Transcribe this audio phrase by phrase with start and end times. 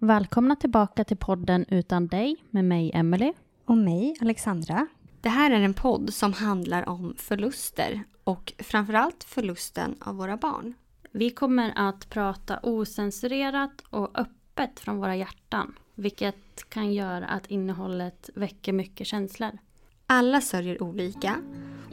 [0.00, 3.32] Välkomna tillbaka till podden Utan dig med mig Emily.
[3.64, 4.86] Och mig Alexandra.
[5.20, 10.74] Det här är en podd som handlar om förluster och framförallt förlusten av våra barn.
[11.12, 15.74] Vi kommer att prata osensurerat och öppet från våra hjärtan.
[15.94, 19.58] Vilket kan göra att innehållet väcker mycket känslor.
[20.06, 21.34] Alla sörjer olika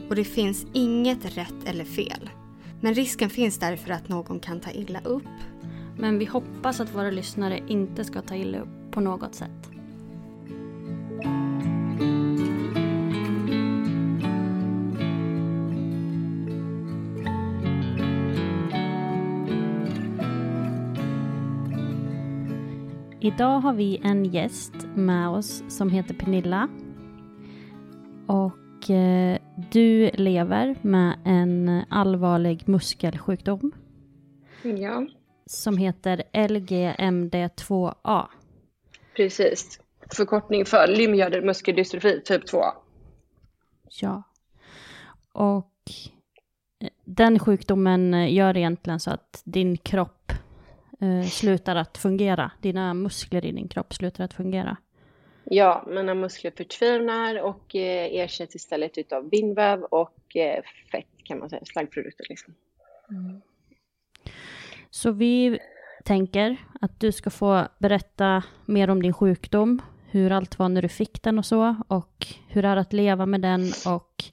[0.08, 2.30] och det finns inget rätt eller fel.
[2.80, 5.22] Men risken finns därför att någon kan ta illa upp.
[5.98, 9.70] Men vi hoppas att våra lyssnare inte ska ta illa upp på något sätt.
[23.20, 26.68] Idag har vi en gäst med oss som heter Pernilla.
[28.26, 29.38] Och eh,
[29.72, 33.72] du lever med en allvarlig muskelsjukdom.
[34.62, 35.06] Ja,
[35.46, 38.26] som heter LGMD2A.
[39.16, 39.80] precis.
[40.16, 42.62] Förkortning för lymfhjärnmuskeldystrofi typ 2.
[44.00, 44.22] Ja.
[45.32, 45.72] Och
[46.80, 50.32] eh, den sjukdomen eh, gör egentligen så att din kropp
[51.00, 52.50] eh, slutar att fungera.
[52.62, 54.76] Dina muskler i din kropp slutar att fungera.
[55.44, 61.50] Ja, mina muskler förtvinar och eh, ersätts istället utav bindväv och eh, fett kan man
[61.50, 62.54] säga, slaggprodukter liksom.
[64.90, 65.58] Så vi
[66.04, 70.88] tänker att du ska få berätta mer om din sjukdom, hur allt var när du
[70.88, 74.24] fick den och så, och hur det är att leva med den och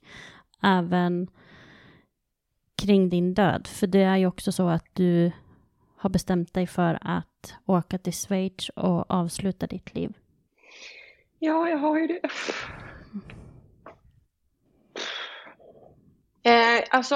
[0.64, 1.28] även
[2.76, 3.68] kring din död.
[3.68, 5.32] För det är ju också så att du
[5.98, 10.14] har bestämt dig för att åka till Schweiz och avsluta ditt liv.
[11.40, 12.20] Ja, jag har ju det.
[16.46, 17.16] Eh, alltså,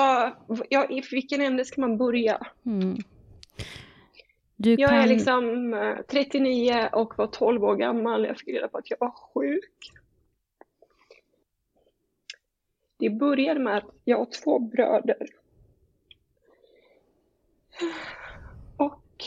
[0.69, 2.47] ja, i vilken ände ska man börja?
[2.65, 2.97] Mm.
[4.59, 4.99] Du Jag kan...
[4.99, 8.89] är liksom eh, 39 och var 12 år gammal när jag fick reda på att
[8.89, 9.93] jag var sjuk.
[12.97, 15.27] Det började med att jag har två bröder.
[18.77, 19.23] Och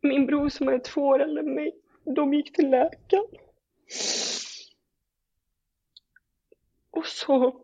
[0.00, 3.26] min bror som är två år äldre än mig, de gick till läkaren.
[6.90, 7.60] Och så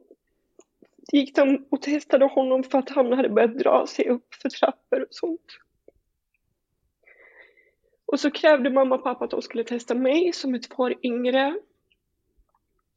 [1.15, 5.01] gick de och testade honom för att han hade börjat dra sig upp för trappor
[5.01, 5.59] och sånt.
[8.07, 10.95] Och så krävde mamma och pappa att de skulle testa mig som är två år
[11.03, 11.57] yngre.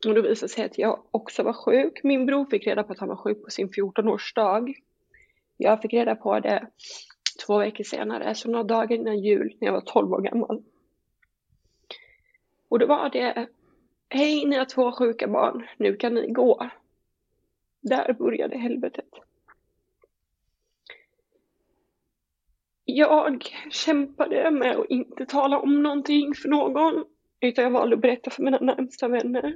[0.07, 2.03] Och då visade sig att jag också var sjuk.
[2.03, 4.73] Min bror fick reda på att han var sjuk på sin 14-årsdag.
[5.57, 6.67] Jag fick reda på det
[7.45, 10.63] två veckor senare, så några dagar innan jul när jag var 12 år gammal.
[12.69, 13.47] Och då var det,
[14.09, 16.69] hej ni har två sjuka barn, nu kan ni gå.
[17.89, 19.09] Där började helvetet.
[22.85, 27.05] Jag kämpade med att inte tala om någonting för någon,
[27.39, 29.55] utan jag valde att berätta för mina närmsta vänner.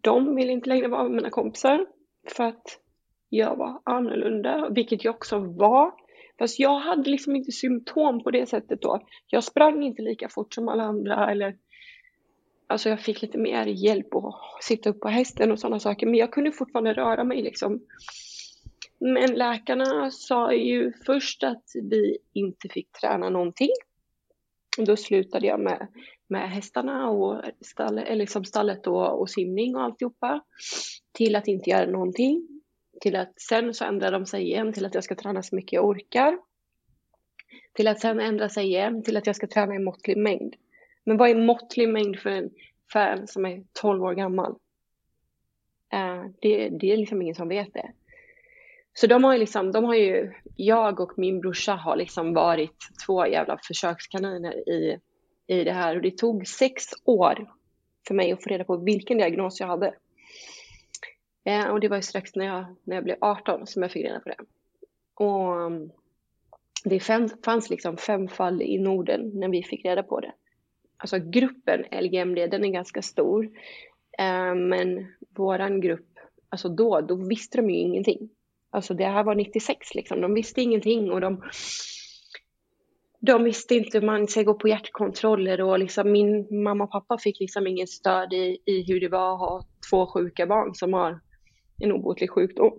[0.00, 1.86] De ville inte längre vara med mina kompisar,
[2.28, 2.80] för att
[3.28, 5.92] jag var annorlunda, vilket jag också var.
[6.38, 9.00] Fast jag hade liksom inte symptom på det sättet då.
[9.26, 11.56] Jag sprang inte lika fort som alla andra eller
[12.70, 16.06] Alltså jag fick lite mer hjälp att sitta upp på hästen och sådana saker.
[16.06, 17.80] Men jag kunde fortfarande röra mig liksom.
[19.00, 23.70] Men läkarna sa ju först att vi inte fick träna någonting.
[24.78, 25.86] Och då slutade jag med,
[26.28, 30.40] med hästarna och stall, eller liksom stallet och, och simning och alltihopa.
[31.12, 32.48] Till att inte göra någonting.
[33.00, 35.72] Till att sen så ändrade de sig igen till att jag ska träna så mycket
[35.72, 36.38] jag orkar.
[37.72, 40.56] Till att sen ändra sig igen till att jag ska träna i måttlig mängd.
[41.10, 42.50] Men vad är måttlig mängd för en
[42.92, 44.54] fan som är 12 år gammal?
[45.92, 47.92] Eh, det, det är liksom ingen som vet det.
[48.94, 52.76] Så de har ju liksom, de har ju, jag och min brorsa har liksom varit
[53.06, 54.98] två jävla försökskaniner i,
[55.46, 55.96] i det här.
[55.96, 57.50] Och det tog sex år
[58.06, 59.94] för mig att få reda på vilken diagnos jag hade.
[61.44, 64.04] Eh, och det var ju strax när jag, när jag blev 18 som jag fick
[64.04, 64.38] reda på det.
[65.14, 65.90] Och mm,
[66.84, 70.32] det fem, fanns liksom fem fall i Norden när vi fick reda på det
[71.00, 73.44] alltså gruppen LGMD, den är ganska stor.
[74.18, 75.06] Eh, men
[75.36, 76.08] våran grupp,
[76.48, 78.30] alltså då, då visste de ju ingenting.
[78.70, 81.42] Alltså det här var 96 liksom, de visste ingenting och de,
[83.20, 87.18] de visste inte hur man ska gå på hjärtkontroller och liksom min mamma och pappa
[87.18, 90.92] fick liksom ingen stöd i, i hur det var att ha två sjuka barn som
[90.92, 91.20] har
[91.82, 92.78] en obotlig sjukdom.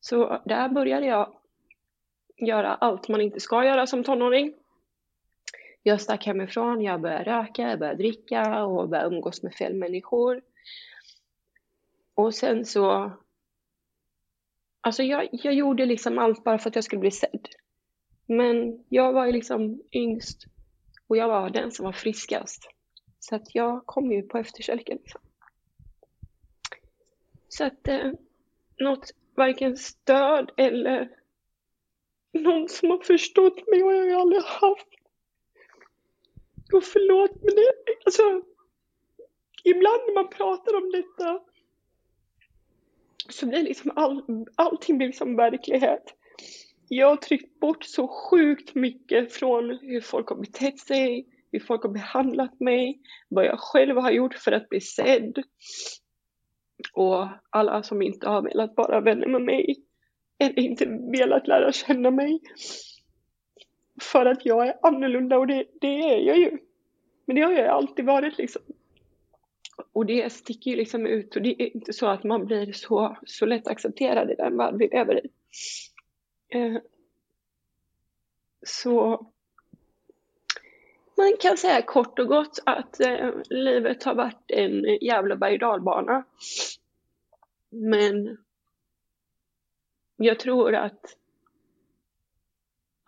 [0.00, 1.32] Så där började jag
[2.46, 4.54] göra allt man inte ska göra som tonåring.
[5.82, 10.42] Jag stack hemifrån, jag började röka, jag började dricka och började umgås med fel människor.
[12.14, 13.12] Och sen så
[14.82, 17.48] Alltså jag, jag gjorde liksom allt bara för att jag skulle bli sedd.
[18.26, 20.46] Men jag var ju liksom yngst
[21.06, 22.70] och jag var den som var friskast.
[23.18, 24.98] Så att jag kom ju på efterkälken.
[24.98, 25.20] Liksom.
[27.48, 28.12] Så att eh,
[28.78, 31.10] något, varken stöd eller
[32.32, 34.88] någon som har förstått mig har jag aldrig haft.
[36.72, 37.72] Och förlåt men det,
[38.04, 38.22] alltså
[39.64, 41.40] ibland när man pratar om detta
[43.28, 46.14] så blir liksom all, allting blir liksom verklighet.
[46.88, 51.82] Jag har tryckt bort så sjukt mycket från hur folk har betett sig, hur folk
[51.82, 55.42] har behandlat mig, vad jag själv har gjort för att bli sedd.
[56.92, 59.76] Och alla som inte har velat vara vänner med mig
[60.38, 62.40] eller inte velat lära känna mig.
[64.00, 66.58] För att jag är annorlunda och det, det är jag ju.
[67.24, 68.62] Men det har jag alltid varit liksom.
[69.92, 73.16] Och det sticker ju liksom ut och det är inte så att man blir så,
[73.26, 75.30] så lätt accepterad i den värld vi lever i.
[76.48, 76.76] Eh,
[78.62, 79.26] så
[81.16, 86.24] man kan säga kort och gott att eh, livet har varit en jävla berg och
[87.70, 88.38] Men
[90.16, 91.16] jag tror att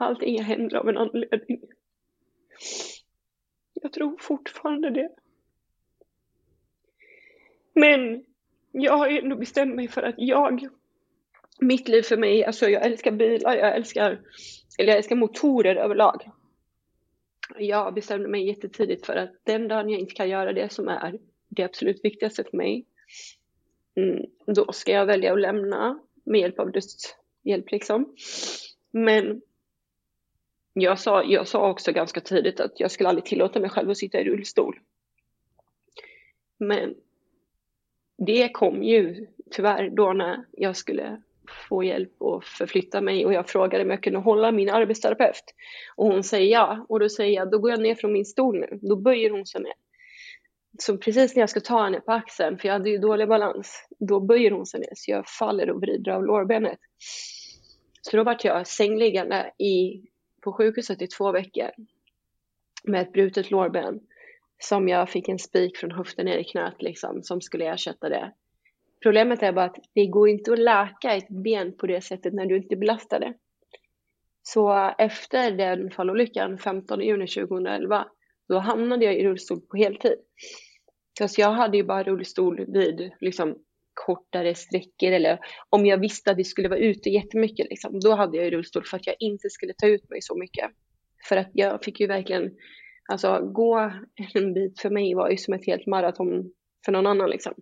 [0.02, 1.60] allting händer av en anledning.
[3.72, 5.10] Jag tror fortfarande det.
[7.75, 8.25] Men
[8.72, 10.69] jag har ändå bestämt mig för att jag,
[11.60, 14.20] mitt liv för mig, alltså jag älskar bilar, jag älskar,
[14.78, 16.31] eller jag älskar motorer överlag.
[17.58, 21.19] Jag bestämde mig jättetidigt för att den dagen jag inte kan göra det som är
[21.48, 22.87] det absolut viktigaste för mig,
[23.96, 28.16] mm, då ska jag välja att lämna med hjälp av dödshjälp liksom.
[28.90, 29.43] Men
[30.72, 33.98] jag sa, jag sa också ganska tidigt att jag skulle aldrig tillåta mig själv att
[33.98, 34.78] sitta i rullstol.
[36.58, 36.94] Men
[38.26, 41.22] det kom ju tyvärr då när jag skulle
[41.69, 45.44] få hjälp att förflytta mig och jag frågade om jag kunde hålla min arbetsterapeut.
[45.96, 48.60] Och hon säger ja och då säger jag då går jag ner från min stol
[48.60, 48.78] nu.
[48.82, 49.74] Då böjer hon sig ner.
[50.78, 53.86] Så precis när jag ska ta henne på axeln, för jag hade ju dålig balans,
[53.98, 56.78] då böjer hon sig ner så jag faller och vrider av lårbenet.
[58.02, 60.02] Så då vart jag sängliggande i,
[60.43, 61.71] på sjukhuset i två veckor
[62.85, 64.00] med ett brutet lårben
[64.59, 68.33] som jag fick en spik från höften ner i knät liksom, som skulle ersätta det.
[69.03, 72.47] Problemet är bara att det går inte att läka ett ben på det sättet när
[72.47, 73.35] du inte belastar det.
[74.43, 78.06] Så efter den fallolyckan 15 juni 2011,
[78.49, 80.19] då hamnade jag i rullstol på heltid.
[81.19, 83.59] Så jag hade ju bara rullstol vid liksom,
[83.94, 88.37] kortare sträckor eller om jag visste att vi skulle vara ute jättemycket, liksom, då hade
[88.37, 90.71] jag ju rullstol för att jag inte skulle ta ut mig så mycket.
[91.29, 92.50] För att jag fick ju verkligen
[93.09, 93.93] Alltså gå
[94.35, 96.53] en bit för mig var ju som ett helt maraton
[96.85, 97.55] för någon annan liksom.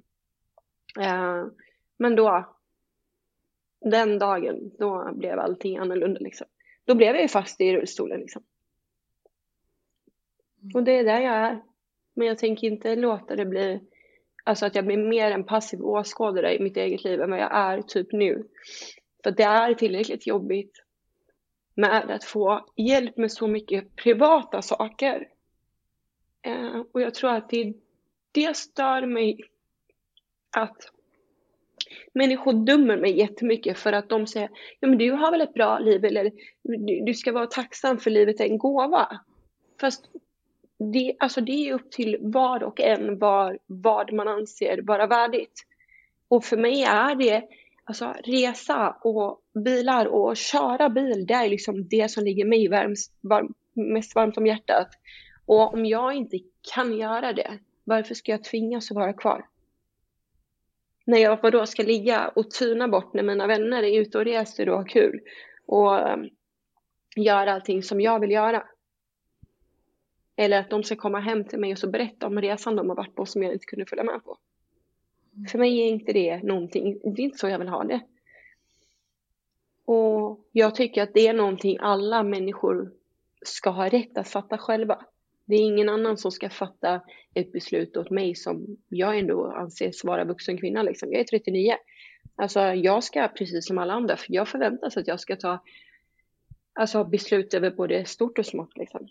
[1.00, 1.44] Eh,
[1.98, 2.56] men då,
[3.80, 6.46] den dagen, då blev allting annorlunda liksom.
[6.84, 8.42] Då blev jag ju fast i rullstolen liksom.
[10.74, 11.62] Och det är där jag är.
[12.14, 13.80] Men jag tänker inte låta det bli,
[14.44, 17.56] alltså att jag blir mer en passiv åskådare i mitt eget liv än vad jag
[17.56, 18.44] är typ nu.
[19.24, 20.84] För det är tillräckligt jobbigt
[21.74, 25.28] med att få hjälp med så mycket privata saker.
[26.42, 27.74] Eh, och jag tror att det,
[28.32, 29.40] det stör mig
[30.56, 30.76] att
[32.12, 34.50] människor dömer mig jättemycket för att de säger
[34.80, 36.32] ja men du har väl ett bra liv eller
[36.62, 39.20] du, du ska vara tacksam för livet är en gåva.
[39.80, 40.10] Fast
[40.80, 45.66] det, alltså det är upp till var och en var, vad man anser vara värdigt.
[46.28, 47.44] Och för mig är det
[47.84, 53.10] alltså resa och bilar och köra bil, det är liksom det som ligger mig varms,
[53.20, 54.88] varm, mest varmt om hjärtat.
[55.46, 56.38] Och om jag inte
[56.74, 59.46] kan göra det, varför ska jag tvingas att vara kvar?
[61.04, 64.68] När jag då ska ligga och tyna bort när mina vänner är ute och reser
[64.68, 65.20] och har kul
[65.66, 66.28] och um,
[67.16, 68.64] gör allting som jag vill göra.
[70.40, 72.96] Eller att de ska komma hem till mig och så berätta om resan de har
[72.96, 74.38] varit på som jag inte kunde följa med på.
[75.34, 75.46] Mm.
[75.46, 78.00] För mig är inte det någonting, det är inte så jag vill ha det.
[79.84, 82.92] Och jag tycker att det är någonting alla människor
[83.42, 85.04] ska ha rätt att fatta själva.
[85.44, 87.00] Det är ingen annan som ska fatta
[87.34, 90.82] ett beslut åt mig som jag ändå anses vara vuxen kvinna.
[90.82, 91.12] Liksom.
[91.12, 91.74] Jag är 39.
[92.36, 95.62] Alltså jag ska precis som alla andra, för jag förväntas att jag ska ta
[96.72, 98.76] alltså, beslut över både stort och smått.
[98.76, 99.08] Liksom.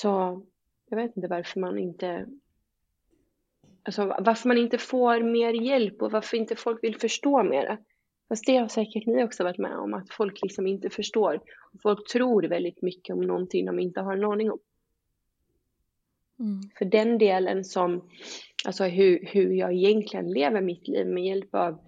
[0.00, 0.42] Så
[0.90, 2.26] jag vet inte varför man inte
[3.82, 7.78] Alltså varför man inte får mer hjälp och varför inte folk vill förstå mer.
[8.28, 11.40] Fast det har säkert ni också varit med om, att folk liksom inte förstår.
[11.82, 14.58] Folk tror väldigt mycket om någonting de inte har en aning om.
[16.38, 16.60] Mm.
[16.78, 18.08] För den delen som,
[18.64, 21.80] alltså hur, hur jag egentligen lever mitt liv med hjälp av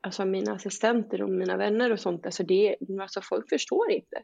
[0.00, 4.22] alltså mina assistenter och mina vänner och sånt, alltså det, alltså folk förstår inte.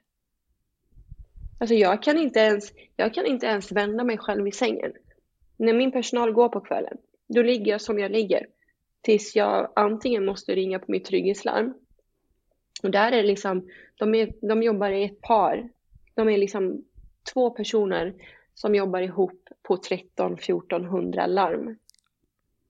[1.60, 4.92] Alltså jag kan inte ens, jag kan inte ens vända mig själv i sängen.
[5.56, 6.98] När min personal går på kvällen,
[7.28, 8.46] då ligger jag som jag ligger.
[9.00, 11.74] Tills jag antingen måste ringa på mitt trygghetslarm.
[12.82, 15.68] Och där är det liksom, de, är, de jobbar i ett par.
[16.14, 16.84] De är liksom
[17.32, 18.14] två personer
[18.54, 21.76] som jobbar ihop på 13-1400 larm.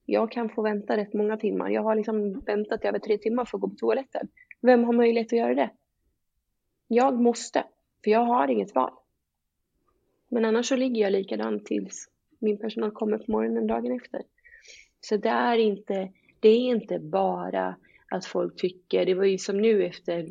[0.05, 1.69] Jag kan få vänta rätt många timmar.
[1.69, 4.27] Jag har liksom väntat i över tre timmar för att gå på toaletten.
[4.61, 5.69] Vem har möjlighet att göra det?
[6.87, 7.63] Jag måste,
[8.03, 8.93] för jag har inget val.
[10.29, 14.21] Men annars så ligger jag likadant tills min personal kommer på morgonen dagen efter.
[15.01, 17.75] Så det är inte, det är inte bara
[18.09, 20.27] att folk tycker, det var ju som nu efter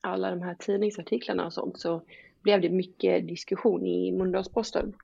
[0.00, 2.02] alla de här tidningsartiklarna och sånt så
[2.42, 4.94] blev det mycket diskussion i Mölndalsposten.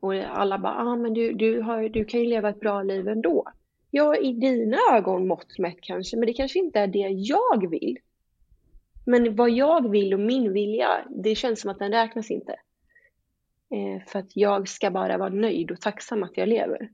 [0.00, 3.08] Och alla bara, ah, men du, du, har, du kan ju leva ett bra liv
[3.08, 3.44] ändå.
[3.90, 7.98] Ja, i dina ögon mått mätt kanske, men det kanske inte är det jag vill.
[9.08, 12.52] Men vad jag vill och min vilja, det känns som att den räknas inte.
[13.70, 16.90] Eh, för att jag ska bara vara nöjd och tacksam att jag lever.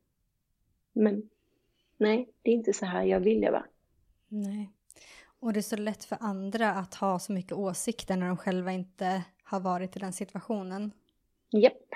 [0.92, 1.30] Men
[1.96, 3.64] nej, det är inte så här jag vill leva.
[4.28, 4.70] Nej.
[5.40, 8.72] Och det är så lätt för andra att ha så mycket åsikter när de själva
[8.72, 10.92] inte har varit i den situationen.
[11.50, 11.88] Japp.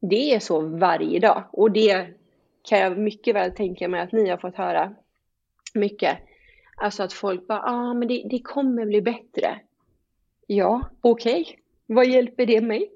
[0.00, 2.08] Det är så varje dag och det
[2.62, 4.94] kan jag mycket väl tänka mig att ni har fått höra
[5.74, 6.18] mycket.
[6.76, 9.60] Alltså att folk bara, ja ah, men det, det kommer bli bättre.
[10.46, 11.40] Ja, okej.
[11.40, 11.56] Okay.
[11.86, 12.90] Vad hjälper det mig?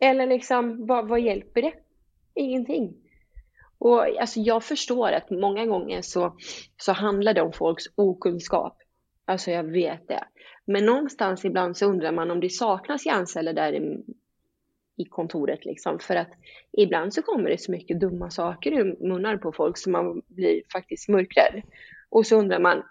[0.00, 1.72] Eller liksom, vad, vad hjälper det?
[2.34, 2.94] Ingenting.
[3.78, 6.36] Och alltså jag förstår att många gånger så,
[6.76, 8.78] så handlar det om folks okunskap.
[9.24, 10.24] Alltså jag vet det.
[10.64, 14.04] Men någonstans ibland så undrar man om det saknas hjärnceller där i,
[14.96, 15.98] i kontoret liksom.
[15.98, 16.30] För att
[16.72, 20.62] ibland så kommer det så mycket dumma saker ur munnar på folk så man blir
[20.72, 21.62] faktiskt mörkrädd.
[22.08, 22.82] Och så undrar man,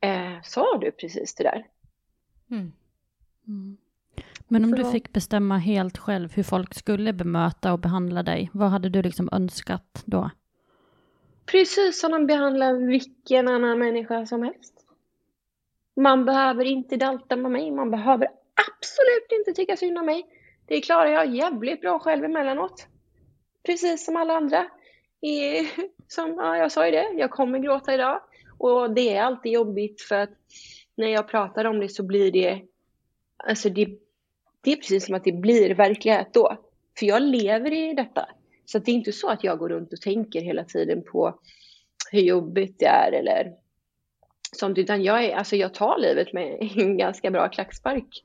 [0.00, 1.66] eh, sa du precis det där?
[2.50, 2.72] Mm.
[3.48, 3.76] Mm.
[4.48, 4.76] Men om så...
[4.76, 9.02] du fick bestämma helt själv hur folk skulle bemöta och behandla dig, vad hade du
[9.02, 10.30] liksom önskat då?
[11.46, 14.74] Precis som de behandlar vilken annan människa som helst.
[15.96, 20.26] Man behöver inte dalta med mig, man behöver absolut inte tycka synd om mig.
[20.66, 22.86] Det klarar jag jävligt bra själv emellanåt.
[23.62, 24.66] Precis som alla andra.
[25.20, 25.68] I,
[26.08, 28.20] som, ja, jag sa ju det, jag kommer gråta idag.
[28.58, 30.30] Och det är alltid jobbigt för att
[30.94, 32.62] när jag pratar om det så blir det,
[33.36, 33.98] alltså det
[34.66, 36.58] det är precis som att det blir verklighet då.
[36.98, 38.28] För jag lever i detta.
[38.64, 41.38] Så det är inte så att jag går runt och tänker hela tiden på
[42.12, 43.52] hur jobbigt det är eller
[44.52, 48.24] sånt, utan jag, är, alltså jag tar livet med en ganska bra klackspark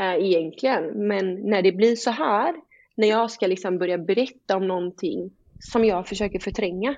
[0.00, 1.08] äh, egentligen.
[1.08, 2.54] Men när det blir så här,
[2.94, 5.30] när jag ska liksom börja berätta om någonting
[5.60, 6.94] som jag försöker förtränga,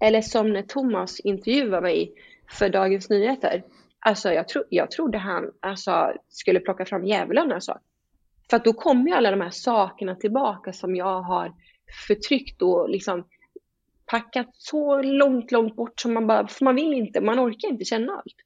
[0.00, 2.12] eller som när Thomas intervjuade mig
[2.50, 3.64] för Dagens Nyheter.
[3.98, 7.78] Alltså jag, tro, jag trodde han alltså, skulle plocka fram djävulen alltså.
[8.50, 11.54] För att då kommer ju alla de här sakerna tillbaka som jag har
[12.06, 13.24] förtryckt och liksom
[14.06, 17.84] packat så långt, långt bort som man bara, för man vill inte, man orkar inte
[17.84, 18.36] känna allt.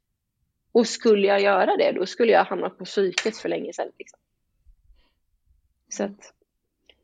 [0.72, 3.90] Och skulle jag göra det, då skulle jag hamna på psyket för länge sedan.
[3.98, 4.18] Liksom.
[5.88, 6.34] Så att,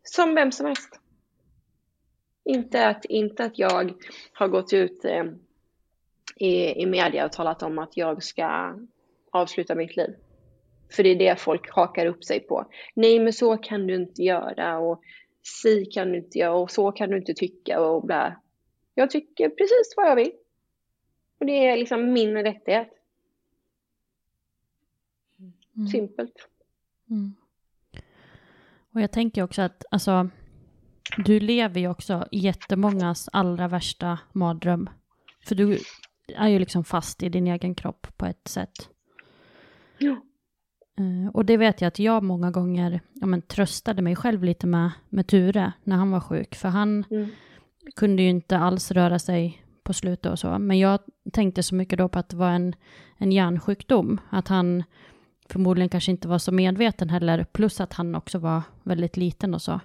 [0.02, 1.00] som vem som helst.
[2.46, 3.94] Inte att, inte att jag
[4.32, 5.24] har gått ut eh,
[6.36, 8.78] i, i media och talat om att jag ska
[9.30, 10.16] avsluta mitt liv.
[10.90, 12.66] För det är det folk hakar upp sig på.
[12.94, 15.02] Nej, men så kan du inte göra och
[15.42, 18.40] si kan du inte göra och så kan du inte tycka och bla.
[18.94, 20.32] Jag tycker precis vad jag vill.
[21.38, 22.88] Och det är liksom min rättighet.
[25.76, 25.88] Mm.
[25.88, 26.48] Simpelt.
[27.10, 27.34] Mm.
[28.92, 30.30] Och jag tänker också att, alltså,
[31.16, 34.90] du lever ju också jättemångas allra värsta mardröm.
[35.44, 35.78] För du
[36.36, 38.88] är ju liksom fast i din egen kropp på ett sätt.
[39.98, 40.16] Ja.
[41.00, 44.66] Uh, och det vet jag att jag många gånger ja, men, tröstade mig själv lite
[44.66, 46.54] med, med Ture när han var sjuk.
[46.54, 47.28] För han mm.
[47.96, 50.58] kunde ju inte alls röra sig på slutet och så.
[50.58, 51.00] Men jag
[51.32, 52.74] tänkte så mycket då på att det var en,
[53.18, 54.20] en hjärnsjukdom.
[54.30, 54.84] Att han
[55.48, 57.44] förmodligen kanske inte var så medveten heller.
[57.44, 59.80] Plus att han också var väldigt liten och så.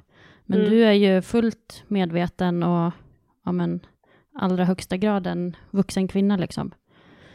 [0.46, 0.72] Men mm.
[0.72, 2.92] du är ju fullt medveten och
[3.46, 3.80] ja, men,
[4.36, 6.72] allra högsta grad en vuxen kvinna liksom.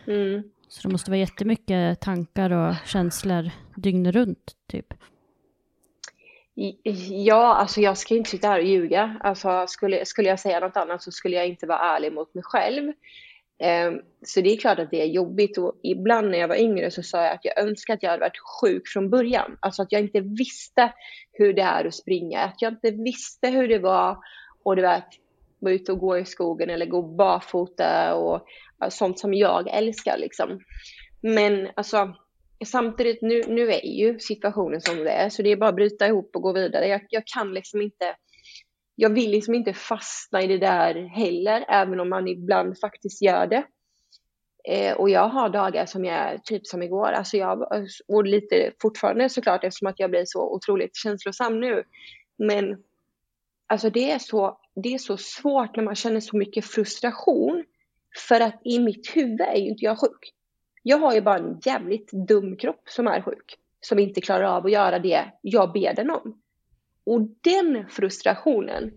[0.06, 0.42] Mm.
[0.68, 4.94] Så det måste vara jättemycket tankar och känslor dygnet runt, typ.
[7.24, 9.16] Ja, alltså jag ska inte sitta här och ljuga.
[9.20, 12.44] Alltså skulle, skulle jag säga något annat så skulle jag inte vara ärlig mot mig
[12.44, 12.92] själv.
[13.58, 16.90] Ehm, så det är klart att det är jobbigt och ibland när jag var yngre
[16.90, 19.56] så sa jag att jag önskar att jag hade varit sjuk från början.
[19.60, 20.92] Alltså att jag inte visste
[21.32, 24.18] hur det är att springa, att jag inte visste hur det var
[24.62, 25.04] och du vet,
[25.58, 28.46] vara ute och gå i skogen eller gå barfota och
[28.90, 30.60] sånt som jag älskar liksom.
[31.20, 32.14] Men alltså
[32.64, 36.06] samtidigt, nu, nu är ju situationen som det är, så det är bara att bryta
[36.06, 36.88] ihop och gå vidare.
[36.88, 38.16] Jag, jag kan liksom inte,
[38.96, 43.46] jag vill liksom inte fastna i det där heller, även om man ibland faktiskt gör
[43.46, 43.64] det.
[44.68, 47.72] Eh, och jag har dagar som jag är typ som igår, alltså jag,
[48.08, 51.84] och lite fortfarande såklart eftersom att jag blir så otroligt känslosam nu.
[52.38, 52.82] Men
[53.66, 57.64] alltså det är så, det är så svårt när man känner så mycket frustration.
[58.28, 60.32] För att i mitt huvud är ju inte jag sjuk.
[60.82, 63.56] Jag har ju bara en jävligt dum kropp som är sjuk.
[63.80, 66.40] Som inte klarar av att göra det jag ber den om.
[67.06, 68.92] Och den frustrationen,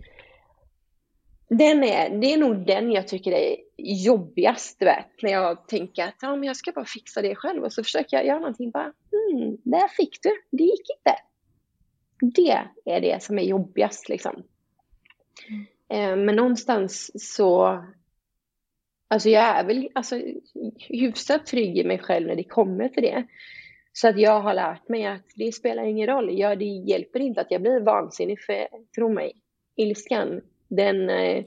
[1.50, 6.16] den är, det är nog den jag tycker är jobbigast, vet, när jag tänker att
[6.22, 8.94] ja, men jag ska bara fixa det själv och så försöker jag göra någonting bara,
[9.32, 11.16] mm, där fick du, det gick inte.
[12.22, 14.44] Det är det som är jobbigast liksom.
[15.48, 15.66] Mm.
[15.90, 17.84] Eh, men någonstans så
[19.12, 20.22] Alltså jag är väl alltså,
[20.78, 23.28] hyfsat trygg i mig själv när det kommer till det.
[24.02, 26.40] Så att jag har lärt mig att det spelar ingen roll.
[26.40, 29.32] Ja, det hjälper inte att jag blir vansinnig, för tro mig,
[29.76, 31.46] ilskan, den, eh,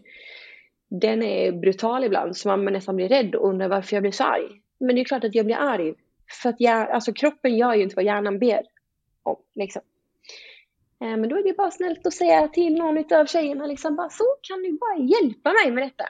[0.88, 4.24] den är brutal ibland, så man nästan blir rädd och undrar varför jag blir så
[4.24, 4.60] arg.
[4.80, 5.94] Men det är klart att jag blir arg,
[6.42, 8.62] för att jag, alltså kroppen gör ju inte vad hjärnan ber
[9.22, 9.36] om.
[9.54, 9.82] Liksom.
[11.00, 14.08] Eh, men då är det bara snällt att säga till någon av tjejerna liksom bara
[14.08, 16.04] så kan du bara hjälpa mig med detta.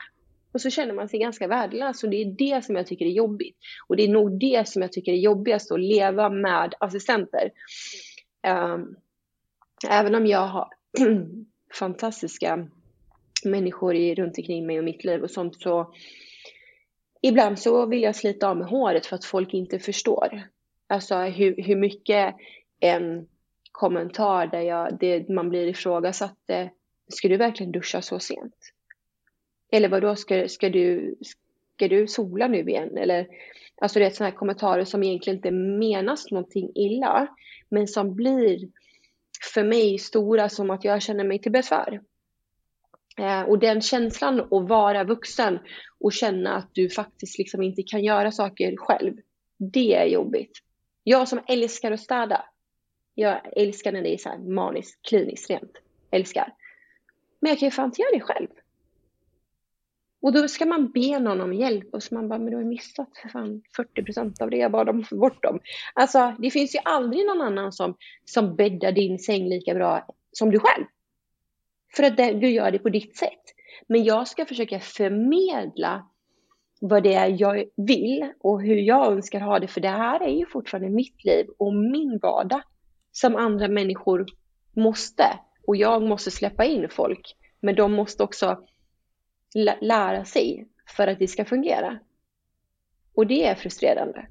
[0.53, 3.11] Och så känner man sig ganska värdelös och det är det som jag tycker är
[3.11, 3.57] jobbigt.
[3.89, 7.51] Och det är nog det som jag tycker är jobbigast att leva med assistenter.
[8.47, 8.97] Um,
[9.89, 10.69] även om jag har
[11.79, 12.69] fantastiska
[13.45, 15.95] människor i, runt omkring mig och mitt liv och sånt så
[17.23, 20.43] ibland så vill jag slita av med håret för att folk inte förstår.
[20.87, 22.35] Alltså hur, hur mycket
[22.81, 23.29] en
[23.73, 26.51] kommentar där jag, det, man blir ifrågasatt.
[26.51, 26.67] Eh,
[27.09, 28.55] Ska du verkligen duscha så sent?
[29.73, 31.15] Eller vadå, ska, ska, du,
[31.77, 32.97] ska du sola nu igen?
[32.97, 33.27] Eller,
[33.81, 37.29] alltså det är sådana här kommentarer som egentligen inte menas någonting illa,
[37.69, 38.69] men som blir
[39.55, 42.01] för mig stora som att jag känner mig till besvär.
[43.19, 45.59] Eh, och den känslan att vara vuxen
[46.01, 49.15] och känna att du faktiskt liksom inte kan göra saker själv,
[49.59, 50.59] det är jobbigt.
[51.05, 52.45] Jag som älskar att städa,
[53.15, 55.73] jag älskar när det är så här maniskt, kliniskt rent,
[56.11, 56.55] älskar.
[57.41, 58.49] Men jag kan ju fan inte göra det själv.
[60.23, 62.65] Och då ska man be någon om hjälp och så man bara, men du har
[62.65, 65.61] missat för fan 40 procent av det jag bad om få bort dem.
[65.95, 70.51] Alltså, det finns ju aldrig någon annan som, som bäddar din säng lika bra som
[70.51, 70.85] du själv.
[71.97, 73.43] För att det, du gör det på ditt sätt.
[73.87, 76.07] Men jag ska försöka förmedla
[76.81, 79.69] vad det är jag vill och hur jag önskar ha det.
[79.69, 82.63] För det här är ju fortfarande mitt liv och min vardag
[83.13, 84.27] som andra människor
[84.77, 85.25] måste.
[85.67, 87.37] Och jag måste släppa in folk.
[87.61, 88.65] Men de måste också
[89.81, 91.99] lära sig för att det ska fungera.
[93.15, 94.27] Och det är frustrerande.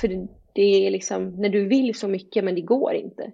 [0.00, 3.32] För det är liksom när du vill så mycket men det går inte.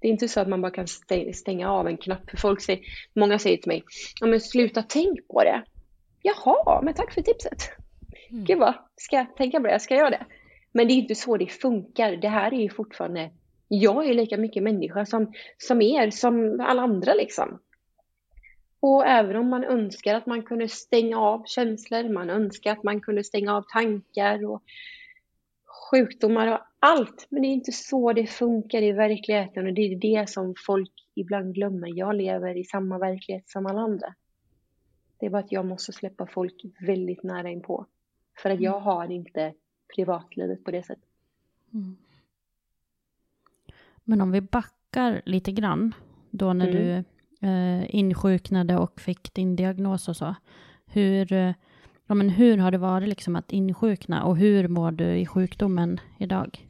[0.00, 0.86] Det är inte så att man bara kan
[1.34, 2.30] stänga av en knapp.
[2.30, 2.80] För folk säger,
[3.14, 3.84] många säger till mig,
[4.20, 5.64] ja men sluta tänk på det.
[6.22, 7.70] Jaha, men tack för tipset.
[8.30, 8.44] Mm.
[8.44, 9.72] Gud vad, ska jag tänka på det?
[9.72, 10.26] Jag ska göra det.
[10.72, 12.16] Men det är inte så det funkar.
[12.16, 13.30] Det här är ju fortfarande,
[13.68, 17.58] jag är lika mycket människa som, som er, som alla andra liksom.
[18.80, 23.00] Och även om man önskar att man kunde stänga av känslor, man önskar att man
[23.00, 24.62] kunde stänga av tankar och
[25.90, 27.26] sjukdomar och allt.
[27.30, 30.92] Men det är inte så det funkar i verkligheten och det är det som folk
[31.14, 31.98] ibland glömmer.
[31.98, 34.14] Jag lever i samma verklighet som alla andra.
[35.18, 37.86] Det är bara att jag måste släppa folk väldigt nära inpå.
[38.42, 39.54] För att jag har inte
[39.94, 41.04] privatlivet på det sättet.
[41.74, 41.96] Mm.
[44.04, 45.94] Men om vi backar lite grann,
[46.30, 46.82] då när mm.
[46.82, 47.04] du
[47.42, 50.34] eh, insjuknade och fick din diagnos och så.
[50.86, 51.52] Hur, eh,
[52.06, 56.00] ja, men hur har det varit liksom att insjukna och hur mår du i sjukdomen
[56.18, 56.66] idag?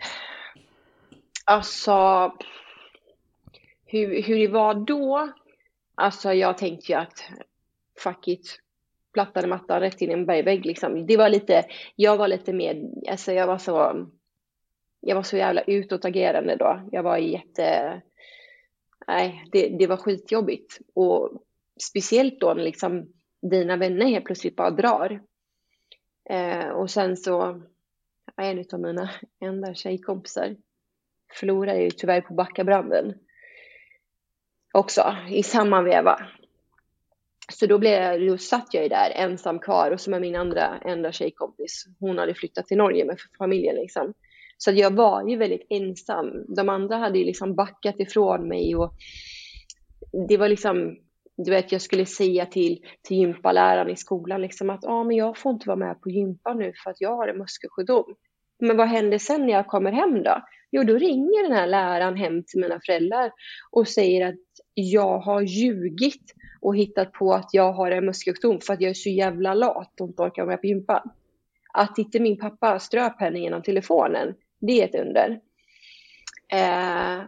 [1.44, 2.33] Alltså,
[3.87, 5.33] hur, hur det var då?
[5.94, 7.31] Alltså jag tänkte ju att
[7.98, 8.61] fuck it,
[9.12, 11.07] plattade mattan rätt in i en bergvägg liksom.
[11.07, 11.64] Det var lite,
[11.96, 14.07] jag var lite mer, alltså jag var så,
[15.00, 16.81] jag var så jävla utåtagerande då.
[16.92, 18.00] Jag var jätte,
[19.08, 20.78] nej, det, det var skitjobbigt.
[20.94, 21.42] Och
[21.82, 25.20] speciellt då när liksom dina vänner helt plötsligt bara drar.
[26.30, 27.62] Eh, och sen så,
[28.36, 30.56] en av mina enda tjejkompisar
[31.32, 33.14] förlorade ju tyvärr på Backabranden.
[34.72, 36.20] Också i samma veva.
[37.52, 40.78] Så då, blev, då satt jag ju där ensam kvar och så med min andra
[40.78, 41.86] enda tjejkompis.
[42.00, 44.14] Hon hade flyttat till Norge med familjen liksom.
[44.58, 46.44] Så jag var ju väldigt ensam.
[46.56, 48.92] De andra hade ju liksom backat ifrån mig och
[50.28, 50.96] det var liksom,
[51.36, 55.38] du vet, jag skulle säga till, till gympaläraren i skolan liksom att ah, men jag
[55.38, 58.14] får inte vara med på gympa nu för att jag har en muskelsjukdom.
[58.60, 60.42] Men vad händer sen när jag kommer hem då?
[60.70, 63.32] Jo, då ringer den här läraren hem till mina föräldrar
[63.70, 64.40] och säger att
[64.74, 68.94] jag har ljugit och hittat på att jag har en muskelsjukdom för att jag är
[68.94, 71.10] så jävla lat och inte orkar vara med på gympan.
[71.72, 75.40] Att inte min pappa ströp henne genom telefonen, det är ett under.
[76.52, 77.22] Eh,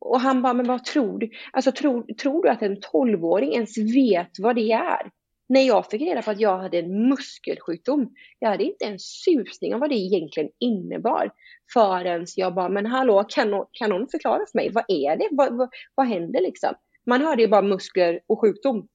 [0.00, 1.30] och han bara, men vad tror du?
[1.52, 5.10] Alltså tror, tror du att en tolvåring ens vet vad det är?
[5.48, 9.74] När jag fick reda på att jag hade en muskelsjukdom, jag hade inte en susning
[9.74, 11.30] om vad det egentligen innebar.
[11.72, 14.70] Förrän jag bara, men hallå, kan, kan någon förklara för mig?
[14.72, 15.28] Vad är det?
[15.30, 16.74] Vad, vad, vad händer liksom?
[17.06, 18.88] Man hörde ju bara muskler och sjukdom.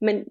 [0.00, 0.24] Men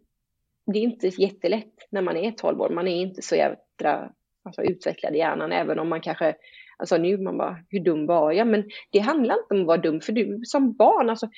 [0.74, 2.70] det är inte jättelätt när man är 12 år.
[2.70, 4.12] Man är inte så jävla
[4.44, 6.36] alltså, utvecklad i hjärnan, även om man kanske
[6.78, 8.48] Alltså nu man bara, hur dum var jag?
[8.48, 11.30] Men det handlar inte om att vara dum, för du som barn, alltså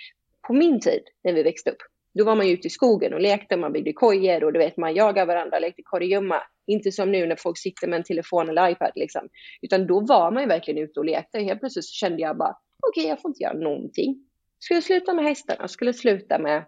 [0.47, 1.81] på min tid när vi växte upp,
[2.17, 4.77] då var man ju ute i skogen och lekte, man byggde kojor och du vet,
[4.77, 6.41] man jagade varandra, lekte korrigömma.
[6.67, 9.29] Inte som nu när folk sitter med en telefon eller iPad liksom.
[9.61, 11.39] Utan då var man ju verkligen ute och lekte.
[11.39, 14.27] Helt plötsligt så kände jag bara, okej, okay, jag får inte göra någonting.
[14.59, 16.63] Skulle sluta med hästarna, skulle sluta med,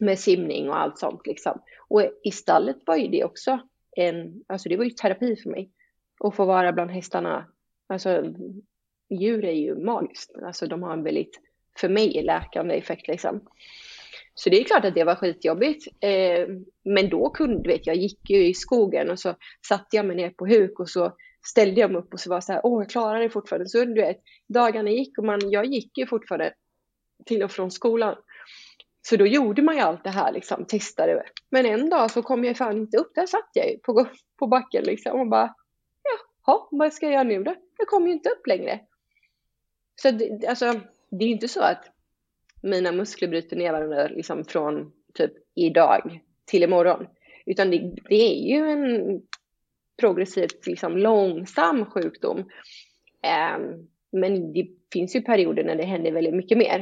[0.00, 1.62] med simning och allt sånt liksom.
[1.88, 3.58] Och i stallet var ju det också
[3.96, 5.70] en, alltså det var ju terapi för mig.
[6.24, 7.46] Att få vara bland hästarna
[7.94, 8.34] Alltså
[9.20, 10.30] djur är ju magiskt.
[10.42, 11.40] Alltså de har en väldigt,
[11.80, 13.40] för mig, läkande effekt liksom.
[14.34, 15.86] Så det är klart att det var skitjobbigt.
[16.00, 16.48] Eh,
[16.84, 19.34] men då kunde, du vet, jag gick ju i skogen och så
[19.68, 21.12] satte jag mig ner på huk och så
[21.46, 23.68] ställde jag mig upp och så var så här, åh, jag klarar det fortfarande.
[23.68, 24.16] Så du vet,
[24.48, 26.54] dagarna gick och man, jag gick ju fortfarande
[27.26, 28.16] till och från skolan.
[29.08, 31.24] Så då gjorde man ju allt det här, liksom, testade.
[31.50, 34.06] Men en dag så kom jag fan inte upp, där satt jag ju på,
[34.38, 35.54] på backen liksom och bara,
[36.46, 37.54] ja, vad ska jag göra nu då?
[37.78, 38.80] Jag kommer ju inte upp längre.
[39.96, 40.80] Så det, alltså,
[41.10, 41.90] det är inte så att
[42.62, 47.06] mina muskler bryter ner varandra liksom från typ idag till imorgon.
[47.46, 49.22] Utan det, det är ju en
[50.00, 52.38] progressivt liksom långsam sjukdom.
[52.38, 56.78] Um, men det finns ju perioder när det händer väldigt mycket mer.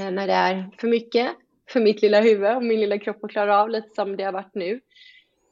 [0.00, 1.30] Uh, när det är för mycket
[1.68, 4.32] för mitt lilla huvud och min lilla kropp att klara av lite som det har
[4.32, 4.80] varit nu.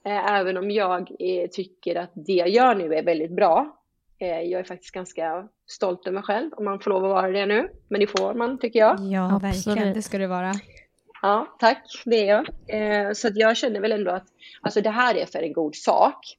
[0.06, 3.82] Uh, även om jag uh, tycker att det jag gör nu är väldigt bra
[4.22, 7.30] Eh, jag är faktiskt ganska stolt över mig själv, om man får lov att vara
[7.30, 7.68] det nu.
[7.88, 9.00] Men det får man, tycker jag.
[9.00, 9.94] Ja, verkligen.
[9.94, 10.52] Det ska du vara.
[11.22, 12.02] Ja, tack.
[12.04, 12.48] Det är jag.
[12.68, 14.26] Eh, så att jag känner väl ändå att
[14.60, 16.38] alltså, det här är för en god sak.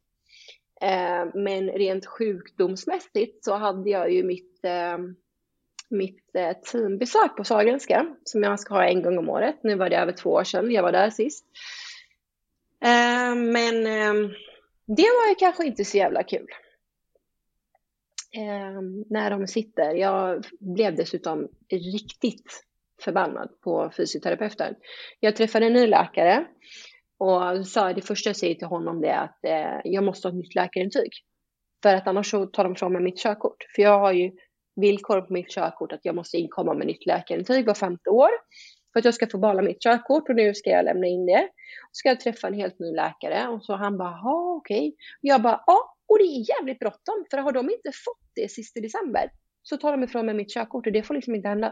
[0.81, 4.65] Eh, men rent sjukdomsmässigt så hade jag ju mitt,
[5.89, 6.19] mitt
[6.71, 9.55] teambesök på Sahlgrenska som jag ska ha en gång om året.
[9.63, 11.45] Nu var det över två år sedan jag var där sist.
[12.83, 14.31] Eh, men eh,
[14.87, 16.47] det var ju kanske inte så jävla kul
[18.35, 19.95] eh, när de sitter.
[19.95, 22.63] Jag blev dessutom riktigt
[23.01, 24.75] förbannad på fysioterapeuten.
[25.19, 26.45] Jag träffade en ny läkare
[27.17, 30.33] och sa det första jag säger till honom det är att eh, jag måste ha
[30.33, 31.11] ett nytt läkarintyg.
[31.83, 33.57] För att annars så tar de från mig mitt körkort.
[33.75, 34.31] För jag har ju
[34.75, 38.29] villkor på mitt körkort att jag måste inkomma med nytt läkarintyg var femte år.
[38.93, 41.49] För att jag ska få behålla mitt körkort och nu ska jag lämna in det.
[41.91, 44.87] Så ska jag träffa en helt ny läkare och så han bara, ja okej.
[44.87, 44.93] Okay.
[45.21, 48.79] Jag bara, ja och det är jävligt bråttom, för har de inte fått det sista
[48.79, 49.31] december
[49.63, 51.67] så tar de ifrån mig mitt körkort och det får liksom inte hända.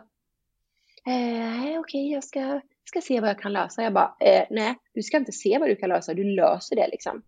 [1.07, 3.83] Eh, Okej, okay, jag ska, ska se vad jag kan lösa.
[3.83, 6.87] Jag bara, eh, nej, du ska inte se vad du kan lösa, du löser det
[6.87, 7.21] liksom.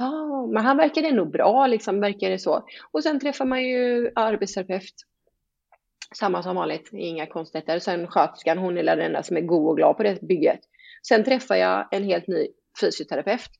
[0.00, 2.66] Ah, men han verkade ändå bra, liksom, verkar det så.
[2.90, 4.94] Och sen träffar man ju arbetsterapeut.
[6.14, 7.78] Samma som vanligt, inga konstigheter.
[7.78, 10.60] Sen sköterskan, hon är den enda som är god och glad på det bygget.
[11.08, 12.48] Sen träffar jag en helt ny
[12.80, 13.50] fysioterapeut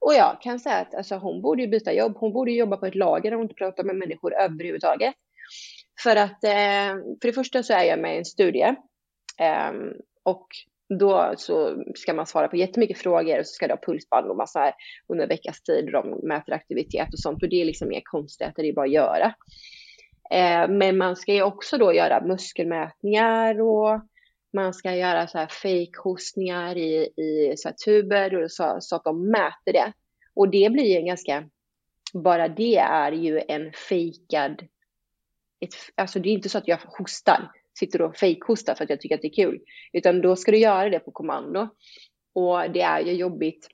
[0.00, 2.16] och jag kan säga att alltså, hon borde ju byta jobb.
[2.16, 5.14] Hon borde jobba på ett lager där hon inte pratar med människor överhuvudtaget.
[6.02, 8.74] För att eh, för det första så är jag med i en studie.
[9.40, 9.72] Eh,
[10.22, 10.46] och
[10.98, 14.36] då så ska man svara på jättemycket frågor och så ska det ha pulsband och
[14.36, 14.74] massa här
[15.08, 15.88] under en veckas tid.
[15.92, 18.92] De mäter aktivitet och sånt och det är liksom mer konstigt, det är bara att
[18.92, 19.34] göra.
[20.30, 24.00] Eh, men man ska ju också då göra muskelmätningar och
[24.52, 29.30] man ska göra så här fake-hostningar i, i så tuber och så, så, att de
[29.30, 29.92] mäter det.
[30.34, 31.48] Och det blir en ganska,
[32.14, 34.62] bara det är ju en fejkad,
[35.60, 39.00] ett, alltså det är inte så att jag hostar, sitter och fejkhostar för att jag
[39.00, 39.60] tycker att det är kul,
[39.92, 41.68] utan då ska du göra det på kommando.
[42.34, 43.68] Och det är ju jobbigt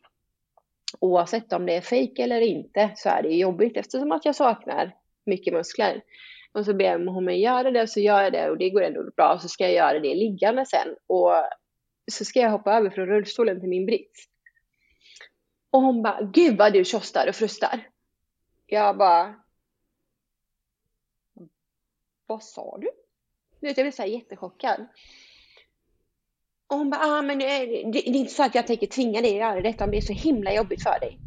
[1.00, 4.94] oavsett om det är fejk eller inte så är det jobbigt eftersom att jag saknar
[5.26, 6.02] mycket muskler.
[6.52, 9.10] Och så ber hon mig göra det, så gör jag det och det går ändå
[9.16, 9.34] bra.
[9.34, 10.96] Och Så ska jag göra det liggande sen.
[11.06, 11.32] Och
[12.12, 14.28] så ska jag hoppa över från rullstolen till min brits.
[15.70, 17.88] Och hon bara, gud vad du tjostar och frustar.
[18.66, 19.34] Jag bara,
[22.26, 22.90] vad sa du?
[23.60, 24.86] du vet, jag blev så här jättechockad.
[26.66, 29.20] Och hon bara, ah, men det, det, det är inte så att jag tänker tvinga
[29.20, 31.18] dig att göra detta om det är så himla jobbigt för dig.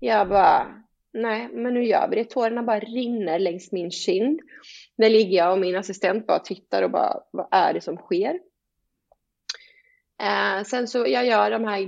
[0.00, 0.82] Jag bara,
[1.16, 2.24] nej, men nu gör vi det.
[2.24, 4.40] Tårarna bara rinner längs min kind.
[4.96, 8.38] Där ligger jag och min assistent bara tittar och bara, vad är det som sker?
[10.22, 11.80] Eh, sen så jag gör de här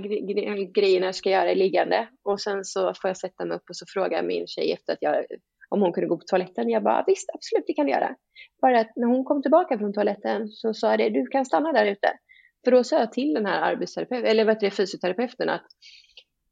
[0.73, 3.85] grejerna jag ska göra liggande och sen så får jag sätta mig upp och så
[3.87, 5.25] frågar min tjej efter att jag
[5.69, 6.69] om hon kunde gå på toaletten.
[6.69, 8.15] Jag bara visst, absolut, det kan du göra.
[8.61, 11.71] Bara att när hon kom tillbaka från toaletten så sa jag det, du kan stanna
[11.71, 12.13] där ute.
[12.63, 15.65] För då sa jag till den här arbetsterapeuten, eller vad heter det, fysioterapeuten att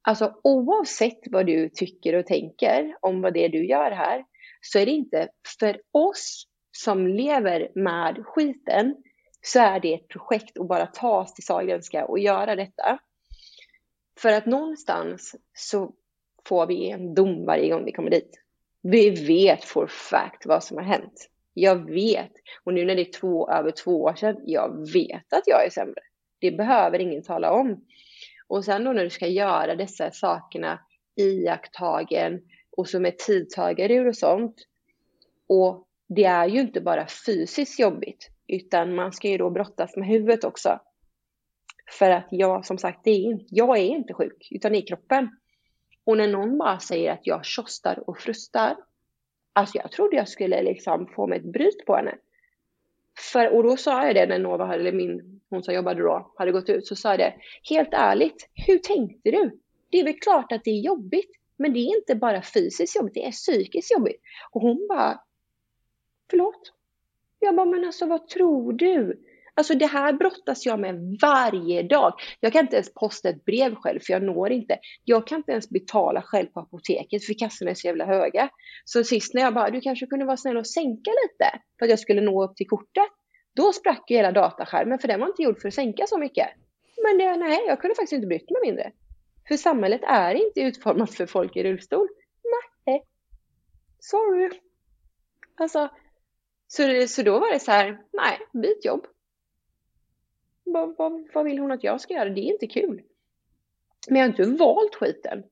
[0.08, 4.26] alltså oavsett vad du tycker och tänker om vad det är du gör här
[4.62, 8.96] så är det inte för oss som lever med skiten
[9.42, 13.00] så är det ett projekt att bara ta oss till Sahlgrenska och göra detta.
[14.20, 15.94] För att någonstans så
[16.48, 18.40] får vi en dom varje gång vi kommer dit.
[18.82, 21.30] Vi vet for fact vad som har hänt.
[21.54, 22.32] Jag vet,
[22.64, 25.70] och nu när det är två, över två år sedan, jag vet att jag är
[25.70, 26.02] sämre.
[26.40, 27.86] Det behöver ingen tala om.
[28.48, 30.80] Och sen då när du ska göra dessa sakerna
[31.16, 32.42] iakttagen
[32.78, 34.56] och som är tidtagarur och sånt.
[35.48, 40.08] Och det är ju inte bara fysiskt jobbigt, utan man ska ju då brottas med
[40.08, 40.80] huvudet också.
[41.92, 45.30] För att jag, som sagt, det är jag är inte sjuk, utan det är kroppen.
[46.04, 48.76] Och när någon bara säger att jag tjostar och frustar,
[49.54, 52.16] alltså jag trodde jag skulle liksom få mig ett bryt på henne.
[53.34, 56.52] För, och då sa jag det när Nova, eller min, hon som jobbade då, hade
[56.52, 57.34] gått ut, så sa jag det,
[57.70, 59.60] helt ärligt, hur tänkte du?
[59.90, 63.14] Det är väl klart att det är jobbigt, men det är inte bara fysiskt jobbigt,
[63.14, 64.22] det är psykiskt jobbigt.
[64.52, 65.22] Och hon bara,
[66.30, 66.74] förlåt?
[67.40, 69.24] Jag bara, men alltså vad tror du?
[69.58, 72.14] Alltså det här brottas jag med varje dag.
[72.40, 74.80] Jag kan inte ens posta ett brev själv för jag når inte.
[75.04, 78.50] Jag kan inte ens betala själv på apoteket för kassorna är så jävla höga.
[78.86, 81.90] Så sist när jag bara, du kanske kunde vara snäll och sänka lite för att
[81.90, 83.10] jag skulle nå upp till kortet.
[83.58, 86.50] Då sprack ju hela dataskärmen för den var inte gjord för att sänka så mycket.
[87.04, 88.92] Men det, nej, jag kunde faktiskt inte brytt mig mindre.
[89.48, 92.08] För samhället är inte utformat för folk i rullstol.
[92.86, 93.04] Nej.
[94.00, 94.50] Sorry.
[95.56, 95.90] Alltså,
[96.68, 99.08] så, så då var det så här, nej, byt jobb.
[100.64, 102.30] Vad, vad, vad vill hon att jag ska göra?
[102.30, 103.02] Det är inte kul.
[104.08, 105.44] Men jag har inte valt skiten.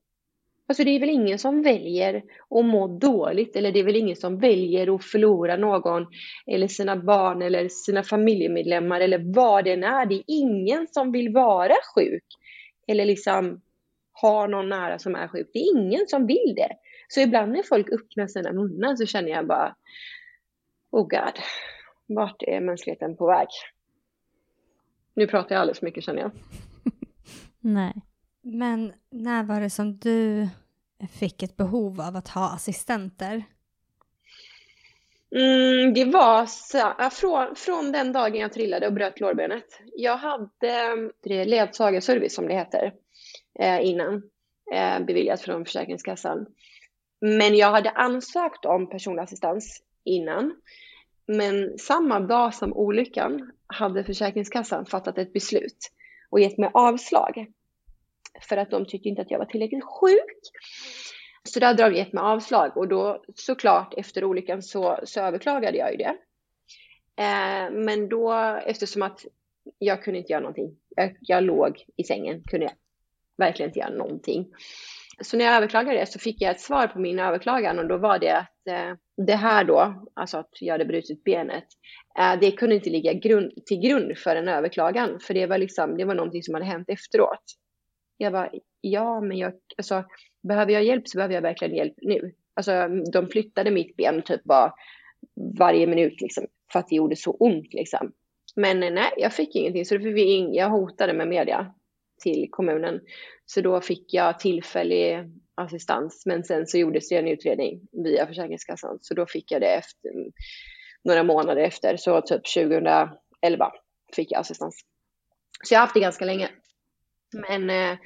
[0.68, 4.16] Alltså det är väl ingen som väljer att må dåligt eller det är väl ingen
[4.16, 6.06] som väljer att förlora någon
[6.46, 10.06] eller sina barn eller sina familjemedlemmar eller vad det än är.
[10.06, 12.24] Det är ingen som vill vara sjuk
[12.86, 13.60] eller liksom
[14.22, 15.50] ha någon nära som är sjuk.
[15.52, 16.72] Det är ingen som vill det.
[17.08, 19.76] Så ibland när folk öppnar sina munnar så känner jag bara
[20.90, 21.38] Oh God,
[22.06, 23.48] vart är mänskligheten på väg?
[25.14, 26.30] Nu pratar jag alldeles för mycket känner jag.
[27.60, 27.94] Nej.
[28.48, 30.48] Men när var det som du
[31.10, 33.44] fick ett behov av att ha assistenter?
[35.36, 39.80] Mm, det var så, från, från den dagen jag trillade och bröt lårbenet.
[39.96, 41.10] Jag hade mm,
[41.48, 42.92] ledsagarservice som det heter
[43.58, 44.22] eh, innan,
[44.72, 46.46] eh, beviljat från Försäkringskassan.
[47.20, 50.54] Men jag hade ansökt om personlig assistans innan.
[51.26, 55.92] Men samma dag som olyckan hade Försäkringskassan fattat ett beslut
[56.30, 57.46] och gett mig avslag.
[58.40, 60.40] För att de tyckte inte att jag var tillräckligt sjuk.
[61.44, 65.78] Så där hade de gett mig avslag och då såklart efter olyckan så, så överklagade
[65.78, 66.16] jag ju det.
[67.22, 68.32] Eh, men då
[68.66, 69.24] eftersom att
[69.78, 70.76] jag kunde inte göra någonting.
[70.96, 72.74] Jag, jag låg i sängen, kunde jag
[73.36, 74.46] verkligen inte göra någonting.
[75.20, 77.96] Så när jag överklagade det så fick jag ett svar på min överklagan och då
[77.96, 78.94] var det att eh,
[79.26, 81.64] det här då, alltså att jag hade brutit benet,
[82.18, 85.96] eh, det kunde inte ligga grund, till grund för en överklagan, för det var liksom,
[85.96, 87.44] det var någonting som hade hänt efteråt.
[88.16, 88.50] Jag bara,
[88.80, 90.04] ja, men jag, alltså,
[90.42, 92.34] behöver jag hjälp så behöver jag verkligen hjälp nu.
[92.54, 94.72] Alltså, de flyttade mitt ben typ bara
[95.58, 98.12] varje minut liksom, för att det gjorde så ont liksom.
[98.56, 99.98] Men eh, nej, jag fick ingenting, så
[100.52, 101.74] jag hotade med media
[102.22, 103.00] till kommunen.
[103.46, 105.24] Så då fick jag tillfällig
[105.54, 109.74] assistans, men sen så gjordes det en utredning via Försäkringskassan, så då fick jag det
[109.74, 110.32] efter mm,
[111.04, 113.72] några månader efter, så typ 2011
[114.16, 114.80] fick jag assistans.
[115.62, 116.48] Så jag har haft det ganska länge.
[117.48, 117.98] Men eh,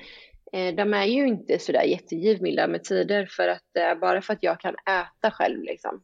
[0.52, 4.42] eh, de är ju inte sådär jättegivmilda med tider för att eh, bara för att
[4.42, 6.02] jag kan äta själv liksom.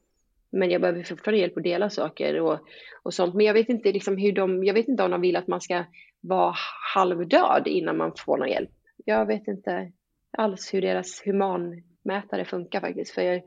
[0.51, 2.59] Men jag behöver fortfarande hjälp att dela saker och,
[3.03, 3.35] och sånt.
[3.35, 5.61] Men jag vet inte liksom hur de, jag vet inte om de vill att man
[5.61, 5.85] ska
[6.21, 6.55] vara
[6.95, 8.71] halvdöd innan man får någon hjälp.
[9.05, 9.93] Jag vet inte
[10.39, 13.15] alls hur deras humanmätare funkar faktiskt.
[13.15, 13.43] För jag,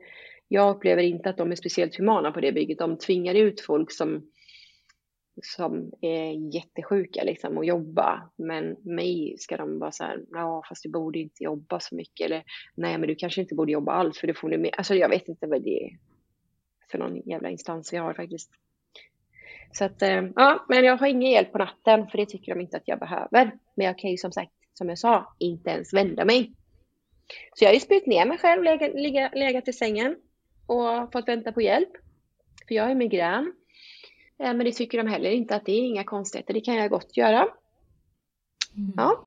[0.48, 2.78] jag upplever inte att de är speciellt humana på det bygget.
[2.78, 4.30] De tvingar ut folk som,
[5.42, 8.30] som är jättesjuka liksom och jobba.
[8.36, 12.24] Men mig ska de vara så här, ja fast du borde inte jobba så mycket.
[12.26, 14.74] Eller nej men du kanske inte borde jobba alls för det får du med.
[14.78, 15.90] Alltså jag vet inte vad det är
[16.90, 18.50] för någon jävla instans vi har faktiskt.
[19.72, 22.60] Så att, eh, ja, men jag har ingen hjälp på natten för det tycker de
[22.60, 23.52] inte att jag behöver.
[23.76, 26.52] Men jag kan ju som sagt, som jag sa, inte ens vända mig.
[27.54, 30.16] Så jag har ju spytt ner mig själv, legat, legat, legat i sängen
[30.66, 31.90] och fått vänta på hjälp.
[32.68, 33.52] För jag har migrän.
[34.40, 36.90] Eh, men det tycker de heller inte att det är inga konstigheter, det kan jag
[36.90, 37.48] gott göra.
[38.76, 38.92] Mm.
[38.96, 39.26] Ja.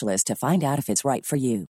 [0.00, 1.66] to find out if it's right for you.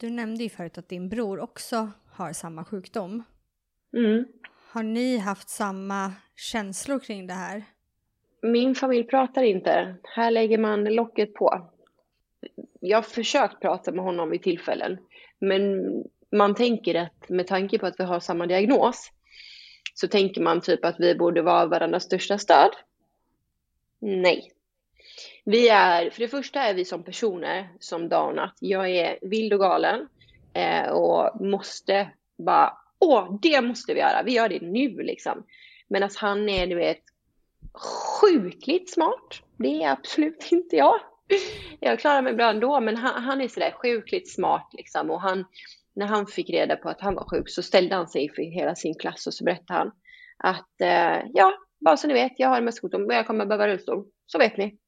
[0.00, 3.22] Du nämnde ju förut att din bror också har samma sjukdom.
[3.96, 4.24] Mm.
[4.70, 7.64] Har ni haft samma känslor kring det här?
[8.42, 9.96] Min familj pratar inte.
[10.02, 11.70] Här lägger man locket på.
[12.80, 14.98] Jag har försökt prata med honom vid tillfällen,
[15.38, 15.84] men
[16.32, 19.12] man tänker att med tanke på att vi har samma diagnos
[19.94, 22.70] så tänker man typ att vi borde vara varandras största stöd.
[24.00, 24.52] Nej.
[25.44, 28.54] Vi är, för det första är vi som personer som Donat.
[28.60, 30.08] Jag är vild och galen
[30.54, 34.22] eh, och måste bara, åh, det måste vi göra.
[34.22, 35.46] Vi gör det nu liksom.
[35.88, 37.02] Medan han är, du vet,
[38.20, 39.42] sjukligt smart.
[39.56, 41.00] Det är absolut inte jag.
[41.80, 45.10] Jag klarar mig bra ändå, men han, han är sådär sjukligt smart liksom.
[45.10, 45.44] Och han,
[45.94, 48.74] när han fick reda på att han var sjuk så ställde han sig för hela
[48.74, 49.92] sin klass och så berättade han
[50.38, 53.68] att eh, ja, bara så ni vet, jag har en muskelsjukdom och jag kommer behöva
[53.68, 54.04] rullstol.
[54.26, 54.78] Så vet ni.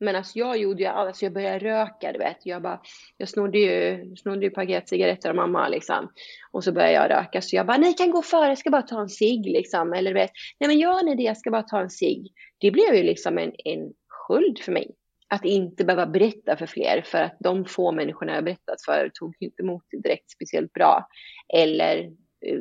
[0.00, 2.46] Men alltså jag gjorde ju alltså jag började röka, du vet.
[2.46, 2.80] Jag bara,
[3.16, 6.12] jag snodde ju, snodde ju paket cigaretter av mamma liksom.
[6.52, 7.42] Och så började jag röka.
[7.42, 9.92] Så jag bara, ni kan gå före, jag ska bara ta en cigg liksom.
[9.92, 10.30] Eller vet,
[10.60, 12.32] nej men gör ni det, jag ska bara ta en cigg.
[12.58, 14.90] Det blev ju liksom en, en sköld för mig.
[15.30, 17.02] Att inte behöva berätta för fler.
[17.02, 21.08] För att de få människorna jag berättat för tog inte emot det direkt speciellt bra.
[21.54, 21.98] Eller
[22.46, 22.60] eh,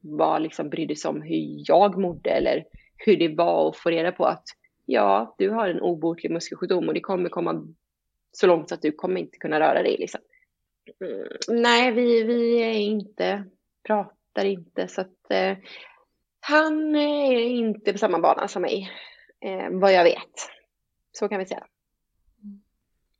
[0.00, 2.30] var liksom brydde sig om hur jag mådde.
[2.30, 2.64] Eller
[2.96, 4.44] hur det var att få reda på att
[4.86, 7.74] ja, du har en obotlig muskelsjukdom och det kommer komma
[8.32, 9.96] så långt så att du kommer inte kunna röra dig.
[9.98, 10.20] Liksom.
[11.00, 13.44] Mm, nej, vi, vi är inte,
[13.86, 15.56] pratar inte så att eh,
[16.40, 18.90] han är inte på samma bana som mig,
[19.40, 20.50] eh, vad jag vet.
[21.12, 21.66] Så kan vi säga.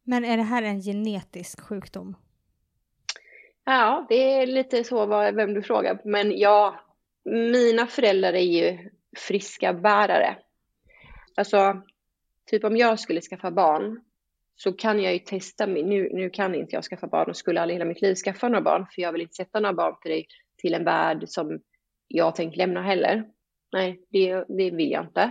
[0.02, 2.16] Men är det här en genetisk sjukdom?
[3.64, 6.00] Ja, det är lite så vad, vem du frågar.
[6.04, 6.80] Men ja,
[7.24, 10.36] mina föräldrar är ju friska bärare.
[11.36, 11.82] Alltså,
[12.50, 14.00] typ om jag skulle skaffa barn
[14.56, 15.82] så kan jag ju testa mig.
[15.82, 18.62] Nu, nu kan inte jag skaffa barn och skulle aldrig hela mitt liv skaffa några
[18.62, 21.60] barn för jag vill inte sätta några barn till, dig, till en värld som
[22.08, 23.24] jag tänkt lämna heller.
[23.72, 25.30] Nej, det, det vill jag inte.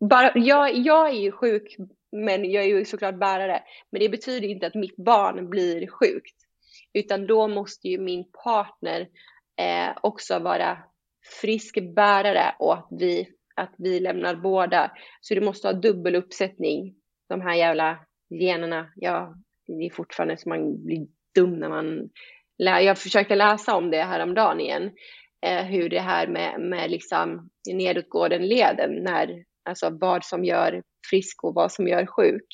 [0.00, 1.76] Bara, jag, jag är ju sjuk,
[2.12, 3.62] men jag är ju såklart bärare.
[3.90, 6.36] Men det betyder inte att mitt barn blir sjukt.
[6.92, 9.00] Utan då måste ju min partner
[9.56, 10.78] eh, också vara
[11.40, 14.92] frisk bärare och att vi att vi lämnar båda.
[15.20, 16.94] Så du måste ha dubbel uppsättning.
[17.28, 17.98] De här jävla
[18.30, 19.34] generna, ja,
[19.66, 22.10] det är fortfarande så man blir dum när man
[22.58, 22.80] lär.
[22.80, 24.90] Jag försökte läsa om det häromdagen igen.
[25.46, 31.44] Eh, hur det här med, med liksom nedåtgående leden, när, alltså vad som gör frisk
[31.44, 32.46] och vad som gör sjuk.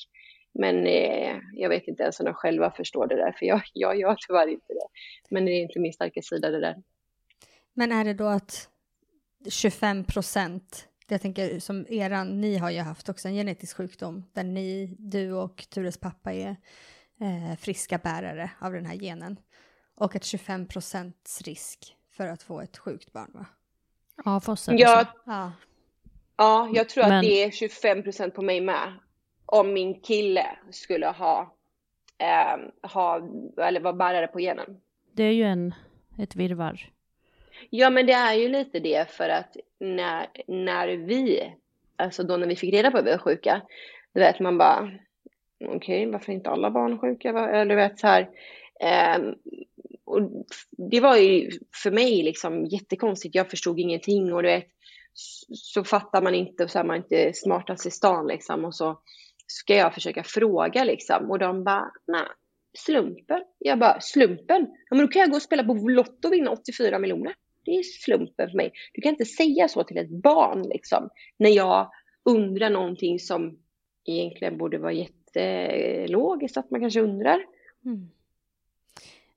[0.59, 4.01] Men eh, jag vet inte ens om de själva förstår det där, för jag, jag
[4.01, 4.87] gör tyvärr inte det.
[5.31, 6.77] Men det är inte min starka sida det där.
[7.75, 8.69] Men är det då att
[9.51, 14.45] 25 procent jag tänker som eran, ni har ju haft också en genetisk sjukdom där
[14.45, 16.57] ni, du och Tures pappa är
[17.21, 19.37] eh, friska bärare av den här genen.
[19.97, 23.47] Och ett 25 procents risk för att få ett sjukt barn va?
[24.25, 25.07] Ja, det Ja, så.
[25.27, 25.53] Ja.
[26.37, 28.93] ja jag tror Men- att det är 25 procent på mig med.
[29.47, 31.57] Om min kille skulle ha,
[32.19, 33.21] eh, ha
[33.59, 34.81] eller vara bärare på genen.
[35.13, 35.75] Det är ju en,
[36.19, 36.91] ett virrvarr.
[37.71, 41.53] Ja, men det är ju lite det för att när, när vi,
[41.97, 43.63] alltså då när vi fick reda på att vi var sjuka,
[44.13, 44.91] du vet man bara,
[45.69, 47.29] okej, varför är inte alla barn sjuka?
[47.29, 48.29] Eller du vet så här,
[48.81, 49.35] ehm,
[50.05, 50.21] och
[50.71, 51.51] det var ju
[51.83, 53.35] för mig liksom jättekonstigt.
[53.35, 54.67] Jag förstod ingenting och du vet,
[55.53, 58.65] så fattar man inte och så är man inte smartast i stan liksom.
[58.65, 59.01] Och så
[59.47, 61.31] ska jag försöka fråga liksom.
[61.31, 62.27] Och de bara, nej,
[62.79, 63.43] slumpen.
[63.59, 64.67] Jag bara, slumpen?
[64.91, 67.35] Ja, men då kan jag gå och spela på Lotto och vinna 84 miljoner.
[67.65, 68.73] Det är slumpen för mig.
[68.93, 71.11] Du kan inte säga så till ett barn liksom.
[71.37, 71.91] När jag
[72.25, 73.59] undrar någonting som
[74.05, 77.45] egentligen borde vara jättelogiskt att man kanske undrar.
[77.85, 78.11] Mm.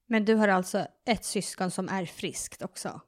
[0.05, 3.01] Men du har alltså ett syskon som är friskt också?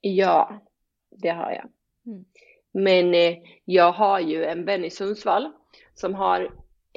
[0.00, 0.62] Ja,
[1.10, 1.68] det har jag.
[2.06, 2.24] Mm.
[2.72, 5.52] Men eh, jag har ju en vän i Sundsvall
[5.94, 6.50] som har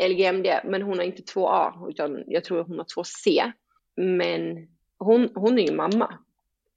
[0.10, 3.51] LGMD, men hon har inte 2A, utan jag tror hon har 2C.
[3.95, 6.20] Men hon, hon är ju mamma.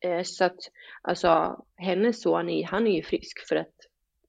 [0.07, 0.59] Eh, så att
[1.03, 3.73] alltså hennes son, är, han är ju frisk för att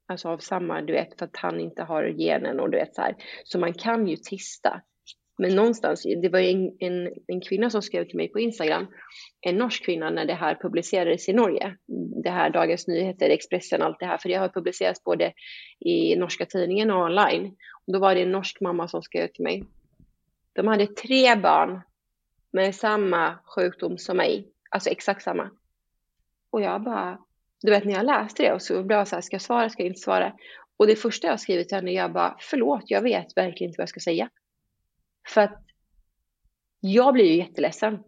[0.09, 3.01] Alltså av samma, du vet, för att han inte har genen och du vet så
[3.01, 3.15] här.
[3.43, 4.81] Så man kan ju testa.
[5.37, 8.87] Men någonstans, det var en, en, en kvinna som skrev till mig på Instagram,
[9.41, 11.75] en norsk kvinna när det här publicerades i Norge.
[12.23, 15.33] Det här Dagens Nyheter, Expressen, allt det här, för det har publicerats både
[15.79, 17.55] i norska tidningen och online.
[17.87, 19.63] Och då var det en norsk mamma som skrev till mig.
[20.53, 21.81] De hade tre barn
[22.53, 25.49] med samma sjukdom som mig, alltså exakt samma.
[26.49, 27.19] Och jag bara,
[27.61, 29.69] du vet när jag läste det och så blev jag så här, ska jag svara,
[29.69, 30.33] ska jag inte svara?
[30.77, 33.83] Och det första jag skrivit till henne, jag bara, förlåt, jag vet verkligen inte vad
[33.83, 34.29] jag ska säga.
[35.27, 35.63] För att
[36.79, 38.03] jag blir ju jätteledsen.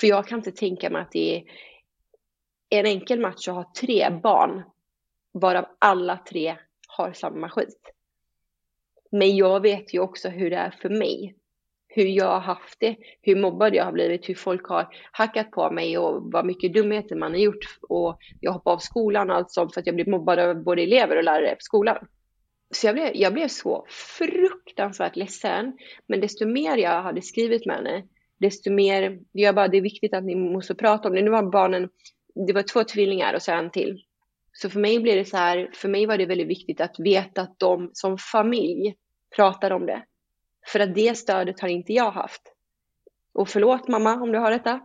[0.00, 1.44] För jag kan inte tänka mig att det är
[2.80, 4.62] en enkel match att ha tre barn,
[5.32, 6.56] varav alla tre
[6.88, 7.80] har samma skit.
[9.10, 11.39] Men jag vet ju också hur det är för mig
[11.92, 15.70] hur jag har haft det, hur mobbad jag har blivit, hur folk har hackat på
[15.70, 17.78] mig och vad mycket dumheter man har gjort.
[17.88, 20.82] Och jag hoppade av skolan och allt sånt för att jag blev mobbad av både
[20.82, 22.06] elever och lärare på skolan.
[22.70, 25.78] Så jag blev, jag blev så fruktansvärt ledsen.
[26.06, 28.02] Men desto mer jag hade skrivit med henne,
[28.40, 31.22] desto mer, jag bara, det är viktigt att ni måste prata om det.
[31.22, 31.88] Nu var barnen,
[32.46, 34.02] det var två tvillingar och så en till.
[34.52, 37.42] Så för mig blev det så här, för mig var det väldigt viktigt att veta
[37.42, 38.94] att de som familj
[39.36, 40.02] pratar om det.
[40.66, 42.42] För att det stödet har inte jag haft.
[43.34, 44.80] Och förlåt mamma om du har detta.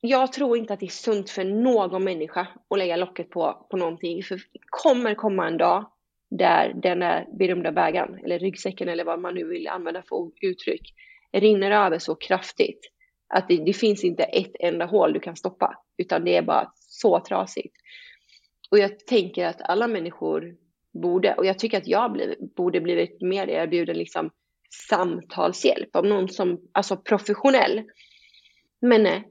[0.00, 3.76] Jag tror inte att det är sunt för någon människa att lägga locket på, på
[3.76, 4.22] någonting.
[4.22, 5.90] För det kommer komma en dag
[6.30, 10.94] där den där berömda bägaren, eller ryggsäcken eller vad man nu vill använda för uttryck,
[11.32, 12.90] rinner över så kraftigt
[13.28, 16.72] att det, det, finns inte ett enda hål du kan stoppa, utan det är bara
[16.74, 17.76] så trasigt.
[18.70, 20.56] Och jag tänker att alla människor
[21.02, 24.30] borde, och jag tycker att jag borde blivit mer erbjuden liksom
[24.88, 27.82] samtalshjälp av någon som, alltså professionell.
[28.80, 29.28] Men nej.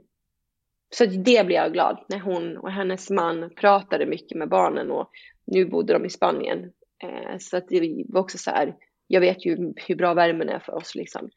[0.89, 5.09] Så det blev jag glad när hon och hennes man pratade mycket med barnen och
[5.45, 6.71] nu bodde de i Spanien.
[7.03, 8.75] Eh, så att det var också så här,
[9.07, 11.29] jag vet ju hur bra värmen är för oss liksom.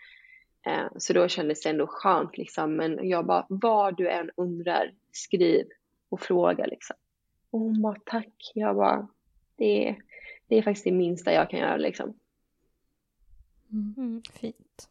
[0.66, 2.76] Eh, så då kändes det ändå skönt liksom.
[2.76, 5.66] Men jag bara, vad du än undrar, skriv
[6.08, 6.96] och fråga liksom.
[7.50, 8.52] Och hon bara, tack.
[8.54, 9.08] Jag bara,
[9.56, 9.96] det är,
[10.48, 12.14] det är faktiskt det minsta jag kan göra liksom.
[13.72, 13.94] Mm.
[13.96, 14.88] mm, fint.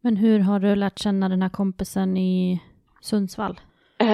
[0.00, 2.62] Men hur har du lärt känna den här kompisen i
[3.00, 3.60] Sundsvall?
[4.02, 4.08] Uh,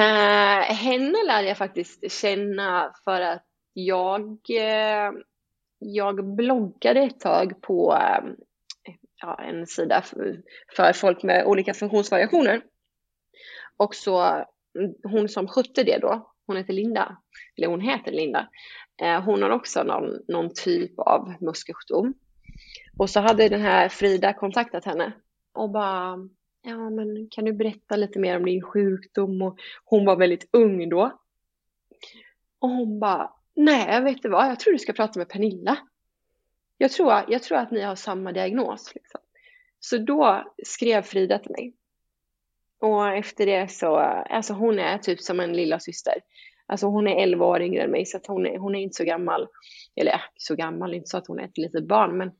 [0.75, 5.19] henne lärde jag faktiskt känna för att jag, uh,
[5.79, 8.33] jag bloggade ett tag på uh,
[9.23, 10.43] ja, en sida för,
[10.77, 12.63] för, folk med olika funktionsvariationer.
[13.77, 17.17] Och så mm, hon som skötte det då, hon heter Linda,
[17.57, 18.49] eller hon heter Linda,
[19.25, 22.15] hon har också någon, någon typ av muskelsjukdom.
[22.99, 25.12] Och så hade den här Frida kontaktat henne
[25.53, 26.29] och bara,
[26.62, 29.43] ja men kan du berätta lite mer om din sjukdom?
[29.43, 31.19] Och hon var väldigt ung då.
[32.59, 35.79] Och hon bara, nej vet du vad, jag tror du ska prata med Pernilla.
[36.79, 38.95] Jag tror, jag tror att ni har samma diagnos.
[38.95, 39.21] Liksom.
[39.81, 41.75] Så då skrev Frida till mig.
[42.81, 46.14] Och efter det så, alltså hon är typ som en lilla syster.
[46.69, 48.97] Alltså hon är 11 år yngre än mig så att hon är, hon är inte
[48.97, 49.47] så gammal.
[50.01, 52.31] Eller äh, så gammal, inte så att hon är ett litet barn men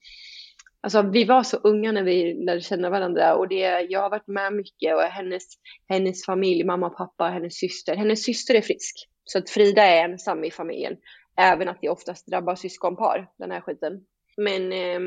[0.81, 4.27] Alltså vi var så unga när vi lärde känna varandra och det, jag har varit
[4.27, 5.43] med mycket och hennes,
[5.89, 7.97] hennes familj, mamma, och pappa, hennes syster.
[7.97, 9.09] Hennes syster är frisk.
[9.25, 10.97] Så att Frida är ensam i familjen.
[11.37, 13.93] Även att det oftast drabbar syskonpar, den här skiten.
[14.37, 15.01] Men eh,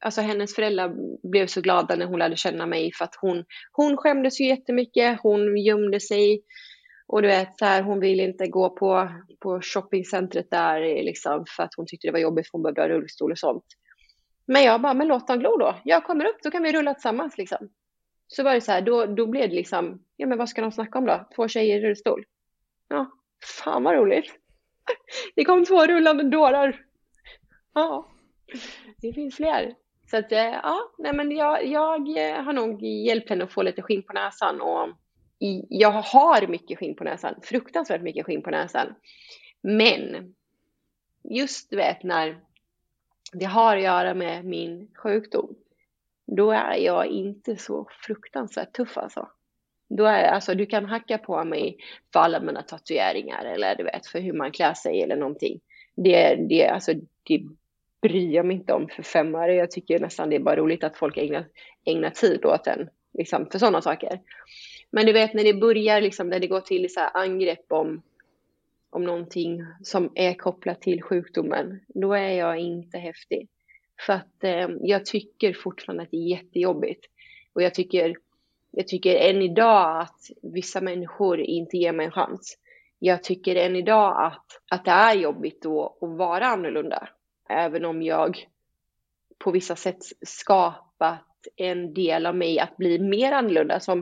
[0.00, 0.94] alltså hennes föräldrar
[1.30, 5.18] blev så glada när hon lärde känna mig för att hon, hon skämdes ju jättemycket,
[5.22, 6.42] hon gömde sig.
[7.12, 9.08] Och du vet, så här, hon ville inte gå på,
[9.40, 12.88] på shoppingcentret där liksom, för att hon tyckte det var jobbigt för hon behövde ha
[12.88, 13.64] rullstol och sånt.
[14.46, 15.80] Men jag bara, men låt han glo då.
[15.84, 17.68] Jag kommer upp, då kan vi rulla tillsammans liksom.
[18.26, 20.72] Så var det så här, då, då blev det liksom, ja men vad ska de
[20.72, 21.28] snacka om då?
[21.36, 22.24] Två tjejer i rullstol.
[22.88, 23.10] Ja,
[23.64, 24.26] fan vad roligt.
[25.34, 26.84] Det kom två rullande dårar.
[27.74, 28.08] Ja,
[28.96, 29.74] det finns fler.
[30.10, 33.62] Så att, eh, ja, nej men jag, jag eh, har nog hjälpt henne att få
[33.62, 34.88] lite skinn på näsan och
[35.68, 38.94] jag har mycket skinn på näsan, fruktansvärt mycket skinn på näsan.
[39.62, 40.34] Men
[41.24, 42.40] just du vet när
[43.32, 45.54] det har att göra med min sjukdom,
[46.26, 49.28] då är jag inte så fruktansvärt tuff alltså.
[49.88, 51.76] Då är alltså, du kan hacka på mig
[52.12, 55.60] för alla mina tatueringar eller du vet för hur man klär sig eller någonting.
[55.96, 57.42] Det, det, alltså, det
[58.02, 59.54] bryr jag mig inte om för fem öre.
[59.54, 61.44] Jag tycker nästan det är bara roligt att folk ägnar,
[61.84, 64.20] ägnar tid åt en, liksom, för sådana saker.
[64.92, 68.02] Men du vet när det börjar, liksom, när det går till så angrepp om,
[68.90, 73.48] om någonting som är kopplat till sjukdomen, då är jag inte häftig.
[74.06, 77.06] För att eh, jag tycker fortfarande att det är jättejobbigt.
[77.52, 78.16] Och jag tycker,
[78.70, 82.58] jag tycker än idag att vissa människor inte ger mig en chans.
[82.98, 87.08] Jag tycker än idag att, att det är jobbigt då att vara annorlunda.
[87.48, 88.48] Även om jag
[89.38, 93.80] på vissa sätt skapat en del av mig att bli mer annorlunda.
[93.80, 93.98] Som,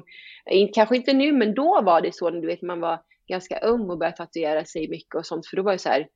[0.47, 2.31] eh, kanske inte nu, men då var det så.
[2.31, 5.47] Du vet, man var ganska ung och började tatuera sig mycket och sånt.
[5.47, 6.09] För då var det så här.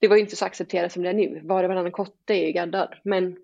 [0.00, 1.40] Det var ju inte så accepterat som det är nu.
[1.44, 2.94] Var och varannan kotte är ju gaddad.
[3.04, 3.36] Men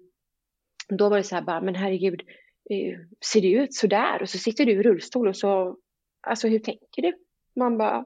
[0.89, 2.23] då var det så här bara, men herregud,
[2.71, 2.99] eh,
[3.33, 4.23] ser det ut så där?
[4.23, 5.77] Och så sitter du i rullstol och så,
[6.21, 7.13] alltså hur tänker du?
[7.57, 8.05] Man bara,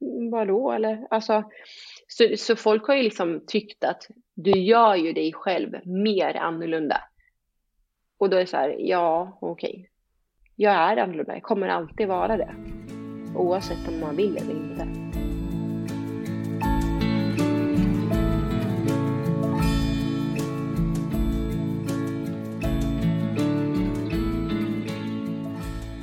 [0.00, 0.72] mm, vadå?
[0.72, 1.50] Eller alltså,
[2.06, 7.00] så, så folk har ju liksom tyckt att du gör ju dig själv mer annorlunda.
[8.18, 9.70] Och då är det så här, ja okej.
[9.70, 9.86] Okay.
[10.56, 12.54] Jag är annorlunda, jag kommer alltid vara det.
[13.34, 14.88] Oavsett om man vill eller inte.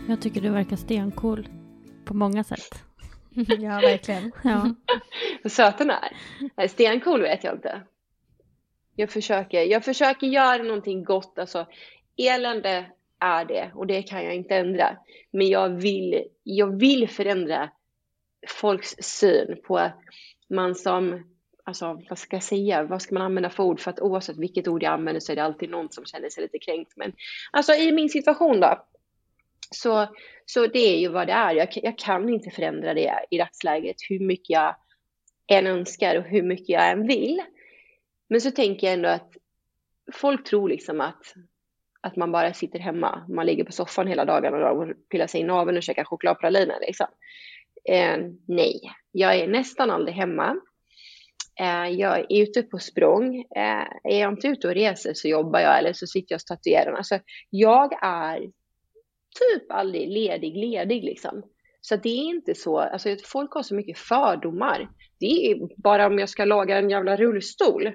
[0.07, 1.47] Jag tycker du verkar stencool
[2.05, 2.83] på många sätt.
[3.59, 4.31] ja, verkligen.
[4.43, 4.75] Ja.
[5.43, 6.67] Hur söt den är.
[6.67, 7.81] Stencool vet jag inte.
[8.95, 11.39] Jag försöker, jag försöker göra någonting gott.
[11.39, 11.65] Alltså,
[12.17, 12.85] elände
[13.19, 14.97] är det och det kan jag inte ändra.
[15.31, 17.71] Men jag vill, jag vill förändra
[18.47, 19.99] folks syn på att
[20.49, 21.23] man som,
[21.63, 23.79] alltså vad ska jag säga, vad ska man använda för ord?
[23.79, 26.43] För att oavsett vilket ord jag använder så är det alltid någon som känner sig
[26.43, 26.93] lite kränkt.
[26.95, 27.13] Men
[27.51, 28.85] alltså i min situation då,
[29.71, 30.07] så,
[30.45, 31.53] så det är ju vad det är.
[31.53, 34.75] Jag, jag kan inte förändra det i dagsläget hur mycket jag
[35.47, 37.41] än önskar och hur mycket jag än vill.
[38.27, 39.31] Men så tänker jag ändå att
[40.13, 41.33] folk tror liksom att,
[42.05, 43.25] att man bara sitter hemma.
[43.29, 47.07] Man ligger på soffan hela dagarna och pillar sig i naveln och käkar chokladpraliner liksom.
[47.89, 48.81] Eh, nej,
[49.11, 50.55] jag är nästan aldrig hemma.
[51.59, 53.35] Eh, jag är ute på språng.
[53.35, 56.45] Eh, är jag inte ute och reser så jobbar jag eller så sitter jag och
[56.45, 56.93] tatuerar.
[56.93, 58.39] Alltså, jag är
[59.39, 61.43] typ aldrig ledig, ledig liksom.
[61.81, 64.89] Så det är inte så, alltså folk har så mycket fördomar.
[65.19, 67.91] Det är bara om jag ska laga en jävla rullstol,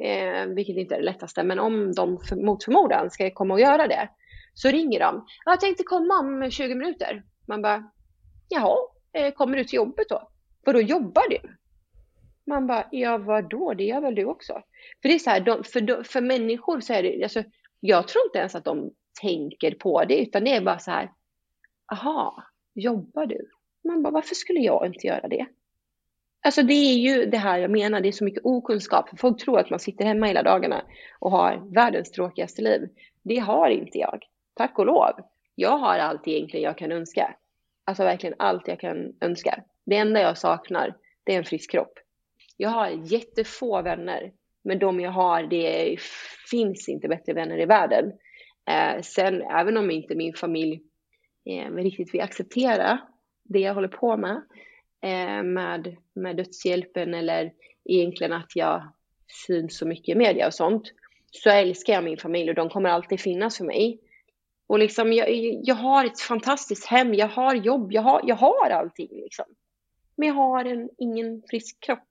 [0.00, 3.60] eh, vilket inte är det lättaste, men om de för, mot förmodan ska komma och
[3.60, 4.08] göra det,
[4.54, 5.26] så ringer de.
[5.44, 7.22] Jag tänkte komma om 20 minuter.
[7.48, 7.90] Man bara,
[8.48, 8.76] jaha,
[9.12, 10.28] eh, kommer du till jobbet då?
[10.64, 11.38] Vadå jobbar du?
[12.46, 14.52] Man bara, ja vadå, det gör väl du också?
[15.02, 17.42] För det är så här, de, för, för människor så är det, alltså,
[17.80, 18.90] jag tror inte ens att de
[19.20, 21.12] tänker på det, utan det är bara så här,
[21.92, 23.48] aha, jobbar du?
[23.84, 25.46] Man bara, varför skulle jag inte göra det?
[26.44, 29.18] Alltså det är ju det här jag menar, det är så mycket okunskap.
[29.18, 30.82] Folk tror att man sitter hemma hela dagarna
[31.18, 32.88] och har världens tråkigaste liv.
[33.22, 34.24] Det har inte jag.
[34.54, 35.12] Tack och lov.
[35.54, 37.34] Jag har allt egentligen jag kan önska.
[37.84, 39.62] Alltså verkligen allt jag kan önska.
[39.86, 41.98] Det enda jag saknar, det är en frisk kropp.
[42.56, 44.32] Jag har jättefå vänner,
[44.64, 45.96] men de jag har, det
[46.50, 48.12] finns inte bättre vänner i världen.
[48.70, 50.82] Eh, sen, även om inte min familj
[51.44, 52.98] eh, riktigt vill acceptera
[53.42, 54.42] det jag håller på med,
[55.04, 57.52] Eh, med, med dödshjälpen eller
[57.84, 58.92] egentligen att jag
[59.46, 60.92] syns så mycket i media och sånt,
[61.30, 64.00] så älskar jag min familj och de kommer alltid finnas för mig.
[64.66, 65.28] Och liksom, jag,
[65.62, 69.44] jag har ett fantastiskt hem, jag har jobb, jag har, jag har allting liksom.
[70.16, 72.08] Men jag har en, ingen frisk kropp.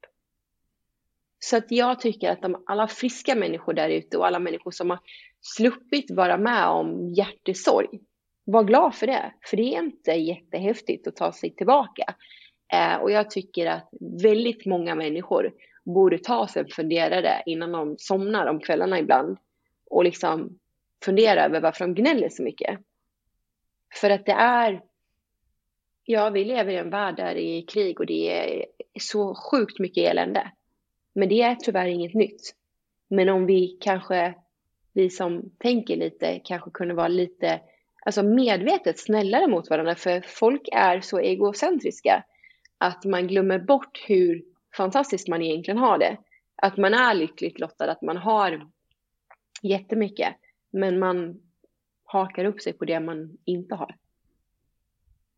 [1.40, 4.90] Så att jag tycker att de, alla friska människor där ute och alla människor som
[4.90, 5.00] har
[5.42, 8.00] sluppit vara med om hjärtesorg,
[8.44, 9.34] var glad för det.
[9.42, 12.16] För det är inte jättehäftigt att ta sig tillbaka.
[12.74, 13.90] Eh, och jag tycker att
[14.24, 15.54] väldigt många människor
[15.84, 19.38] borde ta sig en funderare innan de somnar om kvällarna ibland.
[19.90, 20.60] Och liksom
[21.06, 22.80] fundera över varför de gnäller så mycket.
[23.96, 24.82] För att det är,
[26.06, 28.66] ja vi lever i en värld där det är krig och det är
[29.00, 30.52] så sjukt mycket elände.
[31.14, 32.56] Men det är tyvärr inget nytt.
[33.08, 34.34] Men om vi kanske,
[34.94, 37.60] vi som tänker lite, kanske kunde vara lite
[38.06, 39.96] alltså medvetet snällare mot varandra.
[39.96, 42.24] För folk är så egocentriska
[42.84, 44.44] att man glömmer bort hur
[44.78, 46.18] fantastiskt man egentligen har det.
[46.56, 48.68] Att man är lyckligt lottad, att man har
[49.62, 50.36] jättemycket.
[50.72, 51.42] Men man
[52.04, 53.96] hakar upp sig på det man inte har.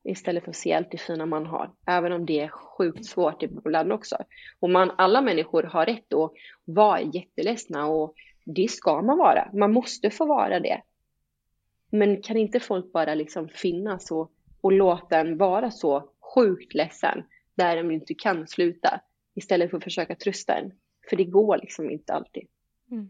[0.03, 1.71] istället för att se allt det fina man har.
[1.87, 4.17] Även om det är sjukt svårt ibland också.
[4.59, 6.31] Och man, alla människor har rätt att
[6.65, 8.13] vara jätteledsna och
[8.45, 9.49] det ska man vara.
[9.53, 10.81] Man måste få vara det.
[11.91, 14.31] Men kan inte folk bara liksom finnas och,
[14.61, 17.23] och låta en vara så sjukt ledsen
[17.55, 19.01] där de inte kan sluta
[19.33, 20.71] istället för att försöka trösta en?
[21.09, 22.47] För det går liksom inte alltid.
[22.91, 23.09] Mm.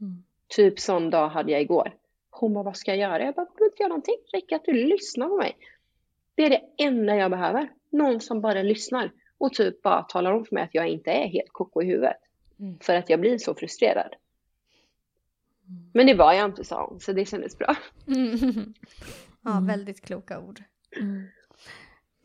[0.00, 0.24] Mm.
[0.48, 1.94] Typ sån dag hade jag igår.
[2.30, 3.24] Hon bara, vad ska jag göra?
[3.24, 4.16] Jag bara, du inte göra någonting.
[4.32, 5.56] Räcker att du lyssnar på mig.
[6.34, 7.68] Det är det enda jag behöver.
[7.90, 11.26] Någon som bara lyssnar och typ bara talar om för mig att jag inte är
[11.26, 12.16] helt koko i huvudet.
[12.58, 12.78] Mm.
[12.78, 14.14] För att jag blir så frustrerad.
[15.68, 15.90] Mm.
[15.94, 17.76] Men det var jag inte, sa hon, så det kändes bra.
[18.06, 18.38] Mm.
[19.44, 20.62] ja, väldigt kloka ord.
[20.96, 21.26] Mm.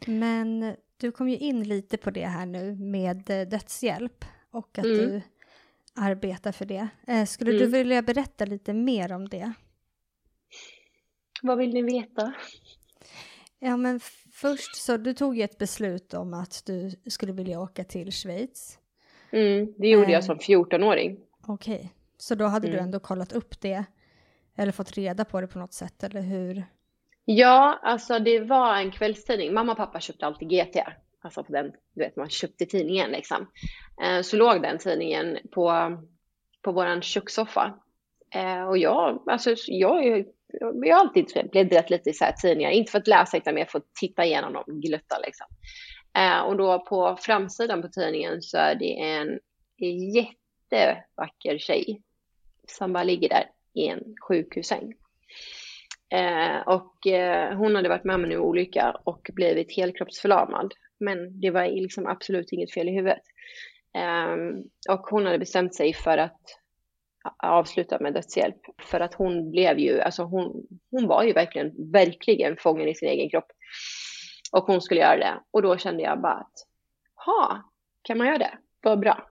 [0.06, 4.86] Men du kom ju in lite på det här nu med eh, dödshjälp och att
[4.86, 4.98] mm.
[4.98, 5.22] du
[5.96, 6.88] arbetar för det.
[7.08, 9.54] Eh, skulle du vilja berätta lite mer om det?
[11.41, 12.34] Vad vill ni veta?
[13.60, 14.00] Ja, men
[14.34, 18.80] först så du tog ju ett beslut om att du skulle vilja åka till Schweiz.
[19.32, 21.20] Mm, det gjorde eh, jag som 14-åring.
[21.48, 21.89] Okej, okay.
[22.18, 22.78] så då hade mm.
[22.78, 23.86] du ändå kollat upp det
[24.56, 26.66] eller fått reda på det på något sätt, eller hur?
[27.26, 29.53] Ja, alltså det var en kvällstidning.
[29.53, 30.78] Mamma och pappa köpte alltid GT.
[31.21, 33.51] Alltså på den, du vet, man köpte tidningen liksom.
[34.03, 35.97] Eh, så låg den tidningen på,
[36.61, 37.80] på våran kökssoffa.
[38.34, 40.26] Eh, och jag, alltså jag är
[40.59, 43.65] jag har alltid bläddrat lite i så här tidningar, inte för att läsa utan mer
[43.65, 45.47] för att titta igenom dem, glutta liksom.
[46.17, 49.39] Eh, och då på framsidan på tidningen så är det en
[50.13, 52.01] jättevacker tjej
[52.67, 54.93] som bara ligger där i en sjukhussäng.
[56.14, 60.74] Eh, och eh, hon hade varit med om en olycka och blivit helkroppsförlamad.
[60.99, 63.24] Men det var liksom absolut inget fel i huvudet.
[63.95, 64.36] Eh,
[64.89, 66.41] och hon hade bestämt sig för att
[67.43, 68.62] avsluta med dödshjälp.
[68.82, 73.10] För att hon blev ju, alltså hon, hon var ju verkligen, verkligen fången i sin
[73.10, 73.51] egen kropp.
[74.51, 75.34] Och hon skulle göra det.
[75.51, 76.53] Och då kände jag bara att,
[77.26, 77.64] ha,
[78.01, 78.58] kan man göra det?
[78.82, 79.30] Vad bra.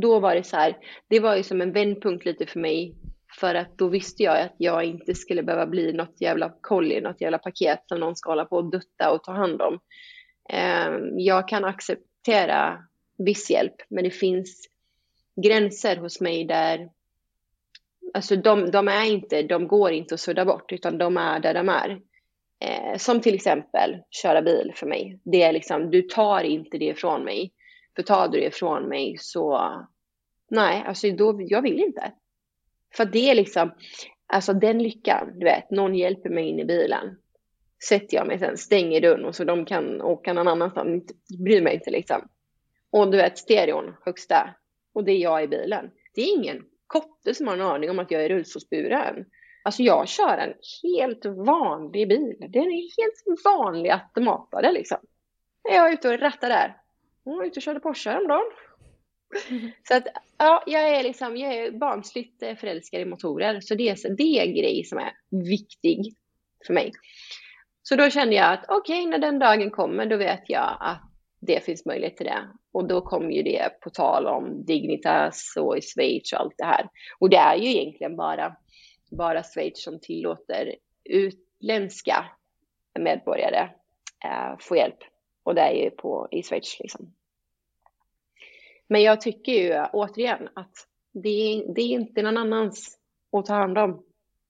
[0.00, 0.76] Då var det så här,
[1.08, 2.94] det var ju som en vändpunkt lite för mig.
[3.40, 7.20] För att då visste jag att jag inte skulle behöva bli något jävla kolli, något
[7.20, 9.78] jävla paket som någon ska hålla på och dutta och ta hand om.
[10.48, 12.78] Ehm, jag kan acceptera
[13.18, 14.68] viss hjälp, men det finns
[15.42, 16.88] gränser hos mig där
[18.14, 21.54] Alltså de, de, är inte, de går inte att sudda bort, utan de är där
[21.54, 22.00] de är.
[22.60, 25.20] Ehm, som till exempel köra bil för mig.
[25.24, 27.52] Det är liksom, du tar inte det ifrån mig.
[27.96, 29.70] För tar du det ifrån mig så,
[30.50, 32.12] nej, alltså då, jag vill inte.
[32.96, 33.74] För det är liksom,
[34.26, 37.16] alltså den lyckan, du vet, någon hjälper mig in i bilen.
[37.88, 41.04] Sätter jag mig sen, stänger dörren och så de kan åka någon annanstans,
[41.44, 42.28] bryr mig inte liksom.
[42.90, 44.54] Och du vet, stereon högsta,
[44.94, 45.90] och det är jag i bilen.
[46.14, 49.24] Det är ingen kotte som har en aning om att jag är rullstolsburen.
[49.64, 52.36] Alltså jag kör en helt vanlig bil.
[52.48, 54.98] Det är en helt vanlig automatare liksom.
[55.62, 56.76] Jag är ute och rattar där.
[57.24, 58.52] Jag var ute och körde Porsche häromdagen.
[59.88, 60.06] Så att
[60.38, 63.60] ja, jag är liksom, jag är barnsligt eh, förälskad i motorer.
[63.60, 66.14] Så det är, det är en grej som är viktig
[66.66, 66.92] för mig.
[67.82, 71.02] Så då kände jag att okej, okay, när den dagen kommer, då vet jag att
[71.40, 72.48] det finns möjlighet till det.
[72.72, 76.64] Och då kom ju det på tal om Dignitas och i Schweiz och allt det
[76.64, 76.88] här.
[77.18, 78.56] Och det är ju egentligen bara,
[79.10, 80.74] bara Schweiz som tillåter
[81.04, 82.24] utländska
[82.98, 83.68] medborgare
[84.24, 84.98] eh, få hjälp.
[85.42, 87.14] Och det är ju på, i Schweiz liksom.
[88.92, 90.72] Men jag tycker ju återigen att
[91.12, 92.98] det är, det är inte någon annans
[93.32, 94.04] att ta hand om.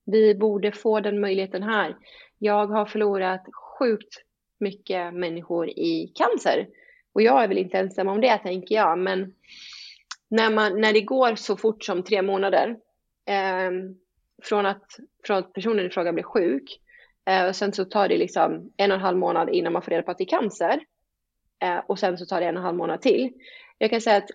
[0.04, 1.96] Vi borde få den möjligheten här.
[2.38, 3.42] Jag har förlorat
[3.78, 4.22] sjukt
[4.60, 6.68] mycket människor i cancer
[7.12, 8.98] och jag är väl inte ensam om det, tänker jag.
[8.98, 9.34] Men
[10.28, 12.76] när, man, när det går så fort som tre månader
[13.28, 13.70] eh,
[14.42, 14.86] från, att,
[15.26, 16.80] från att personen i fråga blir sjuk
[17.26, 19.90] eh, och sen så tar det liksom en och en halv månad innan man får
[19.90, 20.80] reda på att det är cancer.
[21.62, 23.32] Eh, och sen så tar det en och en halv månad till.
[23.82, 24.30] Jag kan säga att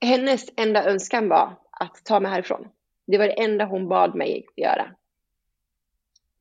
[0.00, 2.68] hennes enda önskan var att ta mig härifrån.
[3.06, 4.94] Det var det enda hon bad mig göra.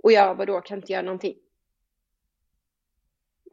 [0.04, 1.36] Och jag, vadå, kan inte göra någonting?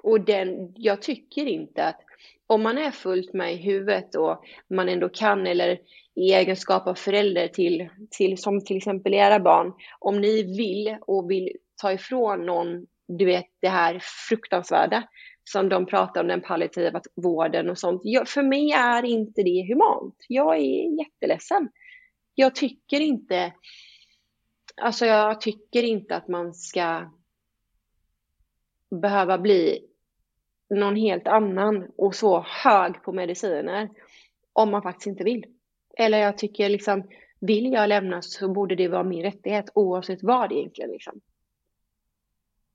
[0.03, 2.01] Och den, jag tycker inte att
[2.47, 5.79] om man är fullt med i huvudet och man ändå kan eller
[6.15, 11.31] i egenskap av förälder till, till som till exempel era barn, om ni vill och
[11.31, 15.09] vill ta ifrån någon, du vet det här fruktansvärda
[15.51, 18.01] som de pratar om, den palliativa vården och sånt.
[18.05, 20.17] Jag, för mig är inte det humant.
[20.29, 21.69] Jag är jätteledsen.
[22.35, 23.53] Jag tycker inte,
[24.77, 27.11] alltså jag tycker inte att man ska
[28.91, 29.87] behöva bli
[30.71, 33.89] någon helt annan och så hög på mediciner
[34.53, 35.45] om man faktiskt inte vill.
[35.99, 37.09] Eller jag tycker liksom,
[37.41, 41.21] vill jag lämna så borde det vara min rättighet oavsett vad egentligen liksom.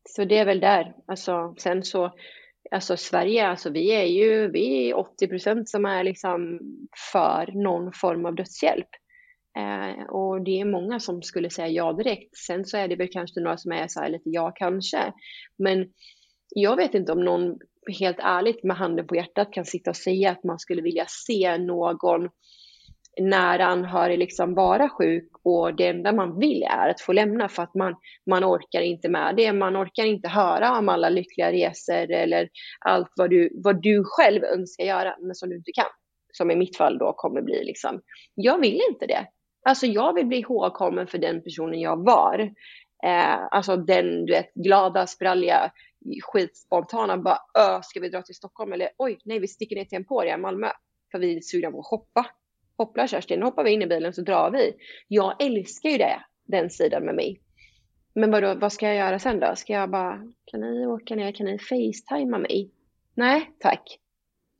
[0.10, 0.96] Så det är väl där.
[1.06, 2.14] Alltså, sen så,
[2.72, 6.60] alltså Sverige, alltså vi är ju, vi är 80 procent som är liksom
[7.12, 8.90] för någon form av dödshjälp.
[9.58, 12.38] Eh, och det är många som skulle säga ja direkt.
[12.38, 15.14] Sen så är det väl kanske några som är så här lite ja kanske.
[15.58, 15.90] Men
[16.56, 17.58] jag vet inte om någon
[18.00, 21.58] helt ärligt med handen på hjärtat kan sitta och säga att man skulle vilja se
[21.58, 22.30] någon
[23.20, 27.64] nära anhörig liksom vara sjuk och det enda man vill är att få lämna för
[27.64, 27.96] att man,
[28.30, 29.54] man orkar inte med det.
[29.54, 32.50] Man orkar inte höra om alla lyckliga resor eller
[32.80, 35.90] allt vad du, vad du själv önskar göra men som du inte kan.
[36.34, 38.02] Som i mitt fall då kommer bli liksom.
[38.36, 39.28] Jag vill inte det.
[39.66, 42.40] Alltså jag vill bli ihågkommen för den personen jag var.
[43.04, 45.72] Eh, alltså den du vet glada, spralliga,
[46.24, 49.98] skitspontana bara ö, ska vi dra till Stockholm eller oj, nej vi sticker ner till
[49.98, 50.68] Emporia i Malmö
[51.12, 52.26] för vi är sugna på att shoppa.
[52.78, 54.74] Hoppla Kerstin, nu hoppar vi in i bilen så drar vi.
[55.08, 57.42] Jag älskar ju det, den sidan med mig.
[58.14, 59.56] Men vadå, vad ska jag göra sen då?
[59.56, 62.72] Ska jag bara, kan ni åka ner, kan ni facetima mig?
[63.16, 64.00] Nej, tack.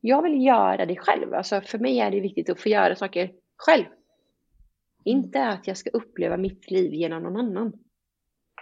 [0.00, 1.34] Jag vill göra det själv.
[1.34, 3.84] Alltså för mig är det viktigt att få göra saker själv.
[5.04, 7.72] Inte att jag ska uppleva mitt liv genom någon annan.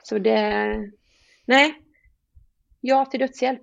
[0.03, 0.77] Så det,
[1.47, 1.75] nej.
[2.81, 3.63] Ja till dödshjälp.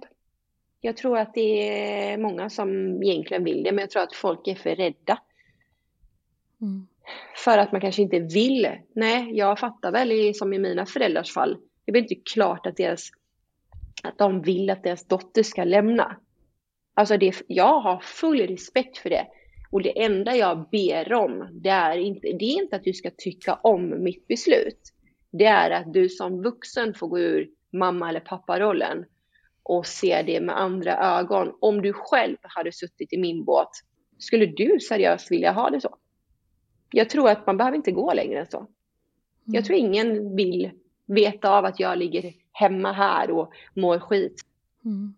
[0.81, 4.47] Jag tror att det är många som egentligen vill det, men jag tror att folk
[4.47, 5.19] är för rädda.
[6.61, 6.87] Mm.
[7.43, 8.69] För att man kanske inte vill.
[8.95, 11.57] Nej, jag fattar väl som i mina föräldrars fall.
[11.85, 13.09] Det blir inte klart att, deras,
[14.03, 16.17] att de vill att deras dotter ska lämna.
[16.93, 19.27] Alltså det, jag har full respekt för det.
[19.71, 23.11] Och det enda jag ber om, det är inte, det är inte att du ska
[23.17, 24.79] tycka om mitt beslut.
[25.31, 29.05] Det är att du som vuxen får gå ur mamma eller papparollen
[29.63, 31.57] och se det med andra ögon.
[31.61, 33.69] Om du själv hade suttit i min båt,
[34.17, 35.97] skulle du seriöst vilja ha det så?
[36.89, 38.57] Jag tror att man behöver inte gå längre än så.
[38.57, 38.69] Mm.
[39.45, 40.71] Jag tror ingen vill
[41.05, 44.45] veta av att jag ligger hemma här och mår skit.
[44.85, 45.15] Mm.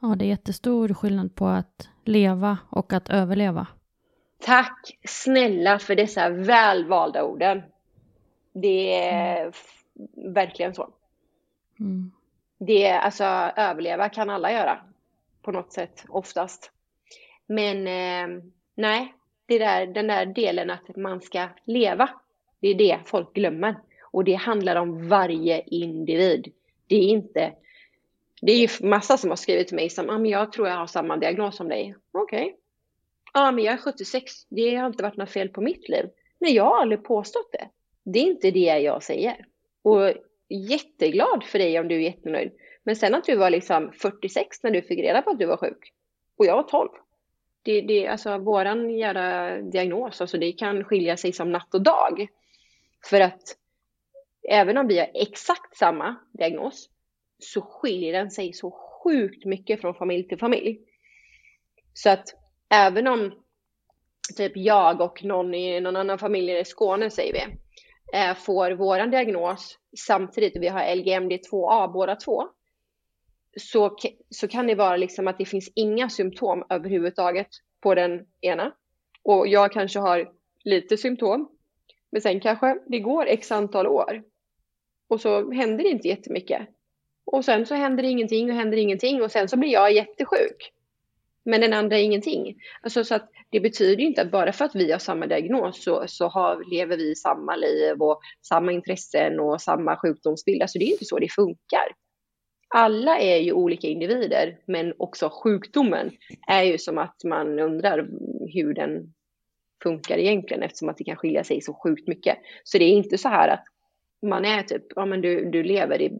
[0.00, 3.66] Ja, det är jättestor skillnad på att leva och att överleva.
[4.40, 7.62] Tack snälla för dessa välvalda orden.
[8.52, 9.52] Det är mm.
[10.34, 10.88] verkligen så.
[11.80, 12.12] Mm.
[12.58, 13.24] Det är, alltså
[13.56, 14.80] överleva kan alla göra
[15.42, 16.72] på något sätt oftast.
[17.46, 18.42] Men eh,
[18.74, 19.14] nej,
[19.48, 22.10] det där, den där delen att man ska leva,
[22.60, 23.76] det är det folk glömmer.
[24.10, 26.52] Och det handlar om varje individ.
[26.86, 27.52] Det är inte
[28.40, 30.76] det är ju massa som har skrivit till mig som, ah, men jag tror jag
[30.76, 31.94] har samma diagnos som dig.
[32.12, 32.42] Okej.
[32.42, 32.54] Okay.
[33.34, 34.32] Ja, men jag är 76.
[34.48, 36.06] Det har inte varit något fel på mitt liv.
[36.38, 37.68] Nej, jag har aldrig påstått det.
[38.04, 39.46] Det är inte det jag säger.
[39.82, 40.12] Och
[40.48, 42.52] jätteglad för dig om du är jättenöjd.
[42.82, 45.56] Men sen att du var liksom 46 när du fick reda på att du var
[45.56, 45.92] sjuk.
[46.36, 46.88] Och jag var 12.
[47.62, 52.28] Det, det, alltså våran jävla diagnos, alltså det kan skilja sig som natt och dag.
[53.04, 53.42] För att
[54.50, 56.88] även om vi har exakt samma diagnos
[57.38, 60.78] så skiljer den sig så sjukt mycket från familj till familj.
[61.94, 62.24] Så att
[62.70, 63.32] även om
[64.36, 67.40] typ jag och någon i någon annan familj i Skåne säger vi,
[68.18, 72.48] eh, får våran diagnos samtidigt, vi har LGMD2A båda två,
[73.58, 73.96] så,
[74.30, 77.48] så kan det vara liksom att det finns inga symptom överhuvudtaget
[77.82, 78.72] på den ena.
[79.22, 80.32] Och jag kanske har
[80.64, 81.48] lite symptom,
[82.12, 84.22] men sen kanske det går x antal år
[85.08, 86.68] och så händer det inte jättemycket.
[87.24, 90.72] Och sen så händer det ingenting och händer ingenting och sen så blir jag jättesjuk.
[91.44, 92.54] Men den andra ingenting.
[92.82, 96.04] Alltså så att det betyder inte att bara för att vi har samma diagnos så,
[96.06, 100.62] så har, lever vi samma liv och samma intressen och samma sjukdomsbild.
[100.62, 101.88] Alltså det är inte så det funkar.
[102.74, 106.10] Alla är ju olika individer, men också sjukdomen
[106.46, 108.08] är ju som att man undrar
[108.54, 109.14] hur den
[109.82, 112.38] funkar egentligen eftersom att det kan skilja sig så sjukt mycket.
[112.64, 113.64] Så det är inte så här att
[114.22, 116.12] man är typ, ja men du, du lever i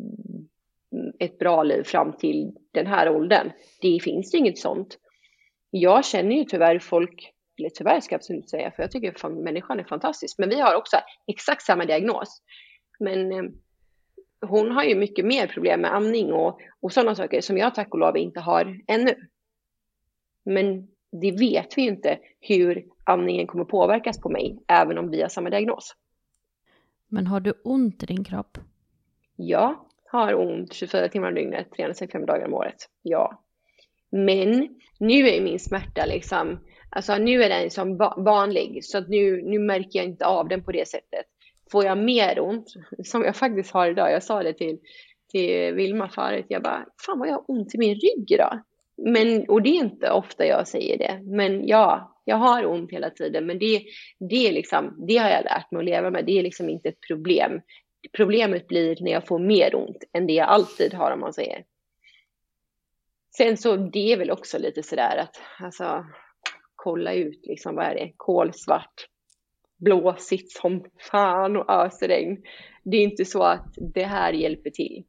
[1.19, 3.51] ett bra liv fram till den här åldern.
[3.81, 4.99] Det finns ju inget sånt.
[5.71, 9.81] Jag känner ju tyvärr folk, eller tyvärr ska jag absolut säga, för jag tycker människan
[9.81, 10.39] är fantastisk.
[10.39, 10.97] Men vi har också
[11.27, 12.43] exakt samma diagnos.
[12.99, 13.43] Men eh,
[14.41, 17.95] hon har ju mycket mer problem med amning och, och sådana saker som jag tack
[17.95, 19.15] och lov inte har ännu.
[20.45, 25.23] Men det vet vi ju inte hur amningen kommer påverkas på mig, även om vi
[25.23, 25.95] har samma diagnos.
[27.09, 28.59] Men har du ont i din kropp?
[29.37, 32.89] Ja, har ont 24 timmar om dygnet, 365 dagar om året.
[33.03, 33.43] Ja.
[34.11, 36.61] Men nu är min smärta liksom,
[36.91, 40.65] alltså nu är den som vanlig så att nu, nu märker jag inte av den
[40.65, 41.27] på det sättet.
[41.71, 42.73] Får jag mer ont,
[43.05, 44.79] som jag faktiskt har idag, jag sa det till,
[45.33, 48.61] till Vilma förut, jag bara, fan vad jag har ont i min rygg idag.
[49.03, 53.11] Men, och det är inte ofta jag säger det, men ja, jag har ont hela
[53.11, 53.83] tiden, men det,
[54.19, 56.89] det, är liksom, det har jag lärt mig att leva med, det är liksom inte
[56.89, 57.61] ett problem
[58.13, 61.65] Problemet blir när jag får mer ont än det jag alltid har om man säger.
[63.37, 66.07] Sen så det är väl också lite sådär att alltså
[66.75, 69.09] kolla ut liksom vad är det kolsvart
[69.79, 72.43] blåsigt som fan och ösregn.
[72.85, 75.05] Det är inte så att det här hjälper till.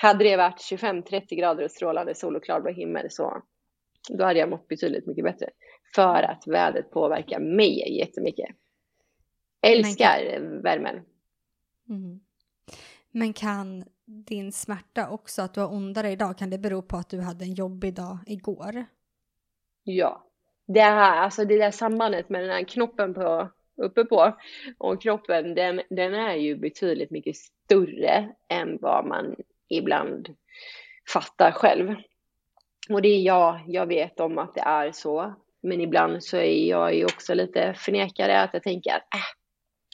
[0.00, 3.42] Hade det varit 25-30 grader och strålande sol och klarblå himmel så
[4.10, 5.50] då hade jag mått betydligt mycket bättre.
[5.94, 8.48] För att vädret påverkar mig jättemycket.
[9.62, 10.62] Älskar kan...
[10.62, 11.04] värmen.
[11.88, 12.20] Mm.
[13.10, 17.10] Men kan din smärta också, att du har ondare idag, kan det bero på att
[17.10, 18.84] du hade en jobbig dag igår?
[19.82, 20.24] Ja.
[20.66, 24.36] Det här, alltså det där sambandet med den här knoppen på, uppe på
[24.78, 29.36] och kroppen, den, den är ju betydligt mycket större än vad man
[29.68, 30.34] ibland
[31.12, 31.94] fattar själv.
[32.90, 35.34] Och det är jag, jag vet om att det är så.
[35.62, 39.20] Men ibland så är jag ju också lite förnekare att jag tänker att äh,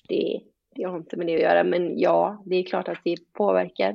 [0.09, 0.41] det,
[0.75, 1.65] det har inte med det att göra.
[1.65, 3.91] Men ja, det är klart att det påverkar.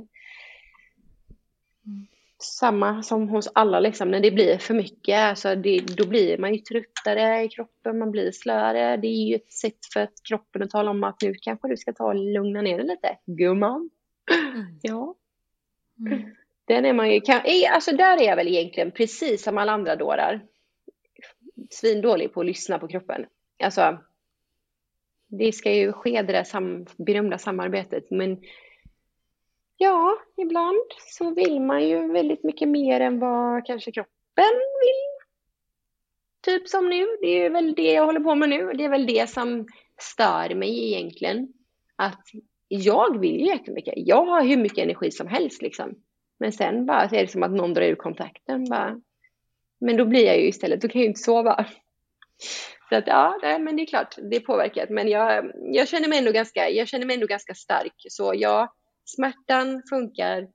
[1.86, 2.08] Mm.
[2.42, 6.54] Samma som hos alla liksom, när det blir för mycket, alltså det, då blir man
[6.54, 8.98] ju tröttare i kroppen, man blir slöare.
[8.98, 11.78] Det är ju ett sätt för att kroppen att tala om att nu kanske du
[11.78, 13.90] ska ta och lugna ner dig lite, gumman.
[14.56, 14.80] Mm.
[14.82, 15.16] Ja.
[16.00, 16.36] Mm.
[16.66, 17.42] Den är man ju, kan,
[17.74, 20.42] alltså där är jag väl egentligen precis som alla andra dårar.
[21.70, 23.26] Svindålig på att lyssna på kroppen.
[23.64, 23.98] Alltså,
[25.28, 28.38] det ska ju ske det där sam, berömda samarbetet, men
[29.80, 35.20] ja, ibland så vill man ju väldigt mycket mer än vad kanske kroppen vill.
[36.42, 38.74] Typ som nu, det är väl det jag håller på med nu.
[38.74, 39.68] Det är väl det som
[40.02, 41.54] stör mig egentligen.
[41.96, 42.26] Att
[42.68, 43.94] jag vill jättemycket.
[43.98, 45.96] Jag har hur mycket energi som helst liksom.
[46.40, 48.70] Men sen bara så är det som att någon drar ur kontakten.
[48.70, 49.02] Bara.
[49.80, 51.66] Men då blir jag ju istället, då kan jag ju inte sova.
[52.90, 54.88] Så att ja, nej, men det är klart, det påverkar.
[54.90, 57.94] Men jag, jag, känner mig ändå ganska, jag känner mig ändå ganska stark.
[58.10, 58.74] Så ja,
[59.16, 60.48] smärtan funkar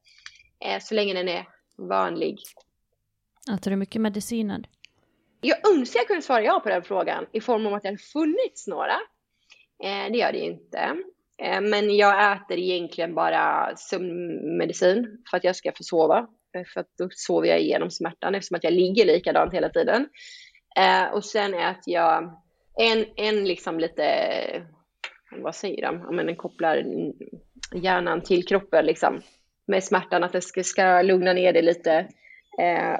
[0.64, 1.48] eh, så länge den är
[1.78, 2.38] vanlig.
[3.54, 4.68] Äter du mycket mediciner?
[5.40, 7.98] Jag önskar jag kunde svara ja på den frågan i form av att det hade
[7.98, 8.94] funnits några.
[9.84, 10.78] Eh, det gör det ju inte.
[11.42, 16.18] Eh, men jag äter egentligen bara sömnmedicin för att jag ska få sova.
[16.54, 20.08] Eh, för att då sover jag igenom smärtan eftersom att jag ligger likadant hela tiden.
[20.76, 22.40] Eh, och sen äter jag
[22.80, 24.04] en, en liksom lite,
[25.42, 26.84] vad säger de, ja, men den kopplar
[27.74, 29.20] hjärnan till kroppen liksom.
[29.66, 32.08] Med smärtan, att det ska, ska lugna ner det lite.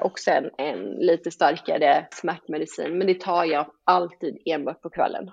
[0.01, 2.97] och sen en lite starkare smärtmedicin.
[2.97, 5.31] Men det tar jag alltid enbart på kvällen.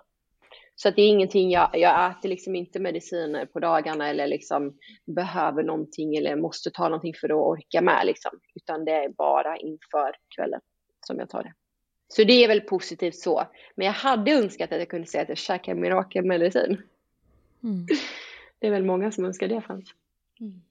[0.75, 4.79] Så att det är ingenting, jag, jag äter liksom inte mediciner på dagarna eller liksom
[5.07, 8.31] behöver någonting eller måste ta någonting för att orka med liksom.
[8.55, 10.61] Utan det är bara inför kvällen
[11.07, 11.53] som jag tar det.
[12.09, 13.47] Så det är väl positivt så.
[13.75, 16.83] Men jag hade önskat att jag kunde säga att jag käkar mirakelmedicin.
[17.63, 17.87] Mm.
[18.63, 19.95] Det är väl många som önskar det fanns.
[20.41, 20.63] Mm.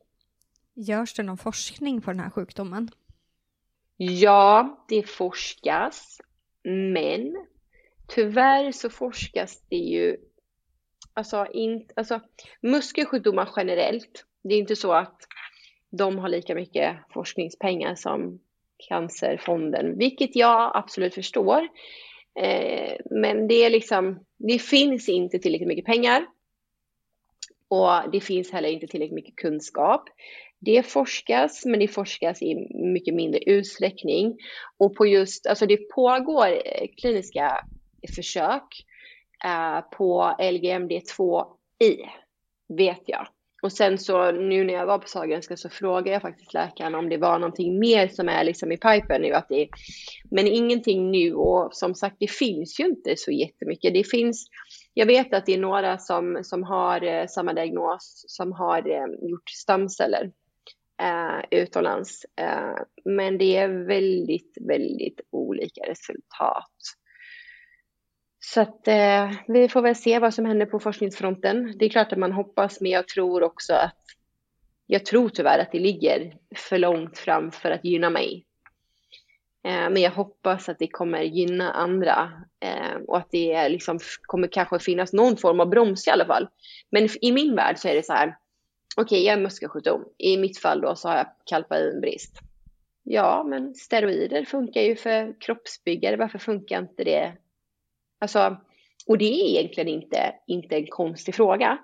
[0.74, 2.90] Görs det någon forskning på den här sjukdomen?
[3.98, 6.22] Ja, det forskas.
[6.64, 7.46] Men
[8.08, 10.18] tyvärr så forskas det ju,
[11.14, 12.20] alltså, in, alltså
[12.62, 15.28] muskelsjukdomar generellt, det är inte så att
[15.90, 18.40] de har lika mycket forskningspengar som
[18.90, 21.68] Cancerfonden, vilket jag absolut förstår.
[22.36, 26.26] Eh, men det är liksom, det finns inte tillräckligt mycket pengar
[27.72, 30.10] och det finns heller inte tillräckligt mycket kunskap.
[30.60, 32.56] Det forskas, men det forskas i
[32.94, 34.38] mycket mindre utsträckning.
[34.78, 37.66] Och på just, alltså det pågår eh, kliniska
[38.16, 38.86] försök
[39.46, 41.98] eh, på LGMD2I,
[42.78, 43.28] vet jag.
[43.62, 47.10] Och sen så nu när jag var på Sahlgrenska så frågade jag faktiskt läkaren om
[47.10, 49.34] det var någonting mer som är liksom i pipen nu.
[49.34, 49.70] Att det,
[50.32, 53.94] men ingenting nu och som sagt det finns ju inte så jättemycket.
[53.94, 54.48] Det finns,
[54.94, 59.30] jag vet att det är några som, som har eh, samma diagnos som har eh,
[59.30, 60.32] gjort stamceller
[61.02, 62.26] eh, utomlands.
[62.40, 62.76] Eh,
[63.06, 66.72] men det är väldigt, väldigt olika resultat.
[68.40, 71.74] Så att eh, vi får väl se vad som händer på forskningsfronten.
[71.80, 73.98] Det är klart att man hoppas, men jag tror också att
[74.86, 78.46] jag tror tyvärr att det ligger för långt fram för att gynna mig.
[79.64, 84.48] Eh, men jag hoppas att det kommer gynna andra eh, och att det liksom kommer
[84.48, 86.48] kanske finnas någon form av broms i alla fall.
[86.90, 88.38] Men i min värld så är det så här.
[88.98, 90.06] Okej, okay, jag har muskelsjukdom.
[90.18, 92.40] I mitt fall då så har jag kalpainbrist.
[93.04, 96.16] Ja, men steroider funkar ju för kroppsbyggare.
[96.16, 97.34] Varför funkar inte det
[98.22, 98.58] Alltså,
[99.08, 101.78] och det är egentligen inte, inte en konstig fråga.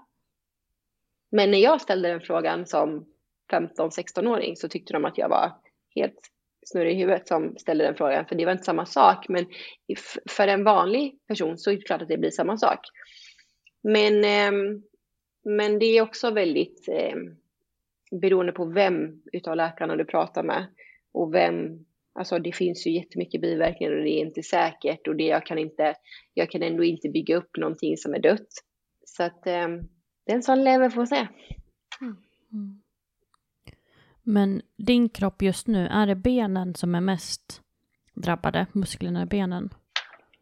[1.31, 3.05] Men när jag ställde den frågan som
[3.51, 5.51] 15-16-åring så tyckte de att jag var
[5.95, 6.31] helt
[6.67, 9.29] snurrig i huvudet som ställde den frågan, för det var inte samma sak.
[9.29, 9.45] Men
[10.29, 12.79] för en vanlig person så är det klart att det blir samma sak.
[13.83, 14.83] Men, ehm,
[15.43, 17.15] Men det är också väldigt eh,
[18.21, 20.65] beroende på vem utav läkarna du pratar med
[21.13, 21.85] och vem,
[22.19, 25.57] alltså det finns ju jättemycket biverkningar och det är inte säkert och det jag kan
[25.57, 25.95] inte,
[26.33, 28.47] jag kan ändå inte bygga upp någonting som är dött.
[29.05, 29.67] Så att eh,
[30.25, 31.27] den som lever får se.
[32.01, 32.17] Mm.
[32.53, 32.81] mm.
[34.27, 37.61] Men din kropp just nu, är det benen som är mest
[38.13, 38.65] drabbade?
[38.71, 39.69] Musklerna i benen?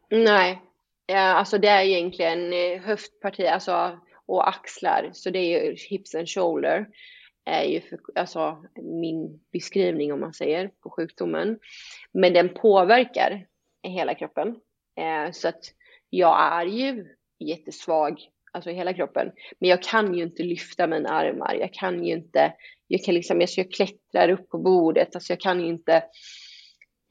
[0.09, 0.61] Nej,
[1.05, 6.15] ja, alltså det är egentligen eh, höftparti alltså, och axlar, så det är ju hips
[6.15, 6.87] and shoulder
[7.45, 11.59] är ju för, alltså, min beskrivning om man säger på sjukdomen.
[12.11, 13.45] Men den påverkar
[13.83, 14.47] hela kroppen.
[14.97, 15.63] Eh, så att
[16.09, 17.05] jag är ju
[17.39, 18.19] jättesvag,
[18.51, 19.31] alltså hela kroppen.
[19.59, 21.53] Men jag kan ju inte lyfta mina armar.
[21.59, 22.53] Jag kan ju inte,
[22.87, 26.03] jag kan liksom, alltså jag klättrar upp på bordet, alltså jag kan ju inte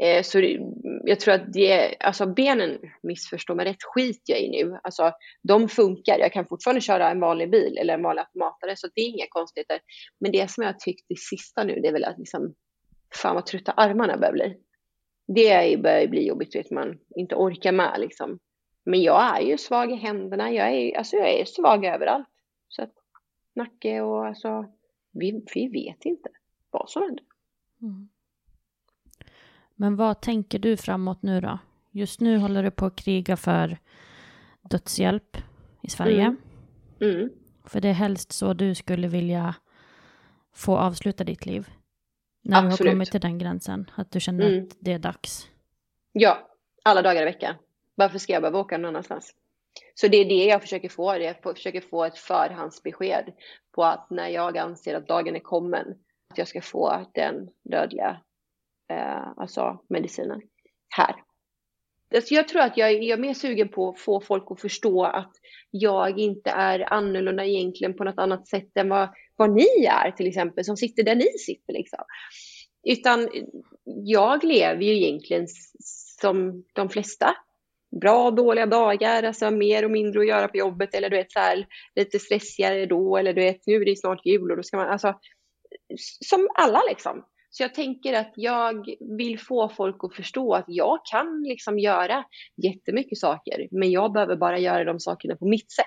[0.03, 0.59] Eh, så
[1.05, 4.79] jag tror att det, alltså benen, missförstå mig rätt, skit jag i nu.
[4.83, 5.13] Alltså
[5.43, 9.01] de funkar, jag kan fortfarande köra en vanlig bil eller en vanlig automatare så det
[9.01, 9.81] är inga konstigheter.
[10.21, 12.55] Men det som jag har tyckt det sista nu, det är väl att liksom,
[13.23, 14.57] fan vad trötta armarna börjar bli.
[15.27, 18.39] Det börjar bli jobbigt, vet man inte orkar med liksom.
[18.85, 22.29] Men jag är ju svag i händerna, jag är, alltså jag är svag överallt.
[22.69, 22.93] Så att
[23.55, 24.65] nacke och alltså,
[25.15, 26.29] vi, vi vet inte
[26.71, 27.25] vad som händer.
[27.83, 28.09] Mm.
[29.75, 31.59] Men vad tänker du framåt nu då?
[31.91, 33.79] Just nu håller du på att kriga för
[34.63, 35.37] dödshjälp
[35.83, 36.37] i Sverige.
[37.01, 37.17] Mm.
[37.17, 37.31] Mm.
[37.65, 39.55] För det är helst så du skulle vilja
[40.55, 41.69] få avsluta ditt liv.
[42.43, 42.79] När Absolut.
[42.79, 44.65] du har kommit till den gränsen, att du känner mm.
[44.65, 45.49] att det är dags.
[46.13, 46.49] Ja,
[46.85, 47.55] alla dagar i veckan.
[47.95, 49.35] Varför ska jag behöva åka någon annanstans?
[49.95, 51.17] Så det är det jag försöker få.
[51.17, 53.33] Jag försöker få ett förhandsbesked
[53.75, 55.87] på att när jag anser att dagen är kommen,
[56.31, 58.21] att jag ska få den dödliga
[58.91, 60.41] eh, alltså medicinen
[60.97, 61.15] här.
[62.15, 65.05] Alltså jag tror att jag, jag är mer sugen på att få folk att förstå
[65.05, 65.33] att
[65.71, 70.27] jag inte är annorlunda egentligen på något annat sätt än vad, vad ni är till
[70.27, 71.99] exempel, som sitter där ni sitter liksom.
[72.83, 73.29] Utan
[73.85, 75.47] jag lever ju egentligen
[76.21, 77.37] som de flesta.
[78.01, 81.33] Bra och dåliga dagar, alltså mer och mindre att göra på jobbet eller du vet
[81.33, 84.63] så här, lite stressigare då eller du vet nu är det snart jul och då
[84.63, 85.15] ska man, alltså
[86.21, 87.25] som alla liksom.
[87.51, 88.87] Så jag tänker att jag
[89.19, 92.25] vill få folk att förstå att jag kan liksom göra
[92.65, 95.87] jättemycket saker, men jag behöver bara göra de sakerna på mitt sätt.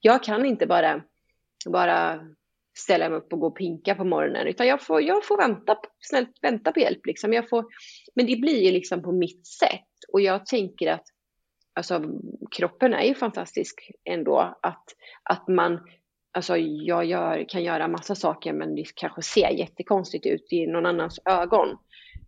[0.00, 1.02] Jag kan inte bara,
[1.70, 2.20] bara
[2.78, 5.76] ställa mig upp och gå och pinka på morgonen, utan jag får, jag får vänta,
[6.00, 7.06] snällt vänta på hjälp.
[7.06, 7.32] Liksom.
[7.32, 7.64] Jag får,
[8.14, 9.88] men det blir ju liksom på mitt sätt.
[10.12, 11.04] Och jag tänker att
[11.74, 12.02] alltså,
[12.56, 14.58] kroppen är ju fantastisk ändå.
[14.62, 14.84] Att,
[15.22, 15.80] att man
[16.32, 20.86] Alltså jag gör, kan göra massa saker men det kanske ser jättekonstigt ut i någon
[20.86, 21.68] annans ögon.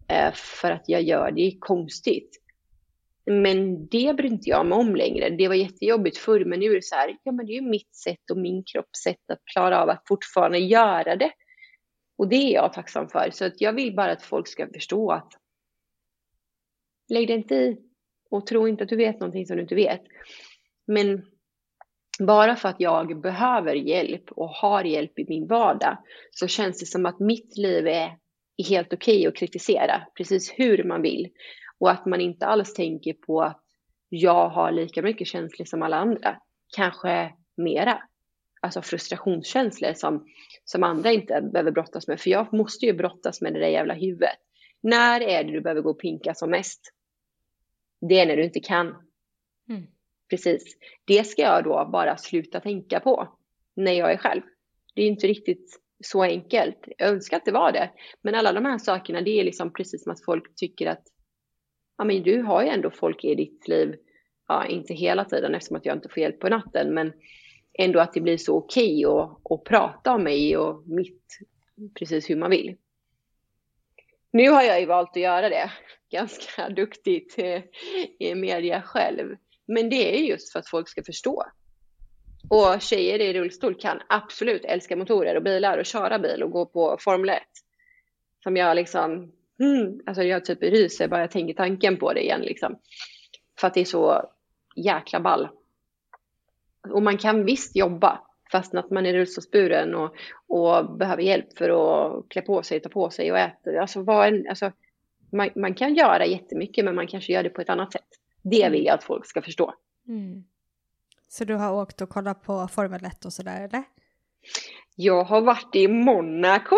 [0.08, 2.42] Eh, för att jag gör det konstigt.
[3.30, 5.30] Men det bryr inte jag mig om längre.
[5.30, 7.68] Det var jättejobbigt förr men nu är det så här, ja men det är ju
[7.68, 11.32] mitt sätt och min kropps sätt att klara av att fortfarande göra det.
[12.18, 13.30] Och det är jag tacksam för.
[13.32, 15.32] Så att jag vill bara att folk ska förstå att
[17.08, 17.76] lägg dig inte i
[18.30, 20.02] och tro inte att du vet någonting som du inte vet.
[20.86, 21.26] Men
[22.26, 25.98] bara för att jag behöver hjälp och har hjälp i min vardag
[26.30, 28.16] så känns det som att mitt liv är
[28.68, 31.30] helt okej okay att kritisera precis hur man vill
[31.80, 33.62] och att man inte alls tänker på att
[34.08, 36.36] jag har lika mycket känslor som alla andra,
[36.76, 38.02] kanske mera.
[38.62, 40.26] Alltså frustrationskänslor som,
[40.64, 43.94] som andra inte behöver brottas med, för jag måste ju brottas med det där jävla
[43.94, 44.38] huvudet.
[44.80, 46.80] När är det du behöver gå och pinka som mest?
[48.00, 48.86] Det är när du inte kan.
[49.68, 49.86] Mm.
[50.30, 50.76] Precis.
[51.04, 53.28] Det ska jag då bara sluta tänka på
[53.76, 54.42] när jag är själv.
[54.94, 56.78] Det är inte riktigt så enkelt.
[56.98, 57.90] Jag önskar att det var det.
[58.22, 61.02] Men alla de här sakerna, det är liksom precis som att folk tycker att
[62.00, 63.96] ja, men du har ju ändå folk i ditt liv,
[64.48, 67.12] ja, inte hela tiden eftersom att jag inte får hjälp på natten, men
[67.78, 71.38] ändå att det blir så okej okay att, att prata om mig och mitt,
[71.98, 72.76] precis hur man vill.
[74.30, 75.70] Nu har jag ju valt att göra det
[76.10, 77.62] ganska duktigt eh,
[78.18, 79.36] i media själv.
[79.66, 81.44] Men det är just för att folk ska förstå.
[82.50, 86.66] Och tjejer i rullstol kan absolut älska motorer och bilar och köra bil och gå
[86.66, 87.42] på Formel 1.
[88.42, 92.40] Som jag liksom, mm, alltså jag typ ryser bara jag tänker tanken på det igen
[92.40, 92.78] liksom.
[93.60, 94.30] För att det är så
[94.76, 95.48] jäkla ball.
[96.88, 98.20] Och man kan visst jobba
[98.52, 100.14] fast att man är rullstolsburen och,
[100.46, 103.80] och behöver hjälp för att klä på sig, ta på sig och äta.
[103.80, 104.72] Alltså, vad en, alltså
[105.32, 108.08] man, man kan göra jättemycket men man kanske gör det på ett annat sätt.
[108.42, 109.74] Det vill jag att folk ska förstå.
[110.08, 110.44] Mm.
[111.28, 113.82] Så du har åkt och kollat på Formel 1 och sådär eller?
[114.96, 116.76] Jag har varit i Monaco.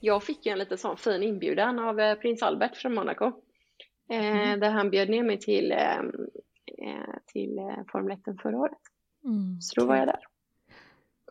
[0.00, 3.32] Jag fick ju en lite sån fin inbjudan av eh, prins Albert från Monaco.
[4.10, 4.60] Eh, mm.
[4.60, 6.02] där han bjöd ner mig till, eh,
[7.32, 7.60] till
[7.92, 8.78] Formel 1 förra året.
[9.24, 9.60] Mm.
[9.60, 10.20] Så då var jag där.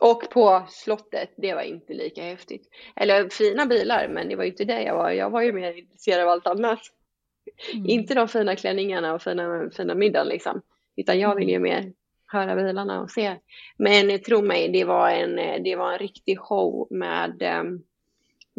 [0.02, 2.70] Och på slottet, det var inte lika häftigt.
[2.96, 5.12] Eller fina bilar, men det var ju inte det jag var.
[5.12, 6.80] Jag var ju mer intresserad av allt annat.
[7.74, 7.86] Mm.
[7.86, 10.62] Inte de fina klänningarna och fina, fina middagen liksom.
[10.96, 11.94] Utan jag vill ju mer
[12.26, 13.36] höra bilarna och se.
[13.78, 17.84] Men tro mig, det var en, det var en riktig show med, ehm,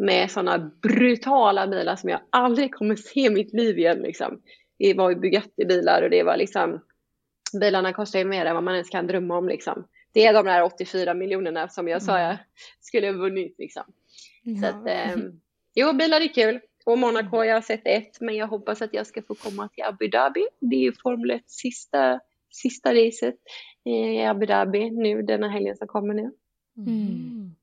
[0.01, 3.97] med sådana brutala bilar som jag aldrig kommer se i mitt liv igen.
[3.97, 4.41] Liksom.
[4.79, 6.81] Det var ju Bugatti-bilar och det var liksom,
[7.59, 9.87] bilarna kostar ju mer än vad man ens kan drömma om liksom.
[10.13, 12.27] Det är de där 84 miljonerna som jag sa mm.
[12.27, 12.37] jag
[12.79, 13.83] skulle ha vunnit liksom.
[14.43, 14.61] Ja.
[14.61, 15.23] Så att, eh,
[15.75, 16.59] jo, bilar är kul.
[16.85, 19.83] Och Monaco, jag har sett ett, men jag hoppas att jag ska få komma till
[19.83, 20.47] Abu Dhabi.
[20.59, 23.35] Det är ju Formel 1 sista, sista racet
[23.83, 26.31] i Abu Dhabi nu denna helgen som kommer nu.
[26.77, 27.55] Mm.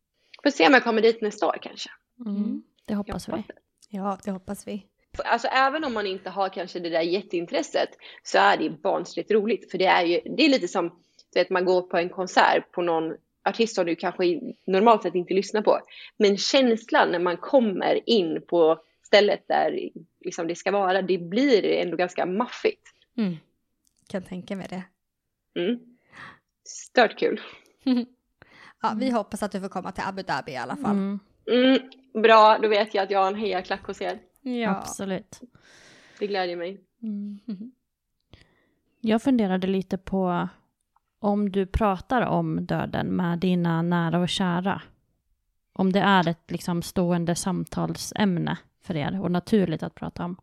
[0.43, 1.91] Får se om jag kommer dit nästa år kanske.
[2.26, 2.62] Mm.
[2.84, 3.54] Det hoppas, hoppas vi.
[3.96, 4.86] Ja, det hoppas vi.
[5.24, 7.88] Alltså även om man inte har kanske det där jätteintresset
[8.22, 9.70] så är det barnsligt roligt.
[9.70, 10.86] För det är ju, det är lite som
[11.36, 13.14] att man går på en konsert på någon
[13.44, 15.80] artist som du kanske normalt sett inte lyssnar på.
[16.16, 19.90] Men känslan när man kommer in på stället där
[20.20, 22.82] liksom det ska vara, det blir ändå ganska maffigt.
[23.16, 23.36] Mm.
[24.08, 24.82] Kan tänka mig det.
[25.60, 25.78] Mm.
[26.64, 27.40] Stört kul.
[28.82, 30.96] ja, vi hoppas att du får komma till Abu Dhabi i alla fall.
[30.96, 31.20] Mm.
[31.50, 34.18] Mm, bra, då vet jag att jag har en hejaklack hos er.
[34.40, 35.40] Ja, absolut.
[36.18, 36.80] Det glädjer mig.
[37.02, 37.40] Mm.
[39.00, 40.48] Jag funderade lite på
[41.18, 44.82] om du pratar om döden med dina nära och kära.
[45.72, 50.36] Om det är ett liksom stående samtalsämne för er och naturligt att prata om?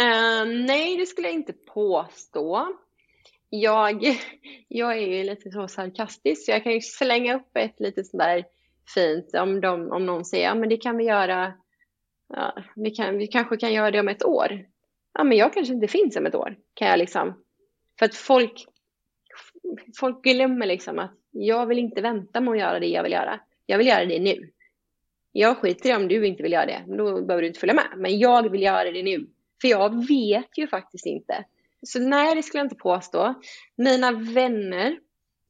[0.00, 2.68] Uh, nej, det skulle jag inte påstå.
[3.48, 4.02] Jag,
[4.68, 8.44] jag är ju lite så sarkastisk så jag kan ju slänga upp ett lite sådär
[8.94, 11.52] fint om, de, om någon säger ja men det kan vi göra,
[12.28, 14.66] ja, vi, kan, vi kanske kan göra det om ett år.
[15.14, 17.44] Ja men jag kanske inte finns om ett år kan jag liksom.
[17.98, 18.66] För att folk,
[20.00, 23.40] folk glömmer liksom att jag vill inte vänta med att göra det jag vill göra.
[23.66, 24.50] Jag vill göra det nu.
[25.32, 27.88] Jag skiter i om du inte vill göra det, då behöver du inte följa med.
[27.96, 29.26] Men jag vill göra det nu.
[29.60, 31.44] För jag vet ju faktiskt inte.
[31.82, 33.34] Så nej, det skulle jag inte påstå.
[33.76, 34.98] Mina vänner,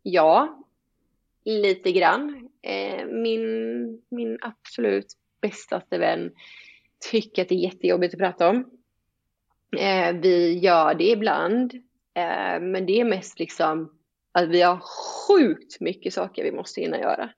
[0.03, 0.65] ja,
[1.45, 2.48] lite grann.
[2.69, 5.07] Eh, min, min absolut
[5.41, 6.31] bästaste vän
[7.11, 8.71] tycker att det är jättejobbigt att prata om.
[9.77, 11.75] Eh, vi gör det ibland,
[12.15, 13.99] eh, men det är mest liksom
[14.33, 14.81] att vi har
[15.29, 17.31] sjukt mycket saker vi måste hinna göra.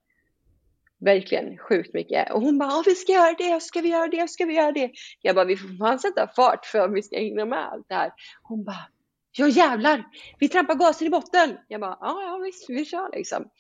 [0.99, 2.33] Verkligen sjukt mycket.
[2.33, 4.91] Och hon bara, vi ska göra det, ska vi göra det, ska vi göra det.
[5.21, 7.95] Jag bara, vi får fan sätta fart för om vi ska hinna med allt det
[7.95, 8.13] här.
[8.43, 8.89] Hon bara,
[9.33, 10.05] ja jävlar,
[10.39, 11.59] vi trampar gasen i botten.
[11.69, 13.51] Jag bara, ja, ja visst, vi kör liksom.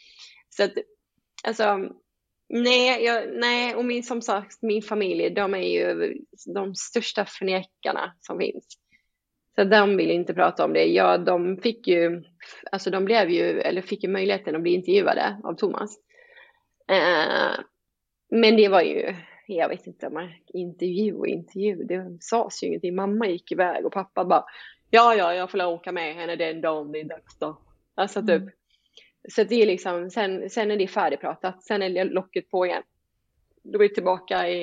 [0.48, 0.72] Så att,
[1.44, 1.88] alltså,
[2.48, 6.14] nej, jag, nej, och min, som sagt, min familj, de är ju
[6.54, 8.66] de största förnekarna som finns.
[9.54, 10.84] Så de vill inte prata om det.
[10.84, 12.22] Ja, de fick ju,
[12.72, 15.96] alltså de blev ju, eller fick ju möjligheten att bli intervjuade av Thomas.
[16.90, 17.60] Eh,
[18.30, 19.14] men det var ju,
[19.46, 22.94] jag vet inte om man, intervju och intervju, det sades ju ingenting.
[22.94, 24.44] Mamma gick iväg och pappa bara,
[24.90, 27.60] ja, ja, jag får åka med henne den dagen det är dags då.
[27.94, 28.42] Alltså typ.
[28.42, 28.50] Mm.
[29.28, 32.82] Så det är liksom, sen, sen är det färdigpratat, sen är locket på igen.
[33.62, 34.62] Då är vi tillbaka i,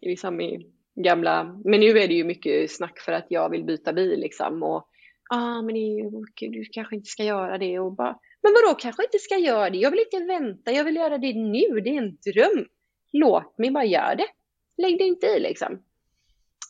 [0.00, 3.64] i, liksom i gamla, men nu är det ju mycket snack för att jag vill
[3.64, 4.88] byta bil liksom och
[5.30, 9.18] ah, men det, du kanske inte ska göra det och bara men vadå, kanske inte
[9.18, 9.78] ska göra det?
[9.78, 11.80] Jag vill inte vänta, jag vill göra det nu.
[11.80, 12.66] Det är en dröm.
[13.12, 14.26] Låt mig bara göra det.
[14.76, 15.82] Lägg dig inte i liksom.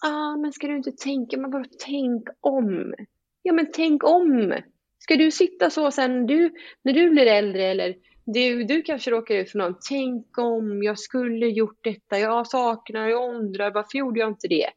[0.04, 2.94] Ah, men ska du inte tänka, men vadå, tänk om.
[3.42, 4.54] Ja, men tänk om.
[5.02, 9.34] Ska du sitta så sen du, när du blir äldre eller du, du kanske råkar
[9.34, 9.74] ut för någon.
[9.88, 12.18] Tänk om jag skulle gjort detta.
[12.18, 14.70] Jag saknar, jag undrar varför gjorde jag inte det?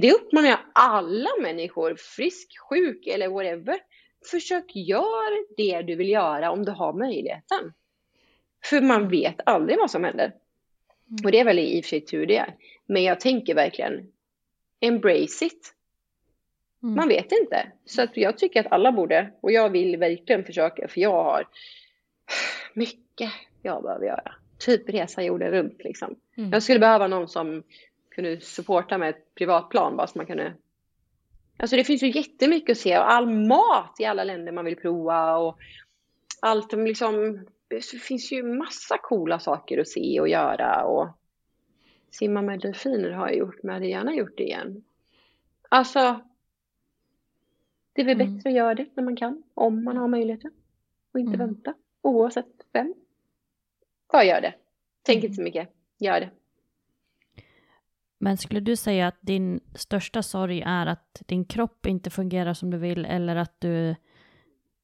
[0.00, 3.80] Det uppmanar jag alla människor, frisk, sjuk eller whatever
[4.30, 7.72] försök gör det du vill göra om du har möjligheten.
[8.64, 10.24] För man vet aldrig vad som händer.
[10.24, 11.24] Mm.
[11.24, 12.54] Och det är väl i och för sig tur det.
[12.86, 14.12] Men jag tänker verkligen,
[14.80, 15.74] embrace it.
[16.82, 16.94] Mm.
[16.94, 17.72] Man vet inte.
[17.84, 21.46] Så att jag tycker att alla borde, och jag vill verkligen försöka, för jag har
[22.74, 23.30] mycket
[23.62, 24.34] jag behöver göra.
[24.58, 26.14] Typ resa jorden runt liksom.
[26.36, 26.50] Mm.
[26.52, 27.62] Jag skulle behöva någon som
[28.10, 30.54] kunde supporta med ett privatplan bara så man kunde
[31.56, 34.76] Alltså det finns ju jättemycket att se och all mat i alla länder man vill
[34.76, 35.58] prova och
[36.40, 37.46] allt liksom.
[37.68, 41.08] Det finns ju massa coola saker att se och göra och
[42.10, 44.84] simma med delfiner har jag gjort men jag hade gärna gjort det igen.
[45.68, 46.20] Alltså.
[48.00, 48.36] Det är väl mm.
[48.36, 50.50] bättre att göra det när man kan, om man har möjligheten.
[51.12, 51.46] Och inte mm.
[51.46, 52.94] vänta, oavsett vem.
[54.12, 54.54] Bara gör det.
[55.02, 55.24] Tänk mm.
[55.26, 55.68] inte så mycket,
[55.98, 56.30] gör det.
[58.18, 62.70] Men skulle du säga att din största sorg är att din kropp inte fungerar som
[62.70, 63.94] du vill eller att du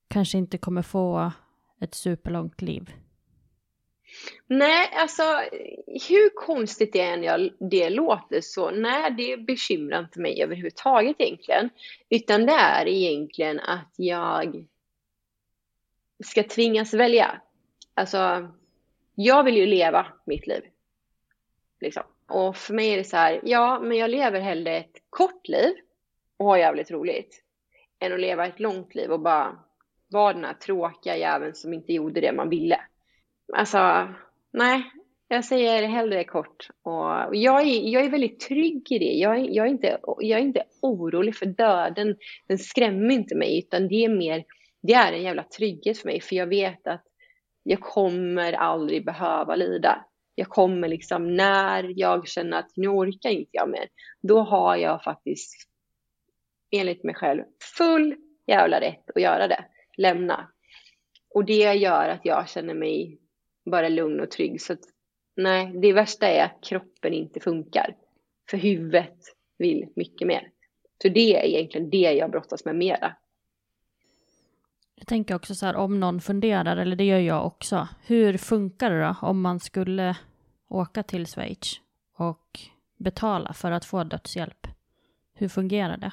[0.09, 1.33] kanske inte kommer få
[1.81, 2.91] ett superlångt liv?
[4.47, 5.23] Nej, alltså
[6.09, 11.71] hur konstigt det än jag, det låter så, nej det bekymrar inte mig överhuvudtaget egentligen.
[12.09, 14.67] Utan det är egentligen att jag
[16.25, 17.41] ska tvingas välja.
[17.95, 18.49] Alltså,
[19.15, 20.63] jag vill ju leva mitt liv.
[21.81, 22.03] Liksom.
[22.29, 25.75] Och för mig är det så här, ja, men jag lever hellre ett kort liv
[26.37, 27.43] och har jävligt roligt.
[27.99, 29.59] Än att leva ett långt liv och bara
[30.09, 32.81] vara den här tråkiga jäveln som inte gjorde det man ville.
[33.53, 34.09] Alltså,
[34.53, 34.91] nej,
[35.29, 36.69] jag säger hellre kort.
[36.83, 39.13] Och jag, är, jag är väldigt trygg i det.
[39.13, 42.17] Jag är, jag, är inte, jag är inte orolig för döden.
[42.49, 44.45] Den skrämmer inte mig, utan det är mer,
[44.83, 46.21] det är en jävla trygghet för mig.
[46.21, 47.05] För jag vet att
[47.63, 50.05] jag kommer aldrig behöva lida.
[50.35, 53.89] Jag kommer liksom, när jag känner att nu orkar inte jag mer,
[54.23, 55.69] då har jag faktiskt
[56.71, 57.43] enligt mig själv
[57.79, 58.17] full
[58.47, 59.65] jävla rätt att göra det.
[59.97, 60.49] Lämna.
[61.35, 63.19] Och det gör att jag känner mig
[63.71, 64.61] bara lugn och trygg.
[64.61, 64.81] Så att,
[65.37, 67.97] nej, det värsta är att kroppen inte funkar.
[68.51, 69.19] För huvudet
[69.59, 70.51] vill mycket mer.
[71.03, 73.17] Så det är egentligen det jag brottas med mera.
[74.95, 78.91] Jag tänker också så här, om någon funderar, eller det gör jag också, hur funkar
[78.91, 80.17] det då om man skulle
[80.69, 81.81] åka till Schweiz
[82.17, 82.61] och
[82.97, 84.67] betala för att få dödshjälp?
[85.35, 86.13] Hur fungerar det?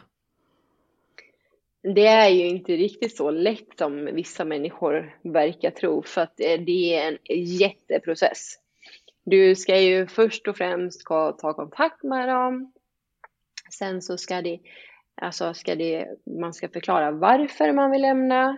[1.84, 6.62] Det är ju inte riktigt så lätt som vissa människor verkar tro, för att eh,
[6.62, 8.60] det är en jätteprocess.
[9.26, 12.74] Du ska ju först och främst ta kontakt med dem.
[13.72, 14.60] Sen så ska det,
[15.22, 16.08] alltså ska det,
[16.40, 18.58] man ska förklara varför man vill lämna.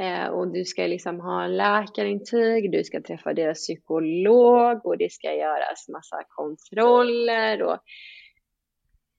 [0.00, 5.34] Eh, och du ska liksom ha läkarintyg, du ska träffa deras psykolog och det ska
[5.34, 7.78] göras massa kontroller och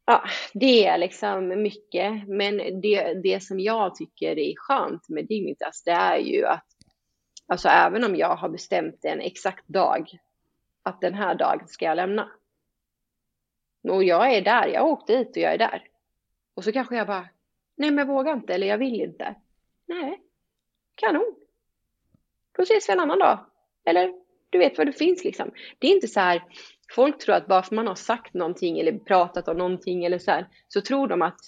[0.10, 0.24] ja,
[0.54, 2.28] det är liksom mycket.
[2.28, 6.66] Men det, det som jag tycker är skönt med Dignitas, det är ju att
[7.48, 10.10] alltså även om jag har bestämt en exakt dag,
[10.84, 12.32] att den här dagen ska jag lämna.
[13.84, 15.84] Och jag är där, jag har åkt dit och jag är där.
[16.54, 17.30] Och så kanske jag bara,
[17.76, 19.36] nej men jag vågar inte eller jag vill inte.
[19.86, 20.22] Nej,
[20.96, 21.36] kanon.
[22.52, 23.46] Då ses vi en annan dag.
[23.86, 24.14] Eller
[24.50, 25.52] du vet vad det finns liksom.
[25.80, 26.44] Det är inte så här,
[26.96, 30.32] folk tror att bara för man har sagt någonting eller pratat om någonting eller så
[30.32, 31.40] här, så tror de att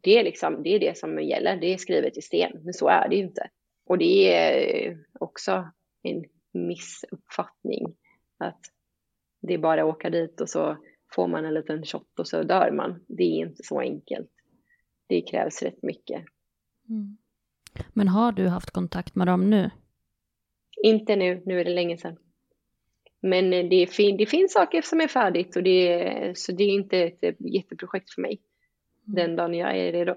[0.00, 2.52] det är, liksom, det är det som gäller, det är skrivet i sten.
[2.64, 3.50] Men så är det ju inte.
[3.86, 5.70] Och det är också
[6.02, 7.96] en missuppfattning
[8.38, 8.60] att
[9.40, 10.76] det är bara att åka dit och så
[11.14, 13.04] får man en liten shot och så dör man.
[13.08, 14.30] Det är inte så enkelt.
[15.06, 16.24] Det krävs rätt mycket.
[16.88, 17.16] Mm.
[17.92, 19.70] Men har du haft kontakt med dem nu?
[20.82, 22.16] Inte nu, nu är det länge sedan.
[23.20, 26.70] Men det, fin det finns saker som är färdigt och det är, så det är
[26.70, 28.40] inte ett jätteprojekt för mig
[29.06, 29.16] mm.
[29.16, 30.14] den dagen jag är redo.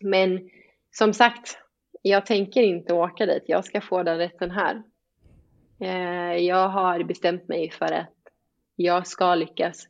[0.00, 0.50] Men
[0.90, 1.58] som sagt,
[2.02, 3.42] jag tänker inte åka dit.
[3.46, 4.82] Jag ska få den rätten här.
[5.80, 8.14] Eh, jag har bestämt mig för att
[8.76, 9.88] jag ska lyckas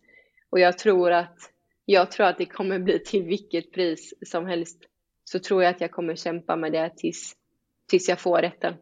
[0.51, 1.39] och jag tror att
[1.85, 4.79] jag tror att det kommer bli till vilket pris som helst.
[5.25, 7.37] Så tror jag att jag kommer kämpa med det tills,
[7.89, 8.75] tills jag får rätten.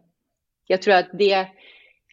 [0.67, 1.49] Jag tror att det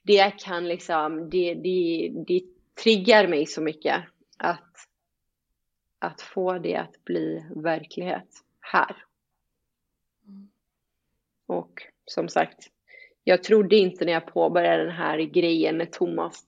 [0.09, 2.41] det kan liksom, det, det, det
[2.83, 4.03] triggar mig så mycket
[4.37, 4.73] att,
[5.99, 8.27] att få det att bli verklighet
[8.59, 8.95] här.
[11.47, 12.57] Och som sagt,
[13.23, 16.43] jag trodde inte när jag påbörjade den här grejen när Thomas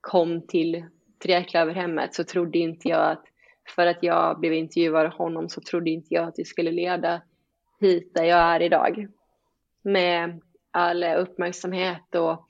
[0.00, 0.84] kom till
[1.22, 3.24] Treklöverhemmet så trodde inte jag att
[3.76, 7.22] för att jag blev intervjuad av honom så trodde inte jag att det skulle leda
[7.80, 9.08] hit där jag är idag.
[9.82, 12.48] Med all uppmärksamhet och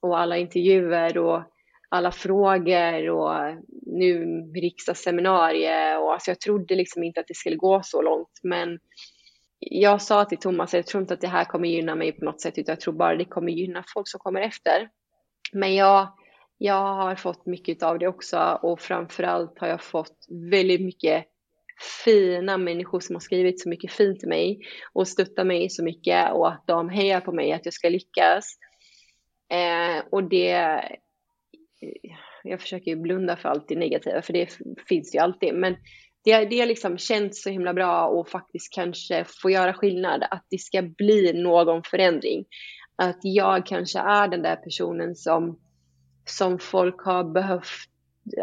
[0.00, 1.42] och alla intervjuer och
[1.90, 3.56] alla frågor och
[3.86, 8.78] nu riksdagsseminarie och alltså jag trodde liksom inte att det skulle gå så långt men
[9.58, 12.40] jag sa till Thomas, jag tror inte att det här kommer gynna mig på något
[12.40, 14.88] sätt utan jag tror bara det kommer gynna folk som kommer efter.
[15.52, 16.08] Men jag,
[16.58, 21.24] jag har fått mycket av det också och framförallt har jag fått väldigt mycket
[22.04, 24.60] fina människor som har skrivit så mycket fint till mig
[24.92, 28.58] och stöttat mig så mycket och att de hejar på mig att jag ska lyckas.
[29.50, 30.82] Eh, och det,
[32.42, 34.58] jag försöker ju blunda för allt det negativa, för det
[34.88, 35.54] finns ju alltid.
[35.54, 35.76] Men
[36.24, 40.46] det, det har liksom känts så himla bra och faktiskt kanske få göra skillnad, att
[40.50, 42.44] det ska bli någon förändring.
[42.96, 45.58] Att jag kanske är den där personen som,
[46.24, 47.88] som folk har behövt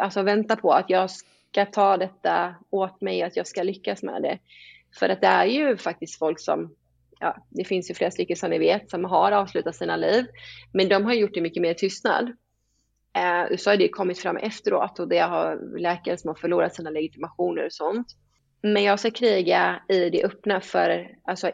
[0.01, 4.21] alltså vänta på, att jag ska ta detta åt mig, att jag ska lyckas med
[4.21, 4.39] det.
[4.99, 6.75] För att det är ju faktiskt folk som
[7.19, 10.25] ja, det finns ju flera stycken som ni vet som har avslutat sina liv,
[10.73, 12.27] men de har gjort det mycket mer tystnad.
[13.15, 16.89] Eh, så har det kommit fram efteråt och det har läkare som har förlorat sina
[16.89, 18.07] legitimationer och sånt.
[18.61, 21.51] Men jag ska kriga i det öppna för, alltså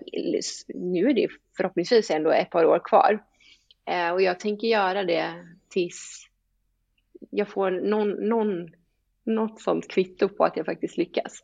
[0.67, 1.27] nu är det
[1.57, 3.23] förhoppningsvis ändå ett par år kvar.
[3.89, 5.25] Eh, och jag tänker göra det
[5.69, 6.27] tills
[7.29, 8.69] jag får någon, någon,
[9.23, 11.43] något sånt kvitto på att jag faktiskt lyckas.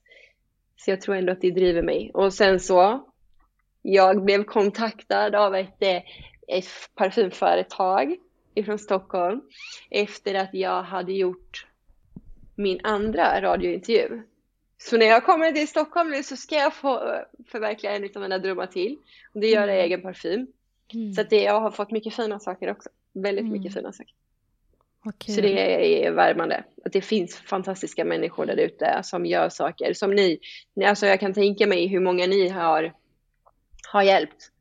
[0.76, 2.12] Så jag tror ändå att det driver mig.
[2.14, 3.08] Och sen så,
[3.90, 6.02] jag blev kontaktad av ett, eh,
[6.48, 6.66] ett
[6.96, 8.16] parfymföretag
[8.56, 9.42] ifrån Stockholm
[9.90, 11.68] efter att jag hade gjort
[12.56, 14.22] min andra radiointervju.
[14.78, 18.38] Så när jag kommer till Stockholm nu så ska jag få förverkliga en av mina
[18.38, 18.98] drömmar till.
[19.34, 19.86] Och det gör mm.
[19.86, 20.48] egen parfym.
[20.94, 21.14] Mm.
[21.14, 22.90] Så att det, jag har fått mycket fina saker också.
[23.14, 23.54] Väldigt mm.
[23.54, 24.14] mycket fina saker.
[25.06, 25.36] Okay.
[25.36, 26.64] Så det är värmande.
[26.86, 29.94] Att det finns fantastiska människor där ute som gör saker.
[29.94, 30.40] Som ni,
[30.86, 32.94] alltså jag kan tänka mig hur många ni har,
[33.92, 34.52] har hjälpt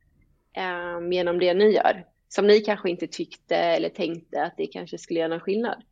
[0.98, 2.04] um, genom det ni gör.
[2.28, 5.82] Som ni kanske inte tyckte eller tänkte att det kanske skulle göra någon skillnad.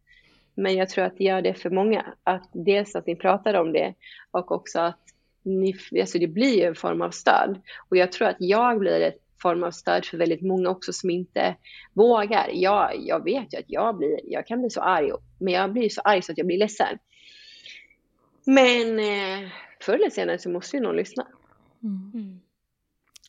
[0.55, 2.15] Men jag tror att det gör det för många.
[2.25, 3.95] Att dels att ni pratar om det
[4.31, 5.01] och också att
[5.43, 7.61] ni, alltså det blir en form av stöd.
[7.89, 11.11] Och jag tror att jag blir ett form av stöd för väldigt många också som
[11.11, 11.57] inte
[11.93, 12.51] vågar.
[12.53, 15.89] Jag, jag vet ju att jag, blir, jag kan bli så arg, men jag blir
[15.89, 16.99] så arg så att jag blir ledsen.
[18.45, 19.49] Men eh,
[19.81, 21.27] förr eller senare så måste ju någon lyssna.
[21.83, 22.41] Mm.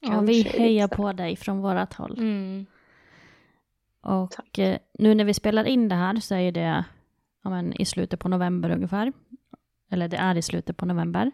[0.08, 2.18] Ja, vi hejar på dig från vårat håll.
[2.18, 2.66] Mm.
[4.02, 4.58] Och Tack.
[4.58, 6.86] Eh, nu när vi spelar in det här så är det
[7.44, 9.14] ja, men, i slutet på november ungefär.
[9.92, 11.32] Eller det är i slutet på november.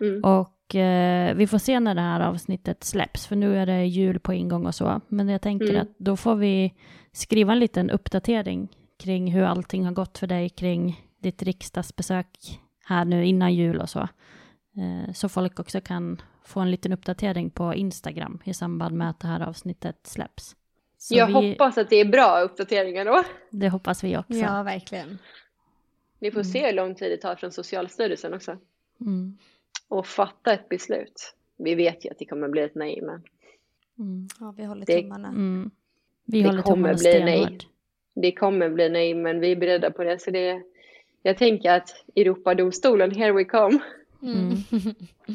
[0.00, 0.24] Mm.
[0.24, 4.20] Och eh, vi får se när det här avsnittet släpps, för nu är det jul
[4.20, 5.00] på ingång och så.
[5.08, 5.82] Men jag tänker mm.
[5.82, 6.74] att då får vi
[7.12, 8.68] skriva en liten uppdatering
[8.98, 13.88] kring hur allting har gått för dig kring ditt riksdagsbesök här nu innan jul och
[13.88, 14.00] så.
[14.00, 19.20] Eh, så folk också kan få en liten uppdatering på Instagram i samband med att
[19.20, 20.56] det här avsnittet släpps.
[20.98, 21.32] Så jag vi...
[21.32, 23.22] hoppas att det är bra uppdateringar då.
[23.50, 24.38] Det hoppas vi också.
[24.38, 25.18] Ja, verkligen.
[26.18, 26.52] Vi får mm.
[26.52, 28.56] se hur lång tid det tar från Socialstyrelsen också.
[29.00, 29.38] Mm.
[29.88, 31.34] Och fatta ett beslut.
[31.56, 33.22] Vi vet ju att det kommer bli ett nej, men...
[33.98, 34.28] Mm.
[34.40, 35.28] Ja, vi håller det, tummarna.
[35.28, 35.70] Mm.
[36.24, 37.58] Vi det håller kommer bli nej.
[38.14, 40.18] Det kommer bli nej, men vi är beredda på det.
[40.18, 40.62] Så det
[41.22, 43.78] jag tänker att Europadomstolen, here we come.
[44.22, 44.56] Mm.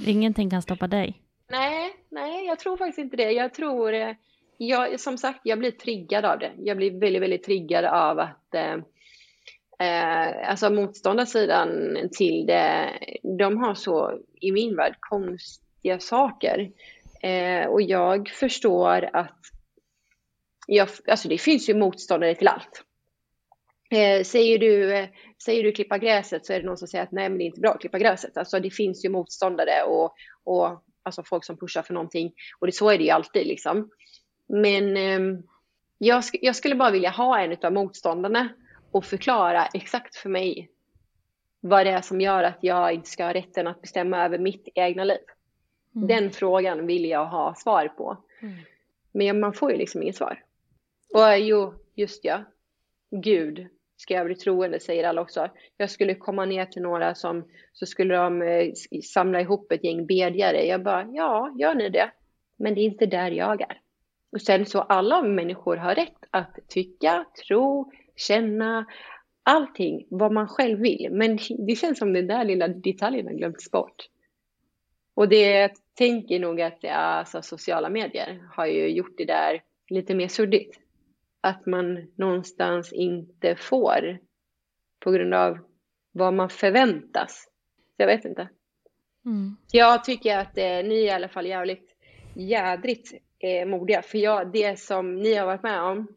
[0.06, 1.20] Ingenting kan stoppa dig.
[1.50, 3.32] Nej, nej, jag tror faktiskt inte det.
[3.32, 4.16] Jag tror, eh,
[4.58, 6.52] jag, som sagt, jag blir triggad av det.
[6.58, 8.78] Jag blir väldigt, väldigt triggad av att eh,
[9.88, 12.90] eh, alltså motståndarsidan till det,
[13.38, 16.72] de har så i min värld konstiga saker.
[17.22, 19.40] Eh, och jag förstår att
[20.68, 22.84] jag, alltså det finns ju motståndare till allt.
[23.90, 25.10] Eh, säger, du, eh,
[25.45, 27.45] säger du klippa gräset så är det någon som säger att nej men det är
[27.45, 28.38] inte bra att klippa gräset.
[28.38, 30.14] Alltså det finns ju motståndare och,
[30.44, 32.34] och alltså folk som pushar för någonting.
[32.60, 33.90] Och det, så är det ju alltid liksom.
[34.48, 35.40] Men eh,
[35.98, 38.49] jag, sk jag skulle bara vilja ha en av motståndarna
[38.91, 40.70] och förklara exakt för mig
[41.60, 44.68] vad det är som gör att jag inte ska ha rätten att bestämma över mitt
[44.76, 45.18] egna liv.
[45.95, 46.07] Mm.
[46.07, 48.18] Den frågan vill jag ha svar på.
[48.41, 48.56] Mm.
[49.11, 50.44] Men man får ju liksom inget svar.
[51.14, 52.44] Och jo, just ja,
[53.11, 53.68] Gud
[53.98, 55.49] ska jag bli troende, säger alla också.
[55.78, 58.72] Jag skulle komma ner till några som, så skulle de eh,
[59.03, 60.65] samla ihop ett gäng bedjare.
[60.65, 62.11] Jag bara, ja, gör ni det?
[62.57, 63.80] Men det är inte där jag är.
[64.32, 68.86] Och sen så alla människor har rätt att tycka, tro, känna,
[69.44, 71.07] allting vad man själv vill.
[71.11, 74.10] Men det känns som den där lilla detaljen har glömts bort.
[75.15, 80.15] Och det jag tänker nog att alltså, sociala medier har ju gjort det där lite
[80.15, 80.80] mer suddigt.
[81.44, 84.20] Att man någonstans inte får
[84.99, 85.60] på grund av
[86.11, 87.48] vad man förväntas.
[87.98, 88.49] Jag vet inte.
[89.26, 89.57] Mm.
[89.72, 91.95] Jag tycker att eh, ni är i alla fall jävligt
[92.34, 94.02] jädrigt eh, modiga.
[94.02, 96.07] För jag, det som ni har varit med om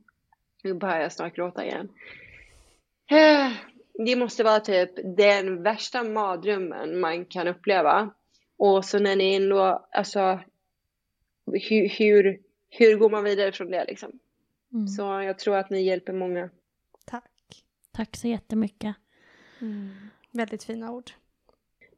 [0.62, 1.89] nu börjar jag snart gråta igen.
[3.11, 3.53] Eh,
[4.07, 8.11] det måste vara typ den värsta mardrömmen man kan uppleva.
[8.59, 10.40] Och så när ni ändå, alltså,
[11.47, 12.40] hur, hur,
[12.70, 14.19] hur går man vidare från det liksom?
[14.73, 14.89] Mm.
[14.89, 16.51] Så jag tror att ni hjälper många.
[17.05, 17.65] Tack.
[17.93, 18.97] Tack så jättemycket.
[19.61, 19.91] Mm.
[20.31, 21.11] Väldigt fina ord.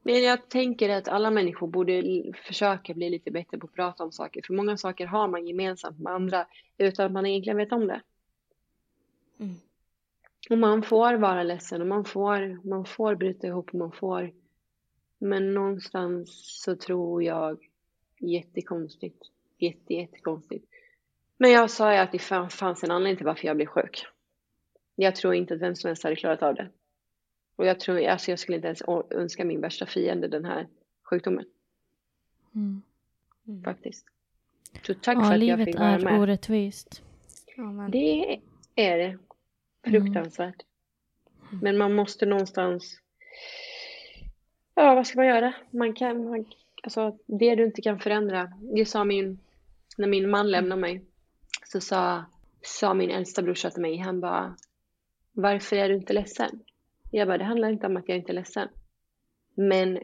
[0.01, 2.03] Men jag tänker att alla människor borde
[2.43, 4.41] försöka bli lite bättre på att prata om saker.
[4.47, 6.47] För många saker har man gemensamt med andra
[6.77, 8.01] utan att man egentligen vet om det.
[9.39, 9.55] Mm.
[10.49, 14.31] Och man får vara ledsen och man får, man får bryta ihop och man får.
[15.17, 16.29] Men någonstans
[16.63, 17.67] så tror jag
[18.19, 19.23] jättekonstigt.
[19.57, 20.68] Jätte, jättekonstigt.
[21.41, 24.05] Men jag sa ju att det fanns en anledning till varför jag blev sjuk.
[24.95, 26.69] Jag tror inte att vem som helst hade klarat av det.
[27.55, 30.67] Och jag tror, alltså jag skulle inte ens önska min värsta fiende den här
[31.03, 31.45] sjukdomen.
[32.55, 32.81] Mm.
[33.47, 33.63] Mm.
[33.63, 34.05] Faktiskt.
[34.83, 35.99] Så tack ja, för att jag fick vara med.
[35.99, 37.03] livet är orättvist.
[37.55, 37.87] Ja.
[37.91, 38.39] Det
[38.75, 39.17] är det.
[39.83, 40.61] Fruktansvärt.
[41.51, 41.63] Mm.
[41.63, 43.01] Men man måste någonstans...
[44.75, 45.53] Ja, vad ska man göra?
[45.71, 46.29] Man kan...
[46.29, 46.45] Man,
[46.83, 48.53] alltså, det du inte kan förändra.
[48.75, 49.39] Det sa min...
[49.97, 51.05] När min man lämnade mig
[51.71, 52.25] så sa
[52.61, 54.55] sa min äldsta brorsa till mig, han bara,
[55.31, 56.63] varför är du inte ledsen?
[57.11, 58.67] Jag bara, det handlar inte om att jag inte är ledsen.
[59.55, 59.99] Men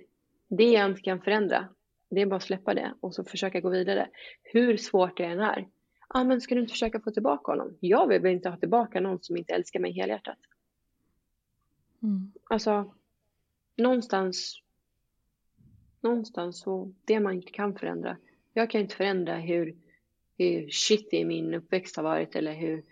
[0.48, 1.70] det jag inte kan förändra,
[2.10, 4.10] det är bara att släppa det och så försöka gå vidare.
[4.44, 5.60] Hur svårt det än är.
[5.60, 7.78] Ja, ah, men ska du inte försöka få tillbaka honom?
[7.80, 10.38] Jag vill inte ha tillbaka någon som inte älskar mig helhjärtat.
[12.04, 12.32] Mm.
[12.44, 12.94] Alltså,
[13.78, 14.62] någonstans,
[16.02, 18.18] någonstans så, det man inte kan förändra.
[18.54, 19.76] Jag kan inte förändra hur,
[20.38, 22.84] hur shitty min uppväxt har varit eller hur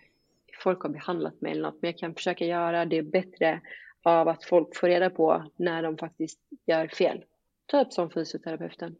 [0.63, 1.81] folk har behandlat mig eller något.
[1.81, 3.61] Men jag kan försöka göra det bättre
[4.03, 7.25] av att folk får reda på när de faktiskt gör fel.
[7.65, 8.95] Typ som fysioterapeuten.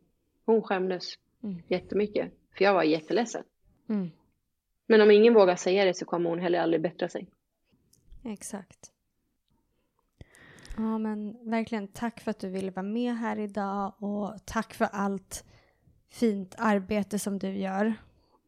[0.45, 1.61] Hon skämdes Mm.
[1.67, 2.31] jättemycket.
[2.57, 3.43] För jag var jätteledsen.
[3.89, 4.11] Mm.
[4.87, 7.27] Men om ingen vågar säga det så kommer hon heller aldrig bättra sig.
[8.23, 8.91] Exakt.
[10.77, 14.85] Ja, men verkligen tack för att du ville vara med här idag och tack för
[14.91, 15.45] allt
[16.09, 17.93] fint arbete som du gör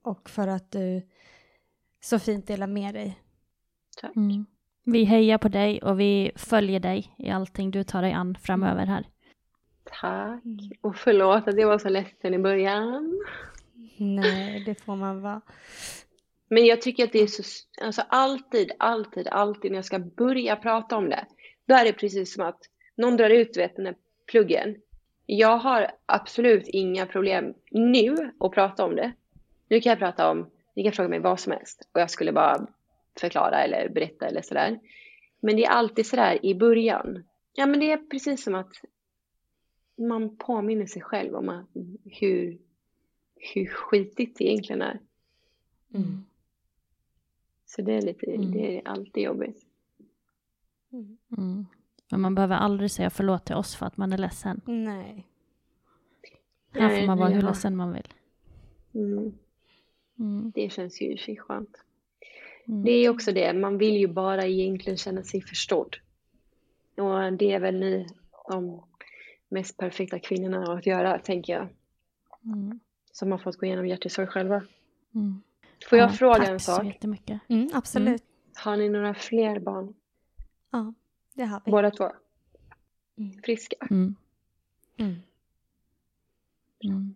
[0.06, 1.02] och för att du
[2.00, 3.20] så fint delar med dig.
[4.02, 4.16] Tack.
[4.16, 4.46] Mm.
[4.84, 8.86] Vi hejar på dig och vi följer dig i allting du tar dig an framöver
[8.86, 9.08] här.
[10.02, 10.44] Tack.
[10.82, 13.22] Och förlåt att jag var så ledsen i början.
[13.98, 15.42] Nej, det får man vara.
[16.50, 17.44] Men jag tycker att det är så,
[17.82, 21.26] alltså alltid, alltid, alltid när jag ska börja prata om det,
[21.68, 22.60] då är det precis som att
[22.98, 23.96] någon drar ut, vet, den här
[24.32, 24.76] pluggen.
[25.26, 29.12] Jag har absolut inga problem nu att prata om det.
[29.68, 32.32] Nu kan jag prata om, ni kan fråga mig vad som helst och jag skulle
[32.32, 32.68] bara
[33.20, 34.80] förklara eller berätta eller sådär.
[35.40, 37.24] Men det är alltid sådär i början.
[37.54, 38.72] Ja, men det är precis som att
[39.96, 41.66] man påminner sig själv om att,
[42.06, 42.58] hur,
[43.36, 45.00] hur skitigt det egentligen är.
[45.94, 46.26] Mm.
[47.66, 48.52] Så det är lite, Mm.
[48.52, 49.66] det är alltid jobbigt.
[51.38, 51.66] Mm.
[52.12, 54.62] Men man behöver aldrig säga förlåt till oss för att man är ledsen.
[54.66, 55.28] Nej.
[56.72, 58.14] Här får man vara hur ledsen man vill.
[58.94, 59.34] Mm.
[60.20, 60.52] Mm.
[60.56, 61.78] Det känns ju i sig skönt.
[62.68, 62.84] Mm.
[62.84, 65.96] Det är också det, man vill ju bara egentligen känna sig förstådd.
[66.98, 68.08] Och det är väl ni
[68.50, 68.84] de
[69.50, 71.68] mest perfekta kvinnorna att göra, tänker jag.
[72.46, 72.80] Mm.
[73.12, 74.64] Som har fått gå igenom hjärtesorg själva.
[75.16, 75.42] Mm.
[75.90, 76.86] Får jag Ja, fråga tack en så sak?
[76.86, 77.42] jättemycket.
[77.48, 78.24] Mm, absolut.
[78.56, 79.94] Har ni några fler barn?
[80.72, 80.94] Ja,
[81.34, 81.72] det har vi.
[81.72, 82.12] Båda två?
[83.18, 83.42] Mm.
[83.44, 83.76] Friska?
[83.90, 84.16] Mm.
[84.98, 85.16] Mm.
[86.84, 87.16] Mm.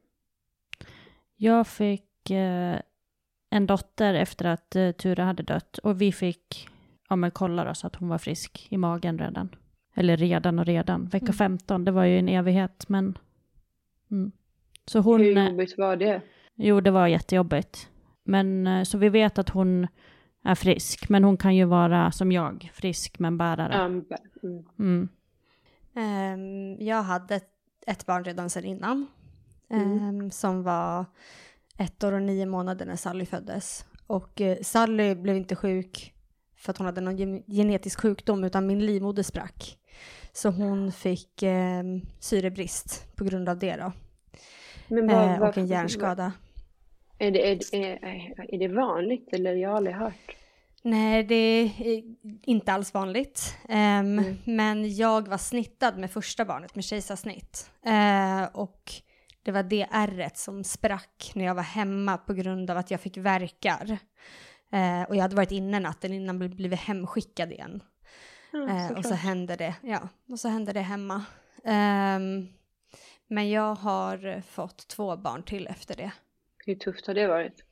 [1.36, 2.80] Jag fick eh,
[3.50, 6.70] en dotter efter att eh, Ture hade dött och vi fick
[7.10, 9.56] ja, men kolla då, så att hon var frisk i magen redan.
[9.96, 11.06] Eller redan och redan.
[11.06, 11.34] Vecka Mm.
[11.34, 13.18] 15, det var ju en evighet men...
[14.12, 14.32] Mm.
[14.86, 15.22] Så hon...
[15.22, 16.22] Hur eh, jobbigt var det?
[16.56, 17.90] Jo, det var jättejobbigt.
[18.24, 19.88] Men eh, så vi vet att hon
[20.44, 23.86] är frisk, men hon kan ju vara som jag, frisk men bärare.
[23.86, 24.06] Um,
[24.44, 24.66] mm.
[24.80, 25.10] Mm.
[25.96, 27.50] Ehm, jag hade ett,
[27.88, 29.08] ett barn redan sedan innan.
[29.70, 30.00] Mm.
[30.00, 31.06] ehm, som var
[31.80, 33.86] ett år och nio månader när Sally föddes.
[34.08, 36.14] Och eh, Sally blev inte sjuk
[36.56, 39.78] för att hon hade någon gen- genetisk sjukdom utan min livmoder sprack.
[40.34, 41.84] Så hon fick eh,
[42.20, 43.92] syrebrist på grund av det då.
[44.88, 46.32] Vad- Eh, och en hjärnskada.
[47.18, 50.36] Är det, är, är, är det vanligt eller jag har aldrig hört?
[50.84, 52.04] Nej, det är
[52.44, 53.56] inte alls vanligt.
[53.70, 54.38] Ehm, Mm.
[54.46, 57.72] Men jag var snittad med första barnet med kejsarsnitt.
[57.86, 58.92] Eh, och
[59.44, 63.02] det var det ärret som sprack när jag var hemma på grund av att jag
[63.02, 63.98] fick verkar.
[64.72, 67.84] Eh, och jag hade varit inne natten innan jag blivit hemskickad igen.
[68.54, 71.26] Eh, och så hände det, ja, och så hände det hemma.
[71.64, 72.48] Ehm,
[73.28, 76.12] men jag har fått två barn till efter det.
[76.66, 77.64] Hur tufft har det varit?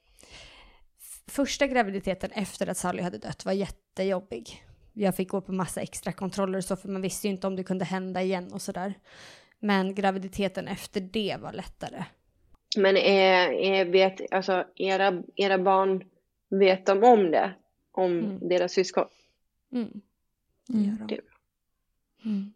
[1.28, 4.66] Första graviditeten efter att Sally hade dött var jättejobbig.
[4.94, 7.56] Jag fick gå på massa extra kontroller och så för man visste ju inte om
[7.56, 8.94] det kunde hända igen och sådär.
[9.60, 12.04] Men graviditeten efter det var lättare.
[12.78, 16.04] Men är, är, vet, alltså, era, era barn,
[16.50, 17.52] vet de om det?
[17.92, 18.50] Om Mm.
[18.50, 19.06] deras syskon?
[19.72, 20.02] Mm.
[20.68, 21.08] Det gör de.
[21.08, 21.22] Det-
[22.26, 22.54] Mm.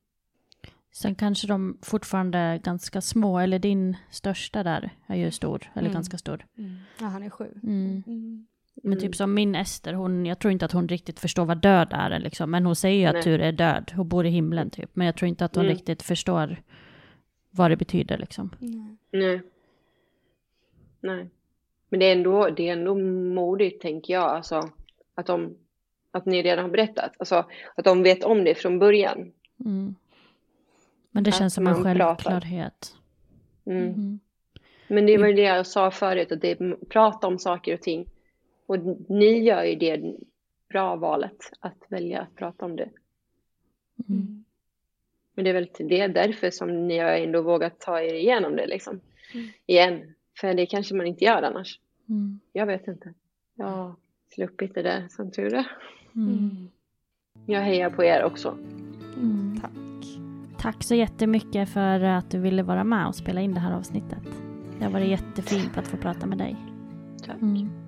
[0.93, 5.81] Sen kanske de fortfarande är ganska små, eller din största där är ju stor, eller
[5.87, 5.93] Mm.
[5.93, 6.45] ganska stor.
[6.57, 6.77] Mm.
[6.99, 7.51] Ja, han är sju.
[7.63, 8.03] Mm.
[8.07, 8.47] Mm.
[8.83, 11.87] Men typ som min Ester, hon, jag tror inte att hon riktigt förstår vad död
[11.91, 12.51] är liksom.
[12.51, 13.23] Men hon säger ju att Nej.
[13.23, 14.89] Ture är död och bor i himlen typ.
[14.95, 15.75] Men jag tror inte att hon Mm.
[15.75, 16.61] riktigt förstår
[17.51, 18.55] vad det betyder liksom.
[18.59, 18.97] Nej.
[19.11, 19.41] Nej.
[21.01, 21.29] Nej.
[21.89, 22.95] Men det är ändå, det är ändå
[23.35, 24.29] modigt, tänker jag.
[24.29, 24.69] Alltså,
[25.15, 25.57] att, de,
[26.11, 27.11] att ni redan har berättat.
[27.17, 27.45] Alltså,
[27.75, 29.31] att de vet om det från början.
[29.65, 29.95] Mm.
[31.11, 32.95] Men det Att känns som en självklarhet.
[33.65, 33.83] Mm.
[33.83, 34.19] Mm.
[34.87, 37.81] Men det var ju det jag sa förut, att det är prata om saker och
[37.81, 38.09] ting.
[38.65, 38.77] Och
[39.09, 40.15] ni gör ju det
[40.69, 42.89] bra valet, att välja att prata om det.
[44.09, 44.45] Mm.
[45.35, 48.55] Men det är väl till det därför som ni har ändå vågat ta er igenom
[48.55, 48.99] det liksom.
[49.33, 49.47] Mm.
[49.65, 50.13] Igen.
[50.39, 51.79] För det kanske man inte gör annars.
[52.09, 52.39] Mm.
[52.53, 53.13] Jag vet inte.
[53.55, 53.95] Ja,
[54.35, 55.67] sluppit det där som tur är.
[56.15, 56.69] Mm.
[57.45, 58.57] Jag hejar på er också.
[59.17, 59.59] Mm.
[59.61, 59.71] Tack.
[60.59, 64.23] Tack så jättemycket för att du ville vara med och spela in det här avsnittet.
[64.79, 66.55] Det har varit jättefint att få prata med dig.
[67.25, 67.41] Tack.
[67.41, 67.80] Mm.